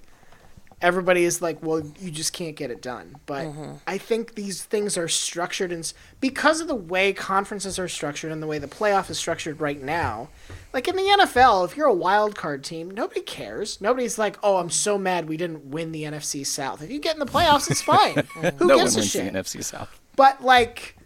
[0.83, 3.15] everybody is like, well, you just can't get it done.
[3.25, 3.75] But mm-hmm.
[3.87, 8.43] I think these things are structured and because of the way conferences are structured and
[8.43, 10.29] the way the playoff is structured right now.
[10.73, 13.79] Like in the NFL, if you're a wild card team, nobody cares.
[13.79, 17.15] Nobody's like, "Oh, I'm so mad we didn't win the NFC South." If you get
[17.15, 18.25] in the playoffs, it's fine.
[18.57, 19.31] Who no one gives a shit?
[19.31, 19.99] the NFC South.
[20.15, 20.97] But like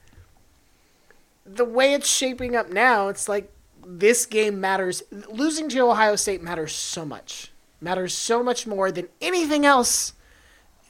[1.45, 3.51] the way it's shaping up now, it's like
[3.85, 5.03] this game matters.
[5.11, 7.51] Losing to Ohio State matters so much.
[7.79, 10.13] Matters so much more than anything else,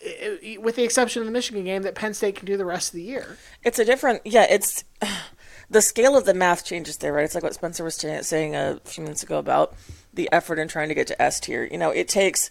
[0.05, 2.65] i- i- with the exception of the Michigan game that Penn State can do the
[2.65, 3.38] rest of the year.
[3.64, 4.45] It's a different, yeah.
[4.49, 4.84] It's
[5.69, 7.26] the scale of the math changes there, right?
[7.26, 9.76] It's like what Spencer was saying a few minutes ago about
[10.14, 11.65] the effort in trying to get to S tier.
[11.65, 12.49] You know, it takes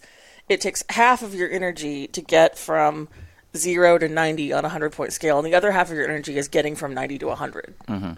[0.49, 3.09] it takes half of your energy to get from
[3.55, 6.37] zero to ninety on a hundred point scale, and the other half of your energy
[6.37, 8.13] is getting from ninety to 100 mm-hmm.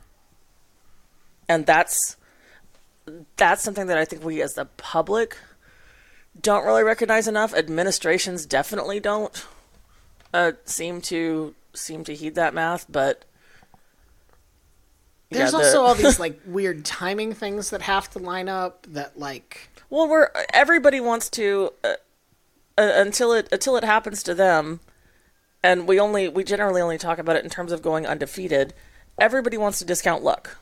[1.48, 2.18] And that's
[3.38, 5.36] that's something that I think we as the public
[6.42, 7.54] don't really recognize enough.
[7.54, 9.46] Administrations definitely don't
[10.34, 13.26] uh, seem to seem to heed that math, but
[15.30, 18.86] There's yeah, also all these like weird timing things that have to line up.
[18.90, 21.94] That like well, we're everybody wants to uh,
[22.78, 24.80] uh, until it until it happens to them,
[25.64, 28.74] and we only we generally only talk about it in terms of going undefeated.
[29.20, 30.58] Everybody wants to discount luck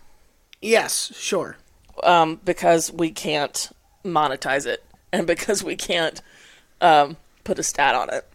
[0.62, 1.58] yes, sure.
[2.04, 3.70] um, because we can't
[4.04, 6.22] monetize it and because we can't
[6.82, 8.28] um, put a stat on it.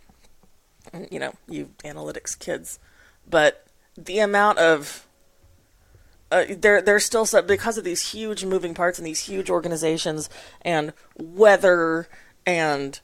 [0.93, 2.79] And, You know, you analytics kids,
[3.29, 3.67] but
[3.97, 5.07] the amount of
[6.31, 10.31] uh, there there's still some because of these huge moving parts and these huge organizations
[10.63, 12.09] and weather
[12.47, 13.01] and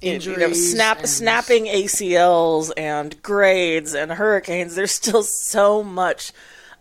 [0.00, 4.74] you know, Injuries snap and- snapping ACLs and grades and hurricanes.
[4.74, 6.32] There's still so much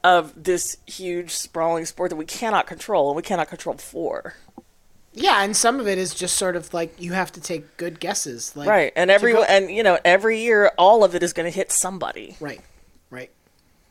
[0.03, 4.35] of this huge sprawling sport that we cannot control and we cannot control for.
[5.15, 7.99] Yeah, and some of it is just sort of like you have to take good
[7.99, 8.55] guesses.
[8.55, 8.93] Like, Right.
[8.95, 11.71] And every go- and you know, every year all of it is going to hit
[11.71, 12.35] somebody.
[12.39, 12.61] right,
[13.11, 13.29] right.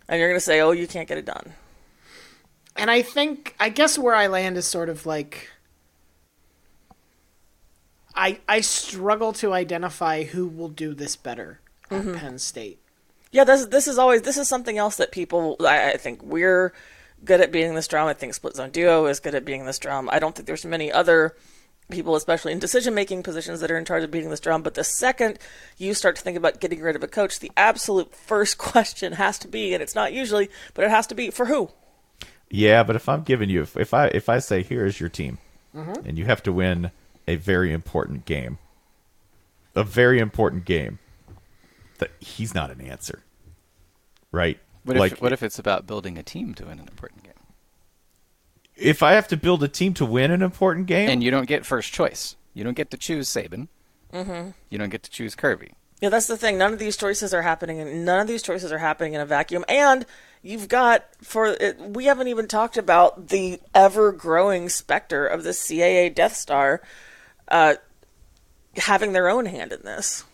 [0.09, 1.53] And you're going to say, "Oh, you can't get it done."
[2.77, 5.49] And I think, I guess where I land is sort of like,
[8.15, 12.15] I I struggle to identify who will do this better at Mm-hmm.
[12.15, 12.78] Penn State.
[13.31, 15.57] Yeah, this this is always this is something else that people.
[15.61, 16.73] I, I think we're
[17.24, 18.09] good at being this drum.
[18.09, 20.09] I think Split Zone Duo is good at being this drum.
[20.12, 21.36] I don't think there's many other
[21.90, 24.62] people, especially in decision making positions, that are in charge of beating this drum.
[24.62, 25.39] But the second
[25.77, 29.39] you start to think about getting rid of a coach, the absolute first question has
[29.40, 31.70] to be, and it's not usually, but it has to be for who.
[32.51, 35.09] Yeah, but if I'm giving you, if, if I if I say here is your
[35.09, 35.39] team,
[35.74, 36.07] Mm-hmm.
[36.07, 36.90] and you have to win
[37.27, 38.59] a very important game,
[39.74, 40.99] a very important game,
[41.97, 43.23] that he's not an answer,
[44.31, 44.59] right?
[44.84, 47.32] What like if what if it's about building a team to win an important game?
[48.76, 51.46] if I have to build a team to win an important game, And you don't
[51.46, 52.36] get first choice.
[52.54, 53.68] You don't get to choose Saban.
[54.12, 54.50] Mm-hmm.
[54.70, 55.72] You don't get to choose Kirby.
[56.00, 56.59] Yeah, that's the thing.
[56.59, 59.26] None of these choices are happening, and none of these choices are happening in a
[59.26, 59.64] vacuum.
[59.68, 60.04] And
[60.42, 66.12] you've got for it, we haven't even talked about the ever-growing specter of the CAA
[66.12, 66.82] Death Star
[67.48, 67.74] uh,
[68.76, 70.24] having their own hand in this.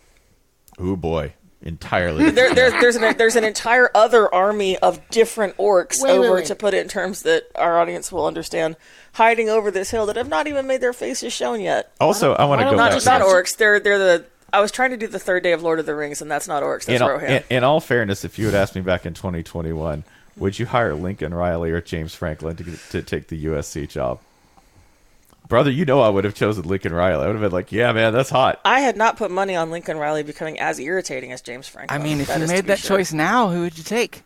[0.78, 1.34] oh boy,
[1.68, 2.30] entirely.
[2.38, 6.34] There, there, there's an there's an entire other army of different orcs Wait, wait, over
[6.36, 6.46] wait.
[6.46, 8.76] to put it in terms that our audience will understand,
[9.12, 11.92] hiding over this hill that have not even made their faces shown yet.
[12.00, 12.92] also, I want to go don't- back.
[12.92, 13.56] Not to not orcs.
[13.56, 14.24] They're they're the.
[14.52, 16.48] I was trying to do the third day of Lord of the Rings, and that's
[16.48, 16.86] not orcs.
[16.86, 17.30] That's in, all, Rohan.
[17.30, 20.04] in, in all fairness, if you had asked me back in 2021,
[20.38, 24.20] would you hire Lincoln Riley or James Franklin to, to take the USC job?
[25.48, 27.24] Brother, you know I would have chosen Lincoln Riley.
[27.24, 28.60] I would have been like, yeah, man, that's hot.
[28.66, 31.98] I had not put money on Lincoln Riley becoming as irritating as James Franklin.
[32.00, 32.98] I mean, if That you made that sure.
[32.98, 34.24] choice now, who would you take?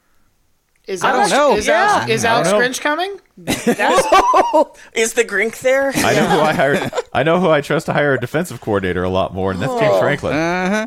[0.88, 1.56] Is I don't know.
[1.56, 1.88] Is, Yeah.
[1.92, 2.66] Alex, is Alex don't know.
[2.66, 3.20] Grinch coming?
[4.94, 5.92] is the Grink there?
[5.94, 6.90] I know who I hired.
[7.12, 9.72] I know who I trust to hire a defensive coordinator a lot more, and that's
[9.74, 10.00] James Oh.
[10.00, 10.34] Franklin.
[10.34, 10.86] Uh huh.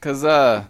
[0.00, 0.64] Cause uh,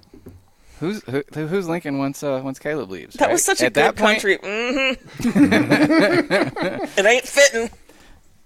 [0.81, 3.15] who's who, who's Lincoln once uh once Caleb leaves?
[3.15, 3.33] That right?
[3.35, 4.39] was such a At good that point, country.
[4.39, 5.53] Mm-hmm.
[6.99, 7.71] it ain't fitting.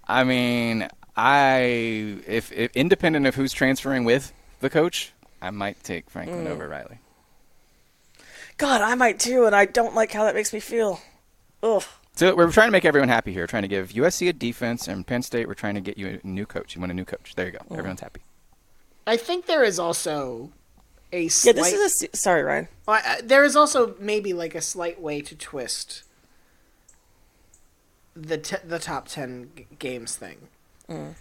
[0.07, 1.61] I mean, I
[2.27, 6.51] if, if independent of who's transferring with the coach, I might take Franklin Mm.
[6.51, 6.99] over Riley.
[8.59, 11.01] God, I might too, and I don't like how that makes me feel.
[11.62, 11.83] Ugh.
[12.15, 13.47] So we're trying to make everyone happy here.
[13.47, 16.27] Trying to give USC a defense, and Penn State we're trying to get you a
[16.27, 16.74] new coach.
[16.74, 17.35] You want a new coach?
[17.37, 17.59] There you go.
[17.70, 17.79] Mm.
[17.79, 18.20] Everyone's happy.
[19.07, 20.53] I think there is also
[21.12, 22.69] a Yeah, this is a sorry, Ryan.
[22.87, 26.03] Well, I- there is also maybe like a slight way to twist
[28.14, 30.48] the t- the top ten g- games thing.
[30.89, 31.14] Mm.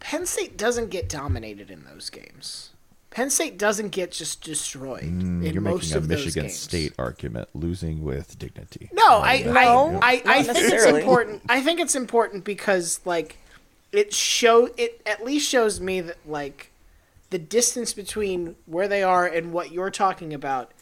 [0.00, 2.70] Penn State doesn't get dominated in those games.
[3.10, 6.50] Penn State doesn't get just destroyed in Mm, You're most making a of Michigan.
[6.50, 8.90] State argument, losing with dignity.
[8.92, 11.42] No, I, No, I, I, not I think it's important.
[11.48, 13.38] I think it's important because like
[13.90, 16.70] it show it at least shows me that like
[17.30, 20.72] the distance between where they are and what you're talking about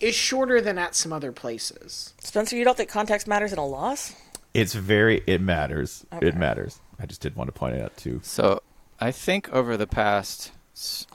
[0.00, 2.12] is shorter than at some other places.
[2.18, 4.14] Spencer, you don't think context matters in a loss?
[4.54, 5.22] It's very.
[5.26, 6.06] It matters.
[6.22, 6.80] It matters.
[6.98, 8.20] I just did want to point it out too.
[8.22, 8.62] So
[9.00, 10.52] I think over the past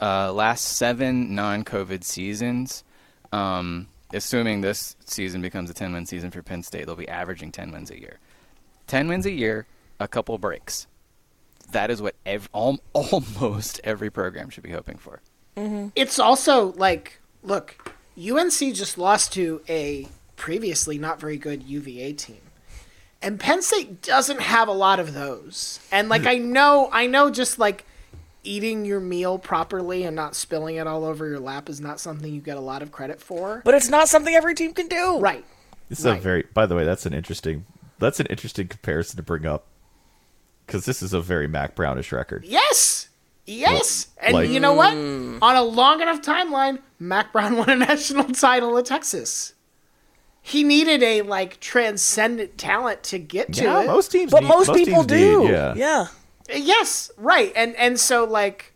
[0.02, 2.84] uh, last seven non-COVID seasons,
[3.32, 7.72] um, assuming this season becomes a 10-win season for Penn State, they'll be averaging 10
[7.72, 8.20] wins a year.
[8.88, 9.66] 10 wins a year,
[9.99, 10.88] a couple breaks.
[11.72, 15.22] That is what ev- al- almost every program should be hoping for.
[15.95, 20.07] It's also like look, UNC just lost to a
[20.38, 22.40] previously not very good UVA team.
[23.22, 25.80] And Penn State doesn't have a lot of those.
[25.91, 27.86] And like I know I know just like
[28.44, 32.34] eating your meal properly and not spilling it all over your lap is not something
[32.34, 33.62] you get a lot of credit for.
[33.66, 35.20] But it's not something every team can do.
[35.20, 35.46] Right.
[35.90, 36.46] This is a very.
[36.54, 37.66] By the way, that's an interesting.
[37.98, 39.66] That's an interesting comparison to bring up,
[40.66, 42.46] because this is a very Mack Brownish record.
[42.46, 43.10] Yes.
[43.46, 44.08] Yes.
[44.22, 44.94] and like- you know what?
[44.94, 45.40] Mm.
[45.41, 49.54] On a long enough timeline, Mack Brown won a national title at Texas.
[50.41, 53.88] He needed a like transcendent talent to get to Yeah, it.
[53.88, 54.32] most teams.
[54.32, 55.44] But need- most, people do.
[55.44, 55.74] need, yeah.
[55.76, 56.07] yeah.
[56.53, 57.52] Yes, right.
[57.56, 58.74] And and so like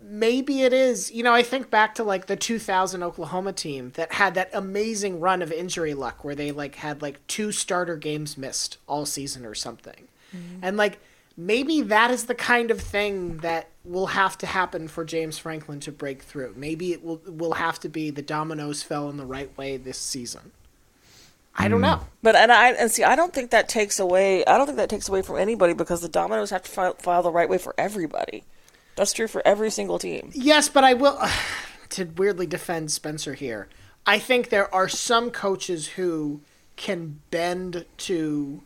[0.00, 1.10] maybe it is.
[1.12, 5.20] You know, I think back to like the 2000 Oklahoma team that had that amazing
[5.20, 9.44] run of injury luck where they like had like two starter games missed all season
[9.44, 10.08] or something.
[10.34, 10.60] Mm-hmm.
[10.62, 10.98] And like
[11.36, 15.80] maybe that is the kind of thing that will have to happen for James Franklin
[15.80, 16.54] to break through.
[16.56, 19.98] Maybe it will will have to be the dominoes fell in the right way this
[19.98, 20.52] season.
[21.56, 21.82] I don't hmm.
[21.82, 22.00] know.
[22.22, 24.44] But and I and see, I don't think that takes away.
[24.44, 27.22] I don't think that takes away from anybody because the dominoes have to file, file
[27.22, 28.44] the right way for everybody.
[28.96, 30.30] That's true for every single team.
[30.34, 31.20] Yes, but I will
[31.90, 33.68] to weirdly defend Spencer here.
[34.06, 36.40] I think there are some coaches who
[36.76, 38.62] can bend to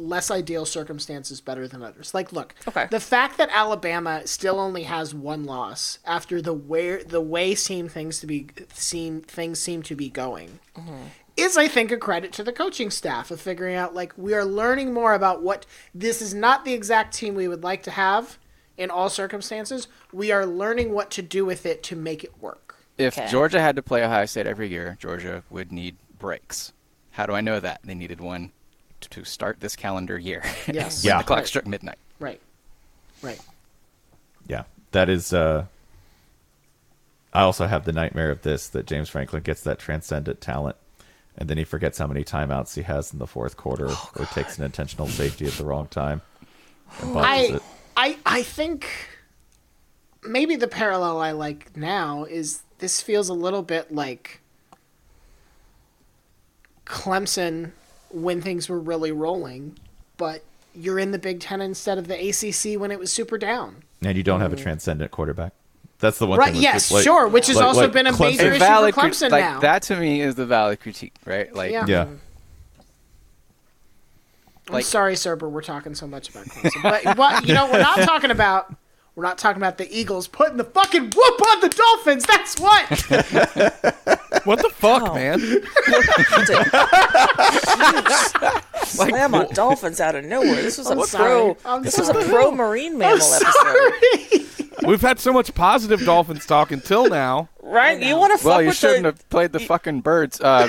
[0.00, 2.14] less ideal circumstances better than others.
[2.14, 2.86] Like, look, Okay.
[2.90, 7.88] the fact that Alabama still only has one loss after the way the way seem
[7.88, 11.04] things to be seem things seem to be going mm-hmm.
[11.36, 14.44] is, I think, a credit to the coaching staff of figuring out like we are
[14.44, 18.38] learning more about what this is not the exact team we would like to have
[18.76, 19.88] in all circumstances.
[20.12, 22.76] We are learning what to do with it to make it work.
[22.98, 23.28] If Okay.
[23.30, 26.72] Georgia had to play Ohio State every year, Georgia would need breaks.
[27.12, 27.80] How do I know that?
[27.82, 28.52] They needed one t-
[29.02, 30.42] to start this calendar year.
[30.66, 31.02] Yes.
[31.04, 31.18] when Yeah.
[31.18, 31.46] the clock Right.
[31.46, 31.98] struck midnight.
[32.18, 32.40] Right.
[33.22, 33.40] Right.
[34.46, 35.32] Yeah, that is.
[35.32, 35.66] uh
[37.32, 40.74] I also have the nightmare of this that James Franklin gets that transcendent talent,
[41.38, 44.24] and then he forgets how many timeouts he has in the fourth quarter, Oh, or
[44.26, 46.22] takes an intentional safety at the wrong time.
[47.04, 47.62] I, it.
[47.96, 48.88] I I think
[50.24, 54.40] maybe the parallel I like now is this feels a little bit like
[56.86, 57.70] Clemson
[58.10, 59.78] when things were really rolling,
[60.16, 63.82] but you're in the Big Ten instead of the ACC when it was super down.
[64.02, 64.62] And you don't have a mm-hmm.
[64.62, 65.52] transcendent quarterback.
[65.98, 66.52] That's the one Right?
[66.52, 66.62] thing.
[66.62, 67.28] Yes, like- sure.
[67.28, 69.30] Which has like- also like been a Clemson- major A issue valid for cri- Clemson
[69.30, 69.60] like now.
[69.60, 71.54] that to me is the valid critique, right?
[71.54, 71.84] Like Yeah.
[71.86, 72.06] Yeah.
[74.68, 77.80] I'm like- sorry, Serber, we're talking so much about Clemson, but what you know, we're
[77.80, 78.74] not talking about.
[79.16, 82.24] We're not talking about the Eagles putting the fucking whoop on the Dolphins.
[82.24, 84.19] That's what.
[84.44, 85.14] What the fuck, Oh.
[85.14, 85.40] man?
[88.84, 90.62] Slam on dolphins out of nowhere.
[90.62, 91.06] This was a I'm pro.
[91.06, 91.54] sorry.
[91.64, 94.46] I'm this was a pro marine mammal episode.
[94.86, 97.50] We've had so much positive Dolphins talk until now.
[97.62, 98.00] Right?
[98.02, 100.40] You want to fuck well, you with shouldn't the have played the fucking birds.
[100.40, 100.68] Uh,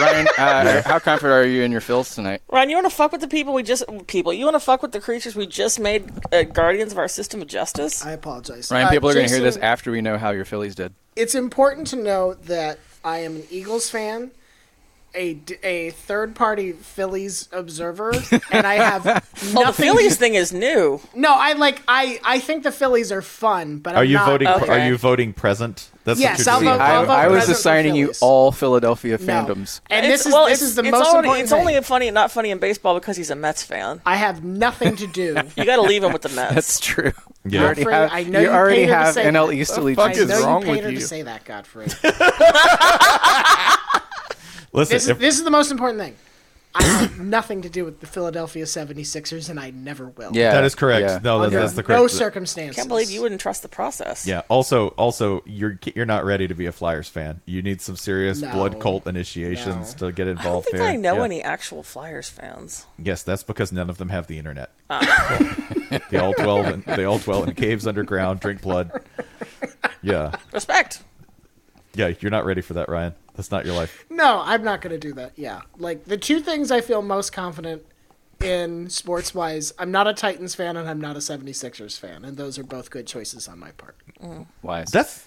[0.00, 2.40] Ryan, uh, how confident are you in your fills tonight?
[2.48, 2.70] Ryan?
[2.70, 4.32] You want to fuck with the people we just people?
[4.32, 7.42] You want to fuck with the creatures we just made uh, guardians of our system
[7.42, 8.04] of justice?
[8.04, 8.70] I apologize.
[8.70, 10.74] Ryan, Uh, people are going to hear this Jason, after we know how your Phillies
[10.74, 10.94] did.
[11.14, 14.30] It's important to note that I am an Eagles fan,
[15.14, 18.12] a, d- a third party Phillies observer,
[18.50, 19.56] and I have nothing.
[19.56, 21.00] Oh, the Phillies thing is new.
[21.14, 24.26] No, I like I I think the Phillies are fun, but Are I'm you not,
[24.26, 24.48] voting?
[24.48, 24.68] Okay.
[24.82, 25.90] Are you voting present?
[26.04, 29.18] That's Yes, what you're I'll vote- I, I'll vote I was assigning you all Philadelphia
[29.18, 29.24] No.
[29.26, 29.80] fandoms.
[29.90, 31.60] And It's- this is well, this is the it's most only, important It's thing.
[31.60, 34.00] only funny, not funny in baseball because he's a Mets fan.
[34.06, 35.36] I have nothing to do.
[35.56, 36.54] You got to leave him with the Mets.
[36.54, 37.12] That's true.
[37.44, 37.60] Yeah.
[37.60, 39.54] You already Godfrey, have, I know you you already paid her to have NL that.
[39.54, 40.18] East fuck allegiance.
[40.18, 40.98] I is wrong you paid with you?
[41.00, 41.86] to say that, Godfrey.
[44.72, 46.16] Listen, This is, if- this is the most important thing.
[46.72, 50.30] I have nothing to do with the Philadelphia 76ers, and I never will.
[50.32, 51.02] Yeah, that is correct.
[51.02, 51.18] yeah.
[51.20, 52.00] No, that's, that's the correct.
[52.00, 52.76] no circumstances.
[52.76, 54.24] Can't believe you wouldn't trust the process.
[54.24, 54.42] Yeah.
[54.48, 57.40] Also, also, you're you're not ready to be a Flyers fan.
[57.44, 58.52] You need some serious No.
[58.52, 60.46] blood cult initiations to get involved.
[60.46, 60.84] I don't think here.
[60.92, 61.24] I know Yeah.
[61.24, 62.86] any actual Flyers fans.
[63.00, 64.70] Yes, that's because none of them have the internet.
[64.90, 65.66] Ah.
[66.12, 68.92] they all dwell in, they all dwell in caves underground, drink blood.
[70.02, 71.02] Yeah, Respect.
[71.94, 72.12] yeah.
[72.20, 73.14] You're not ready for that, Ryan.
[73.34, 74.04] That's not your life.
[74.10, 75.32] No, I'm not going to do that.
[75.36, 75.62] Yeah.
[75.78, 77.84] Like, the two things I feel most confident
[78.42, 82.24] in sports wise, I'm not a Titans fan and I'm not a 76ers fan.
[82.24, 83.96] And those are both good choices on my part.
[84.22, 84.46] Mm.
[84.62, 84.90] Wise.
[84.90, 85.26] That's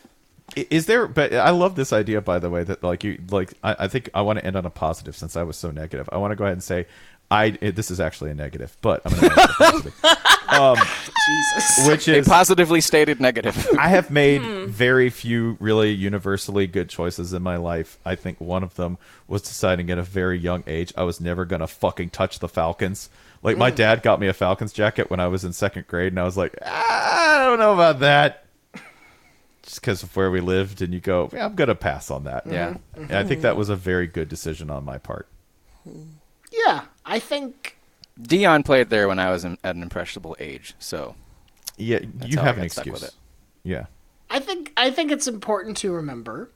[0.55, 3.75] is there but i love this idea by the way that like you like i,
[3.79, 6.17] I think i want to end on a positive since i was so negative i
[6.17, 6.85] want to go ahead and say
[7.31, 10.03] i it, this is actually a negative but i'm going to end on a positive.
[10.53, 11.87] Um, Jesus.
[11.87, 13.67] which is a is positively stated negative.
[13.79, 14.65] i have made hmm.
[14.65, 17.97] very few really universally good choices in my life.
[18.05, 18.97] I think one of them
[19.27, 22.49] was deciding at a very young age i was never going to fucking touch the
[22.49, 23.09] falcons.
[23.41, 23.77] Like my hmm.
[23.77, 26.37] dad got me a falcons jacket when i was in second grade and i was
[26.37, 28.45] like "Ah, i don't know about that.
[29.63, 32.45] Just because of where we lived and you go yeah, i'm gonna pass on that.
[32.45, 32.71] Yeah.
[32.71, 33.03] Mm-hmm.
[33.03, 33.59] and i think that mm-hmm.
[33.59, 35.27] was a very good decision on my part.
[36.51, 36.85] Yeah.
[37.13, 37.77] I think.
[38.21, 41.15] Dion played there when I was in, at an impressionable age, so
[41.77, 43.15] yeah you how I have an got stuck excuse with it.
[43.63, 43.85] yeah
[44.29, 46.49] I think I think it's important to remember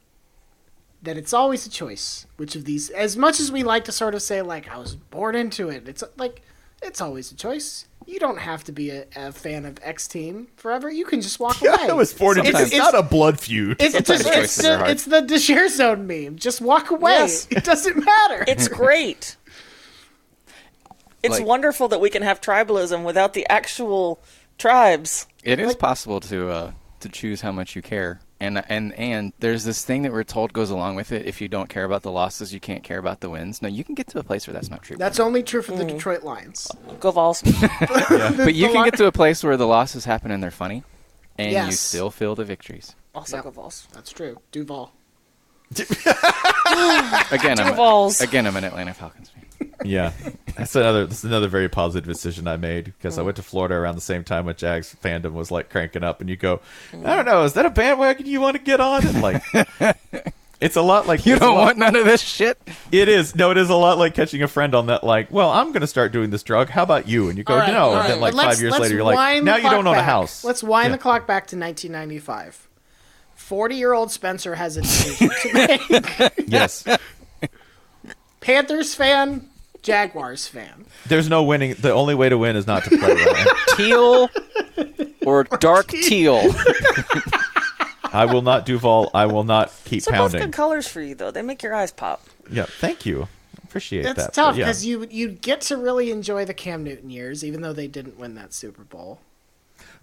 [1.02, 2.26] that it's always a choice.
[2.38, 4.96] Which of these, as much as we like to sort of say like I was
[4.96, 6.42] born into it, it's like
[6.84, 7.86] it's always a choice.
[8.06, 10.90] You don't have to be a, a fan of X team forever.
[10.90, 11.76] You can just walk away.
[11.90, 14.66] i was born into It's- it's, not a blood feud It's, Sometimes just, it's, choices
[14.66, 14.92] are the, hard.
[14.92, 16.36] it's the the share zone meme.
[16.38, 17.14] Just walk away.
[17.14, 17.48] Yes.
[17.52, 18.46] It doesn't matter.
[18.48, 19.36] It's great.
[21.28, 24.20] It's Like- wonderful that we can have tribalism without the actual
[24.58, 25.28] tribes.
[25.44, 26.72] it is possible to uh,
[27.02, 28.20] to choose how much you care.
[28.40, 31.26] And and and there's this thing that we're told goes along with it.
[31.26, 33.62] If you don't care about the losses, you can't care about the wins.
[33.64, 34.96] No, you can get to a place where that's not true.
[34.98, 35.90] That's only true for the Mm.
[35.94, 36.68] Detroit Lions.
[37.00, 37.42] Go Vols.
[37.82, 40.84] but you can get to a place where the losses happen and they're funny,
[41.40, 42.96] and you still feel the victories.
[43.16, 43.46] Also Yep.
[43.46, 43.88] go Vols.
[43.94, 44.38] That's true.
[44.52, 44.92] Duval.
[47.32, 48.22] Again, I'm Vols.
[48.22, 49.72] again I'm an Atlanta Falcons fan.
[49.84, 50.12] yeah
[50.56, 53.26] that's another that's another very positive decision i made because i mm.
[53.26, 56.30] went to florida around the same time when jags fandom was like cranking up and
[56.30, 56.60] you go
[57.06, 59.44] i don't know is that a bandwagon you want to get on and like
[60.60, 62.58] It's a lot like You it's a don't lot- want none of this shit.
[62.92, 65.04] It is no, it is a lot like catching a friend on that.
[65.04, 66.70] Like, well, I'm going to start doing this drug.
[66.70, 67.30] How about you?
[67.30, 68.08] And you go, All right, no, all and right.
[68.08, 69.86] then like Let's- five years let's later, you're like, wind now the you don't clock
[69.86, 70.06] own a back.
[70.06, 70.44] house.
[70.44, 70.92] Let's wind Yeah.
[70.94, 72.67] the clock back to 1995.
[73.48, 76.34] 40 year old Spencer has a decision to make.
[76.48, 76.86] Yes,
[78.42, 79.50] Panthers fan,
[79.82, 80.86] Jaguars fan.
[81.08, 81.76] there's no winning.
[81.76, 83.14] The only way to win is not to play.
[83.14, 83.48] Ryan.
[83.78, 84.30] Teal
[85.26, 86.42] or dark teal.
[88.12, 89.12] I will not Duval.
[89.14, 91.32] I will not keep Those are both good colors for you, though.
[91.32, 92.26] They make your eyes pop.
[92.52, 93.30] Yeah, thank you.
[93.64, 94.34] Appreciate That's that.
[94.34, 94.66] tough but yeah.
[94.66, 98.18] because you you get to really enjoy the Cam Newton years, even though they didn't
[98.20, 99.20] win that Super Bowl.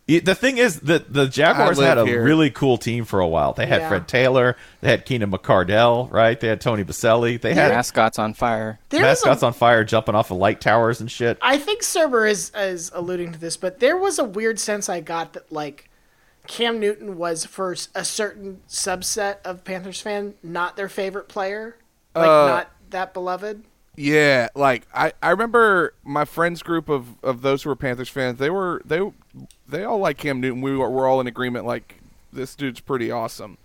[0.07, 2.23] Y- The thing is that the Jaguars had a here.
[2.23, 3.55] really cool team for a while.
[3.55, 3.89] They had Yeah.
[3.89, 6.39] Fred Taylor, they had Keenan McCardell, right?
[6.39, 8.79] They had Tony Boselli, they had Mascots on fire.
[8.91, 11.39] There was a- mascots on fire jumping off of light towers and shit.
[11.41, 15.01] I think Cerber is is alluding to this, but there was a weird sense I
[15.01, 15.89] got that like
[16.47, 21.77] Cam Newton was for a certain subset of Panthers fan not their favorite player,
[22.15, 23.63] like Uh, not that beloved.
[23.97, 28.39] Yeah, like I, I remember my friends group of, of those who were Panthers fans.
[28.39, 29.01] They were they
[29.69, 30.63] they all like Cam Newton.
[30.63, 32.01] We were, were all in agreement like
[32.33, 33.59] this dude's pretty awesome.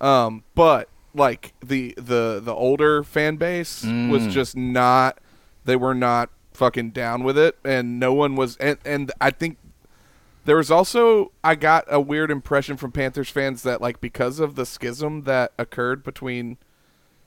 [0.00, 5.18] Um, but like the the the older fan base was just not.
[5.64, 8.56] They were not fucking down with it, and no one was.
[8.56, 9.58] And and I think
[10.44, 14.56] there was also I got a weird impression from Panthers fans that like because of
[14.56, 16.56] the schism that occurred between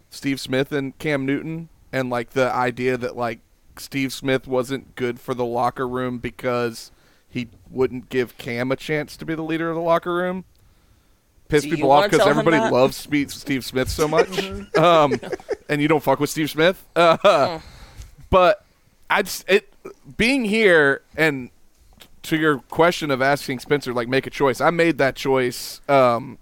[0.09, 3.39] Steve Smith and Cam Newton and like the idea that like
[3.77, 6.91] Steve Smith wasn't good for the locker room because
[7.29, 10.45] he wouldn't give Cam a chance to be the leader of the locker room.
[11.47, 14.39] Pissed Do people off because everybody loves Steve Smith so much,
[14.77, 15.19] um,
[15.67, 16.83] and you don't fuck with Steve Smith.
[16.95, 17.59] Uh,
[18.29, 18.63] but
[19.09, 19.73] I just it
[20.17, 21.49] being here and
[22.23, 24.61] to your question of asking Spencer like make a choice.
[24.61, 26.37] I made that choice um,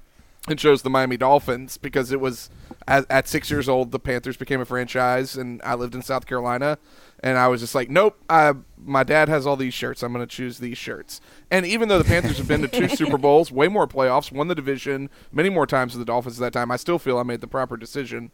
[0.48, 2.49] and chose the Miami Dolphins because it was
[2.88, 6.26] at, at six years old the Panthers became a franchise and I lived in South
[6.26, 6.78] Carolina.
[7.22, 10.02] And I was just like nope I my dad has all these shirts.
[10.02, 11.20] I'm going to choose these shirts.
[11.52, 14.48] And even though the Panthers have been to two Super Bowls way more playoffs won
[14.48, 17.24] the division many more times than the Dolphins at that time I still feel I
[17.24, 18.32] made the proper decision.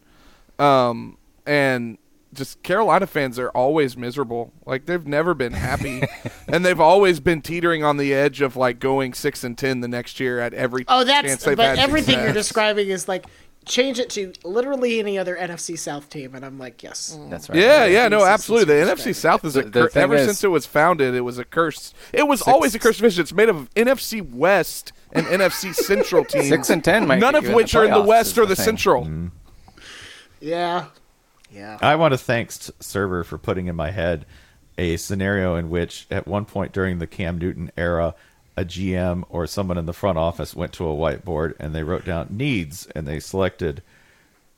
[0.58, 1.98] Um, and
[2.34, 4.52] just Carolina fans are always miserable.
[4.66, 6.02] Like they've never been happy,
[6.48, 9.88] and they've always been teetering on the edge of like going six and ten the
[9.88, 13.26] next year at every Oh, chance that's they've but had everything you're describing is like
[13.64, 17.16] change it to literally any other NFC South team, and I'm like, yes.
[17.18, 17.30] Mm.
[17.30, 17.58] That's right.
[17.58, 18.80] Yeah, yeah, no, absolutely.
[18.80, 18.92] The.
[18.92, 21.38] NFC South is a The- the cur- ever is- since it was founded, it was
[21.38, 21.92] a curse.
[22.12, 23.22] It was always a cursed division.
[23.22, 26.48] It's made of NFC West and NFC Central teams.
[26.48, 28.48] Six and ten might none of you in which are in the West or the
[28.50, 28.64] the thing.
[28.64, 29.30] Central.
[30.40, 30.86] Yeah,
[31.56, 31.78] yeah.
[31.80, 34.26] I want to thank Server for putting in my head
[34.78, 38.14] a scenario in which, at one point during the Cam Newton era,
[38.56, 42.04] a GM or someone in the front office went to a whiteboard and they wrote
[42.04, 43.82] down needs and they selected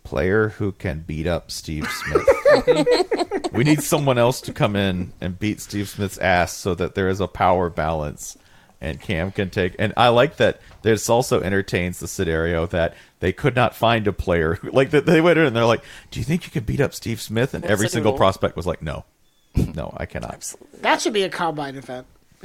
[0.04, 3.52] player who can beat up Steve Smith.
[3.52, 7.08] we need someone else to come in and beat Steve Smith's ass so that there
[7.08, 8.38] is a power balance
[8.80, 13.32] and Cam can take and I like that this also entertains the scenario that they
[13.32, 16.24] could not find a player who like they went in and they're like, Do you
[16.24, 17.54] think you could beat up Steve Smith?
[17.54, 18.18] And every single doodle.
[18.18, 19.04] prospect was like, No.
[19.74, 20.54] No, I cannot.
[20.82, 22.06] That should be a combine event.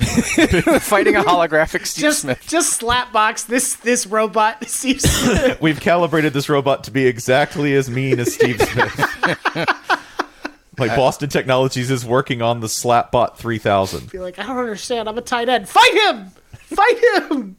[0.82, 2.44] Fighting a holographic Steve Just Smith.
[2.48, 5.60] just slapbox this this robot Steve Smith.
[5.62, 9.00] We've calibrated this robot to be exactly as mean as Steve Smith.
[10.80, 14.10] like Boston Technologies is working on the Slapbot 3000.
[14.12, 15.08] Be like, I don't understand.
[15.08, 15.70] I'm a tight end.
[15.70, 16.32] Fight him!
[16.76, 17.58] Fight him!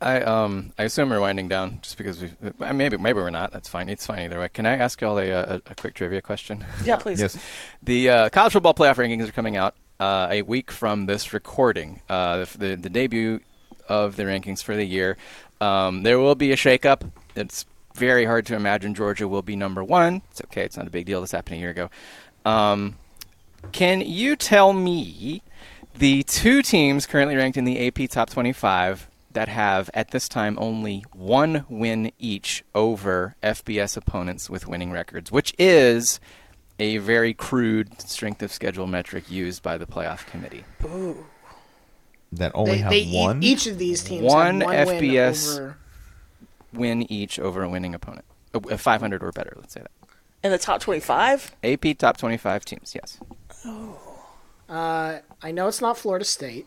[0.00, 2.30] I um I assume we're winding down just because we
[2.60, 3.52] uh, maybe maybe we're not.
[3.52, 3.88] That's fine.
[3.88, 4.48] It's fine either way.
[4.48, 6.64] Can I ask y'all a, a, a quick trivia question?
[6.84, 7.20] Yeah, please.
[7.20, 7.36] Yes.
[7.82, 12.00] The uh, college football playoff rankings are coming out uh, a week from this recording.
[12.08, 13.40] Uh, the, the the debut
[13.88, 15.16] of the rankings for the year.
[15.60, 17.10] Um, there will be a shakeup.
[17.34, 20.22] It's very hard to imagine Georgia will be number one.
[20.30, 20.62] It's okay.
[20.62, 21.20] It's not a big deal.
[21.20, 21.90] This happened a year ago.
[22.44, 22.96] Um,
[23.72, 25.42] can you tell me
[25.96, 29.08] the two teams currently ranked in the AP Top 25
[29.38, 35.30] that have, at this time, only one win each over FBS opponents with winning records,
[35.30, 36.18] which is
[36.80, 40.64] a very crude strength of schedule metric used by the playoff committee?
[42.32, 43.40] That only They, have they one.
[43.44, 45.76] each of these teams One have one FBS win over.
[46.72, 48.24] Win each over a winning opponent.
[48.52, 49.92] Uh, 500 or better, let's say that.
[50.42, 51.54] In the top 25?
[51.62, 53.20] AP Top 25 teams, yes.
[54.68, 56.66] Uh, I know it's not Florida State.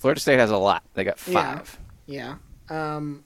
[0.00, 0.82] Florida State has a lot.
[0.94, 1.78] They got five.
[2.06, 2.36] Yeah.
[2.70, 3.22] Um,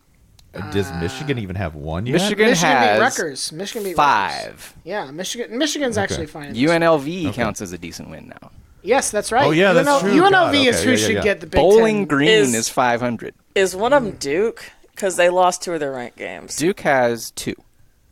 [0.73, 2.15] Does Michigan even have one yet?
[2.15, 3.53] Michigan, Michigan beat has Rutgers.
[3.53, 4.43] Michigan beat Rutgers.
[4.45, 4.75] five.
[4.83, 5.57] Yeah, Michigan.
[5.57, 6.47] Michigan's actually fine.
[6.49, 6.63] in this.
[6.63, 8.51] UNLV counts as a decent win now.
[8.83, 9.47] Yes, that's right.
[9.47, 10.11] Oh, yeah, that's true.
[10.11, 11.23] UNLV God, is okay, who yeah, yeah, should yeah.
[11.23, 12.05] get the Big Bowling Ten.
[12.09, 13.35] Green Is- is, 500.
[13.55, 14.65] Is one of them Duke?
[14.91, 16.57] Because they lost two of their ranked games.
[16.57, 17.55] Duke has two.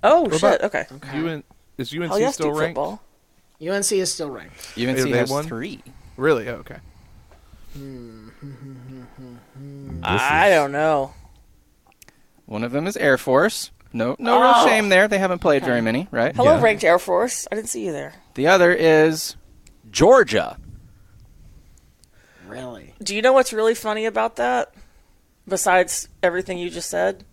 [0.05, 0.43] Oh What shit.
[0.43, 0.87] about- Okay.
[1.19, 1.43] UN,
[1.79, 2.77] is UNC Hell yes, still Duke ranked?
[2.79, 3.03] football.
[3.61, 4.55] UNC is still ranked.
[4.79, 5.45] UNC has won?
[5.47, 5.83] three.
[6.17, 6.49] Really?
[6.49, 6.79] Oh, okay.
[10.03, 11.15] I don't know.
[12.47, 13.71] One of them is Air Force.
[13.93, 14.67] No, no real Oh.
[14.67, 15.07] shame there.
[15.07, 16.35] They haven't played very many, right?
[16.35, 16.63] Hello, Yeah.
[16.63, 17.47] ranked Air Force.
[17.53, 18.15] I didn't see you there.
[18.35, 19.37] The other is
[19.91, 20.57] Georgia.
[22.47, 22.95] Really?
[23.03, 24.75] Do you know what's really funny about that?
[25.47, 27.25] Besides everything you just said?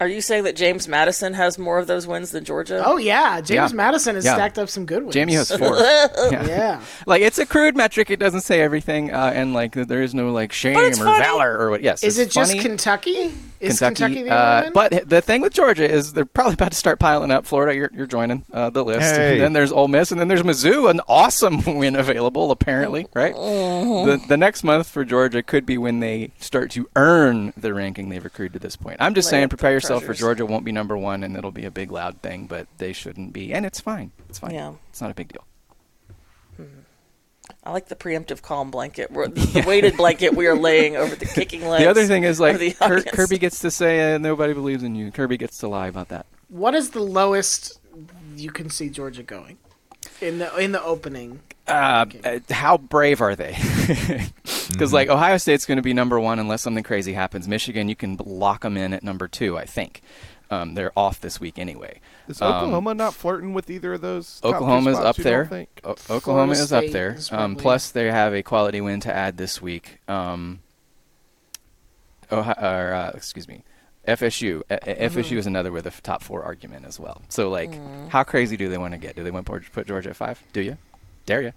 [0.00, 2.82] Are you saying that James Madison has more of those wins than Georgia?
[2.84, 3.76] Oh yeah, James Yeah.
[3.76, 4.34] Madison has Yeah.
[4.34, 5.14] stacked up some good wins.
[5.14, 5.76] JMU has four.
[6.32, 6.46] yeah.
[6.46, 6.80] Yeah.
[7.06, 8.10] Like it's a crude metric.
[8.10, 11.18] It doesn't say everything, uh, and like there is no like shame or funny.
[11.22, 11.82] valor or what.
[11.82, 12.62] Yes, Is it's it just funny.
[12.62, 13.32] Kentucky?
[13.60, 14.72] Is Kentucky, Kentucky the uh, only one?
[14.90, 17.46] but the thing with Georgia is they're probably about to start piling up.
[17.46, 19.14] Florida, you're, you're joining uh, the list.
[19.14, 19.34] Hey.
[19.34, 23.32] And then there's Ole Miss, and then there's Mizzou, an awesome win available apparently, right?
[23.34, 28.10] The, the next month for Georgia could be when they start to earn the ranking
[28.10, 28.98] they've accrued to this point.
[29.00, 30.18] I'm just Lay saying, prepare yourself for treasures.
[30.20, 33.32] Georgia won't be number one, and it'll be a big loud thing, but they shouldn't
[33.32, 34.12] be, and it's fine.
[34.28, 34.52] It's fine.
[34.54, 34.74] Yeah.
[34.90, 35.44] It's not a big deal.
[37.62, 41.26] I like the preemptive calm blanket, the, the weighted blanket we are laying over the
[41.34, 41.82] kicking legs.
[41.84, 43.10] The other thing is like of the Kir- audience.
[43.10, 45.10] Kirby gets to say uh, nobody believes in you.
[45.10, 46.26] Kirby gets to lie about that.
[46.48, 47.80] what is the lowest
[48.36, 49.58] you can see Georgia going
[50.20, 51.40] in the in the opening?
[51.66, 53.56] Uh, uh, how brave are they?
[54.68, 57.46] Because like Ohio State's going to be number one unless something crazy happens.
[57.46, 59.58] Michigan, you can lock them in at number two.
[59.58, 60.00] I think
[60.50, 62.00] um, they're off this week anyway.
[62.28, 64.40] Is Um, Oklahoma not flirting with either of those?
[64.42, 65.44] Oklahoma's spots, up you don't there.
[65.46, 65.68] think?
[65.84, 67.10] O- Oklahoma Florida is up State there.
[67.12, 69.98] is Um, plus, they have a quality win to add this week.
[70.08, 70.60] Um,
[72.32, 73.62] Ohio, or, uh, excuse me,
[74.06, 74.62] FSU.
[74.70, 75.18] A- A- mm-hmm.
[75.18, 77.22] FSU is another with a f- top four argument as well.
[77.28, 78.08] So, like, mm.
[78.08, 79.16] how crazy do they want to get?
[79.16, 80.42] Do they want to put Georgia at five?
[80.52, 80.76] Do you?
[81.26, 81.52] Dare you?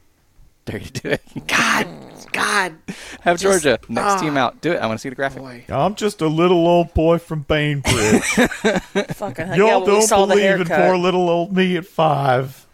[0.66, 1.22] Dare you do it?
[1.48, 2.32] God, mm.
[2.34, 2.76] God,
[3.22, 4.22] Have Georgia next ah.
[4.22, 4.60] team out.
[4.62, 4.78] Do it.
[4.78, 5.42] I want to see the graphic.
[5.42, 5.64] boy.
[5.70, 8.24] I'm just a little old boy from Bainbridge.
[8.24, 9.50] Fucking.
[9.50, 12.66] Uh, Y'all yeah, don't believe in poor little old me at five.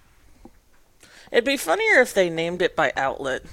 [1.31, 3.43] It'd be funnier if they named it by outlet.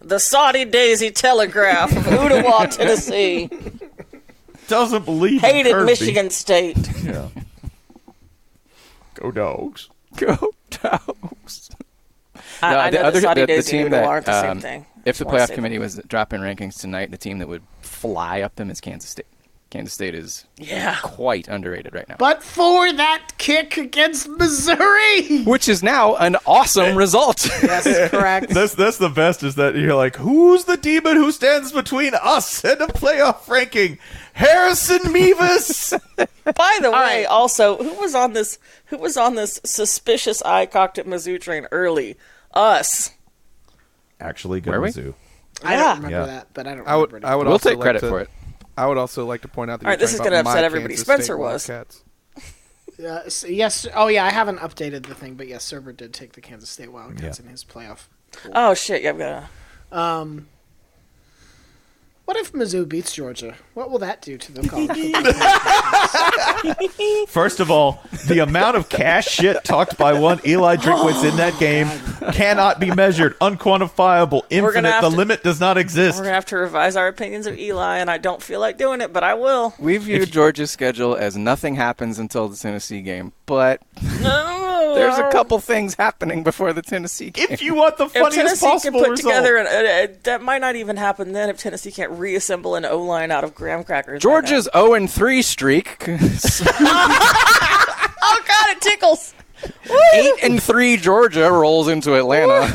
[0.00, 3.50] The Saudi Daisy Telegraph of Ottawa, Tennessee.
[4.70, 5.86] Doesn't believe in Hated Kirby.
[5.86, 6.76] Michigan State.
[7.04, 7.28] Yeah.
[9.14, 9.90] Go dogs.
[10.16, 10.36] Go
[10.70, 11.70] Dogs.
[12.62, 14.50] I, No, I the know other- that Saudi the- the team that, aren't the same
[14.52, 14.86] um, thing.
[15.04, 18.40] If the wanna playoff say committee was dropping rankings tonight, the team that would fly
[18.42, 19.26] up them is Kansas State.
[19.70, 20.96] Kansas State is Yeah.
[21.00, 22.16] quite underrated right now.
[22.18, 27.46] But for that kick against Missouri, Which is now an awesome result.
[27.62, 28.48] yes, correct.
[28.50, 32.64] That's that's the best is that you're like, who's the demon who stands between us
[32.64, 33.98] and a playoff ranking?
[34.32, 35.92] Harrison Mevis.
[36.44, 37.26] By the way, right.
[37.26, 38.58] also, who was on this?
[38.86, 42.16] Who was on this suspicious eye cocked at Mizzou train early?
[42.54, 43.12] Us.
[44.20, 44.88] Actually, good Were we?
[44.88, 45.14] Mizzou.
[45.62, 45.78] I Yeah.
[45.82, 46.26] don't remember Yeah.
[46.26, 47.12] that, but I don't I would.
[47.12, 48.30] remember I would we'll also take like credit to- for it.
[48.82, 50.64] I would also like to point out that All right, you're this is gonna upset
[50.64, 50.94] everybody.
[50.94, 51.68] Kansas Spencer State was.
[51.68, 52.04] Wildcats.
[53.02, 53.86] Uh, s- yes.
[53.94, 56.92] Oh yeah, I haven't updated the thing, but yes, Server did take the Kansas State
[56.92, 57.44] Wildcats Yeah.
[57.46, 58.08] in his playoff.
[58.54, 59.02] Oh shit!
[59.02, 59.44] Yeah, I've got.
[60.20, 60.48] Um,
[62.30, 63.56] what if Mizzou beats Georgia?
[63.74, 64.88] What will that do to the college?
[67.28, 71.58] First of all, the amount of cash shit talked by one Eli Drinkwitz in that
[71.58, 71.88] game
[72.22, 75.00] oh cannot be measured, unquantifiable, infinite.
[75.00, 76.18] The to- lit does not exist.
[76.18, 79.00] We're gonna have to revise our opinions of Eli, and I don't feel like doing
[79.00, 79.74] it, but I will.
[79.80, 83.82] We view Georgia's schedule as nothing happens until the Tennessee game, but
[84.22, 87.48] No, there's a couple things happening before the Tennessee game.
[87.50, 90.06] If you want the If funniest Tennessee can possible put result, together, an, uh, uh,
[90.22, 91.50] that might not even happen then.
[91.50, 95.10] If Tennessee can't reassemble an O line out of graham crackers, by Georgia's 0 and
[95.10, 96.28] 3 streak, oh
[98.46, 99.34] god, it tickles.
[100.14, 102.72] 8 and 3 Georgia rolls into Atlanta.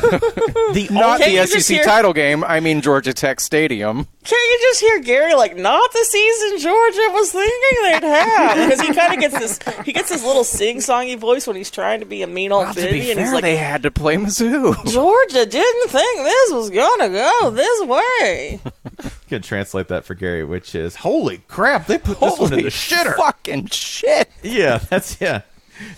[0.72, 4.06] the Not Can the SEC hear- title game, I mean Georgia Tech Stadium.
[4.24, 8.68] Can't you just hear Gary like, not the season Georgia was thinking they'd have?
[8.68, 12.00] Because he kind of gets this, he gets this little sing-songy voice when he's trying
[12.00, 14.16] to be a mean old Well, baby, be and he's like, they had to play
[14.16, 14.74] Mizzou.
[14.92, 18.60] Georgia didn't think this was gonna go this way.
[19.04, 22.62] You can translate that for Gary, which is holy crap, they put this one in
[22.64, 23.14] the shitter.
[23.16, 24.28] fucking shit.
[24.42, 25.42] Yeah, that's yeah.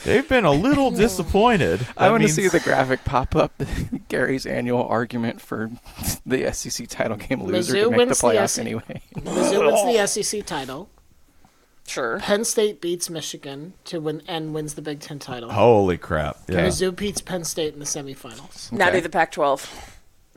[0.04, 1.86] They've been a little disappointed.
[1.96, 3.60] I That want to see the graphic pop up.
[4.08, 5.70] Gary's annual argument for
[6.26, 8.64] the SEC title game loser Mizzou to make the wins the playoffs SEC.
[8.66, 9.02] anyway.
[9.16, 10.88] Mizzou wins the SEC title.
[11.86, 12.18] Sure.
[12.20, 15.50] Penn State beats Michigan to win and wins the Big Ten title.
[15.50, 16.36] Holy crap!
[16.46, 18.70] Yeah, Mizzou beats Penn State in the semifinals.
[18.70, 19.66] Now do the Pac-12.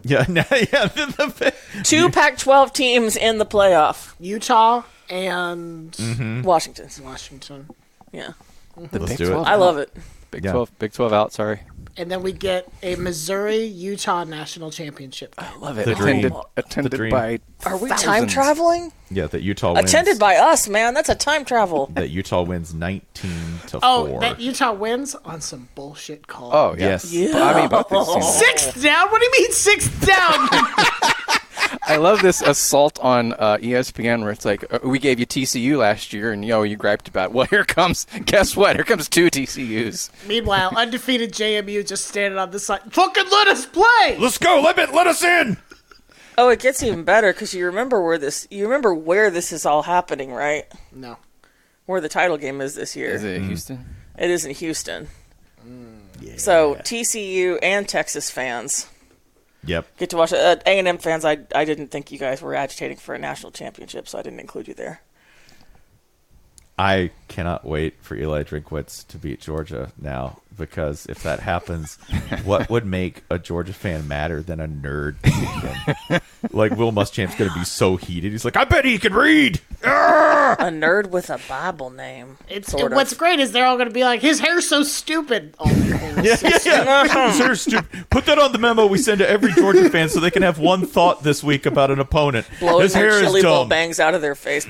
[0.03, 0.85] yeah, now- yeah.
[0.87, 4.13] The, the, Two Pac-12 teams in the playoff.
[4.19, 6.43] Utah and Mm-hmm.
[6.43, 6.87] Washington.
[7.03, 7.69] Washington.
[8.13, 8.31] Yeah,
[8.77, 9.45] let's Big do 12.
[9.45, 9.49] it.
[9.49, 9.95] I love it.
[10.31, 10.51] Big Yeah.
[10.53, 11.59] 12, Big 12 out, sorry.
[11.97, 15.35] and then we get a Missouri Utah national championship.
[15.37, 15.85] I love it.
[15.85, 16.19] The dream.
[16.25, 17.11] attended attended The dream.
[17.11, 18.33] by Are we time thousands.
[18.33, 18.93] traveling?
[19.09, 19.89] Yeah, that Utah wins.
[19.89, 20.93] Attended by us, man.
[20.93, 21.87] That's a time travel.
[21.95, 23.31] that Utah wins 19
[23.67, 24.19] to Oh, 4.
[24.21, 26.51] that Utah wins on some bullshit call.
[26.53, 26.85] Oh yeah.
[26.91, 27.11] Yes.
[27.11, 27.31] Yeah.
[27.43, 28.33] I mean, both these teams.
[28.35, 29.09] Sixth down?
[29.11, 30.47] What do you mean sixth down?
[31.83, 35.77] I love this assault on uh, ESPN where it's like, uh, we gave you TCU
[35.77, 37.31] last year, and you know you griped about.
[37.31, 38.05] Well, here comes.
[38.25, 38.75] Guess what?
[38.75, 40.09] Here comes two TCU's.
[40.27, 42.81] Meanwhile, undefeated JMU just standing on the side.
[42.91, 44.17] Fucking let us play!
[44.19, 44.61] Let's go.
[44.63, 45.57] Let, it, let us in.
[46.37, 48.47] Oh, it gets even better because you remember where this.
[48.49, 50.65] You remember where this is all happening, right?
[50.91, 51.17] No.
[51.85, 53.11] Where the title game is this year.
[53.11, 53.95] Is it Houston?
[54.17, 55.07] It is in Houston.
[56.37, 58.87] So TCU and Texas fans
[59.65, 59.97] Yep.
[59.97, 60.39] get to watch it.
[60.39, 63.19] Uh, A and M fans, I I didn't think you guys were agitating for a
[63.19, 65.01] national championship, so I didn't include you there.
[66.81, 71.95] I cannot wait for Eli Drinkwitz to beat Georgia now because if that happens,
[72.43, 75.15] what would make a Georgia fan madder than a nerd?
[76.51, 78.31] like Will Muschamp's going to be so heated.
[78.31, 82.37] He's like, "I bet he can read." A nerd with a Bible name.
[82.49, 82.95] It's sort of.
[82.95, 85.55] what's great is they're all going to be like, his hair's so stupid.
[85.63, 87.27] Oh, their hair is so yeah.
[87.29, 88.09] His hair's stupid.
[88.09, 90.57] Put that on the memo we send to every Georgia fan so they can have
[90.59, 92.47] one thought this week about an opponent.
[92.59, 93.69] blowing His hair chili is dumb.
[93.69, 94.65] bangs out of their face.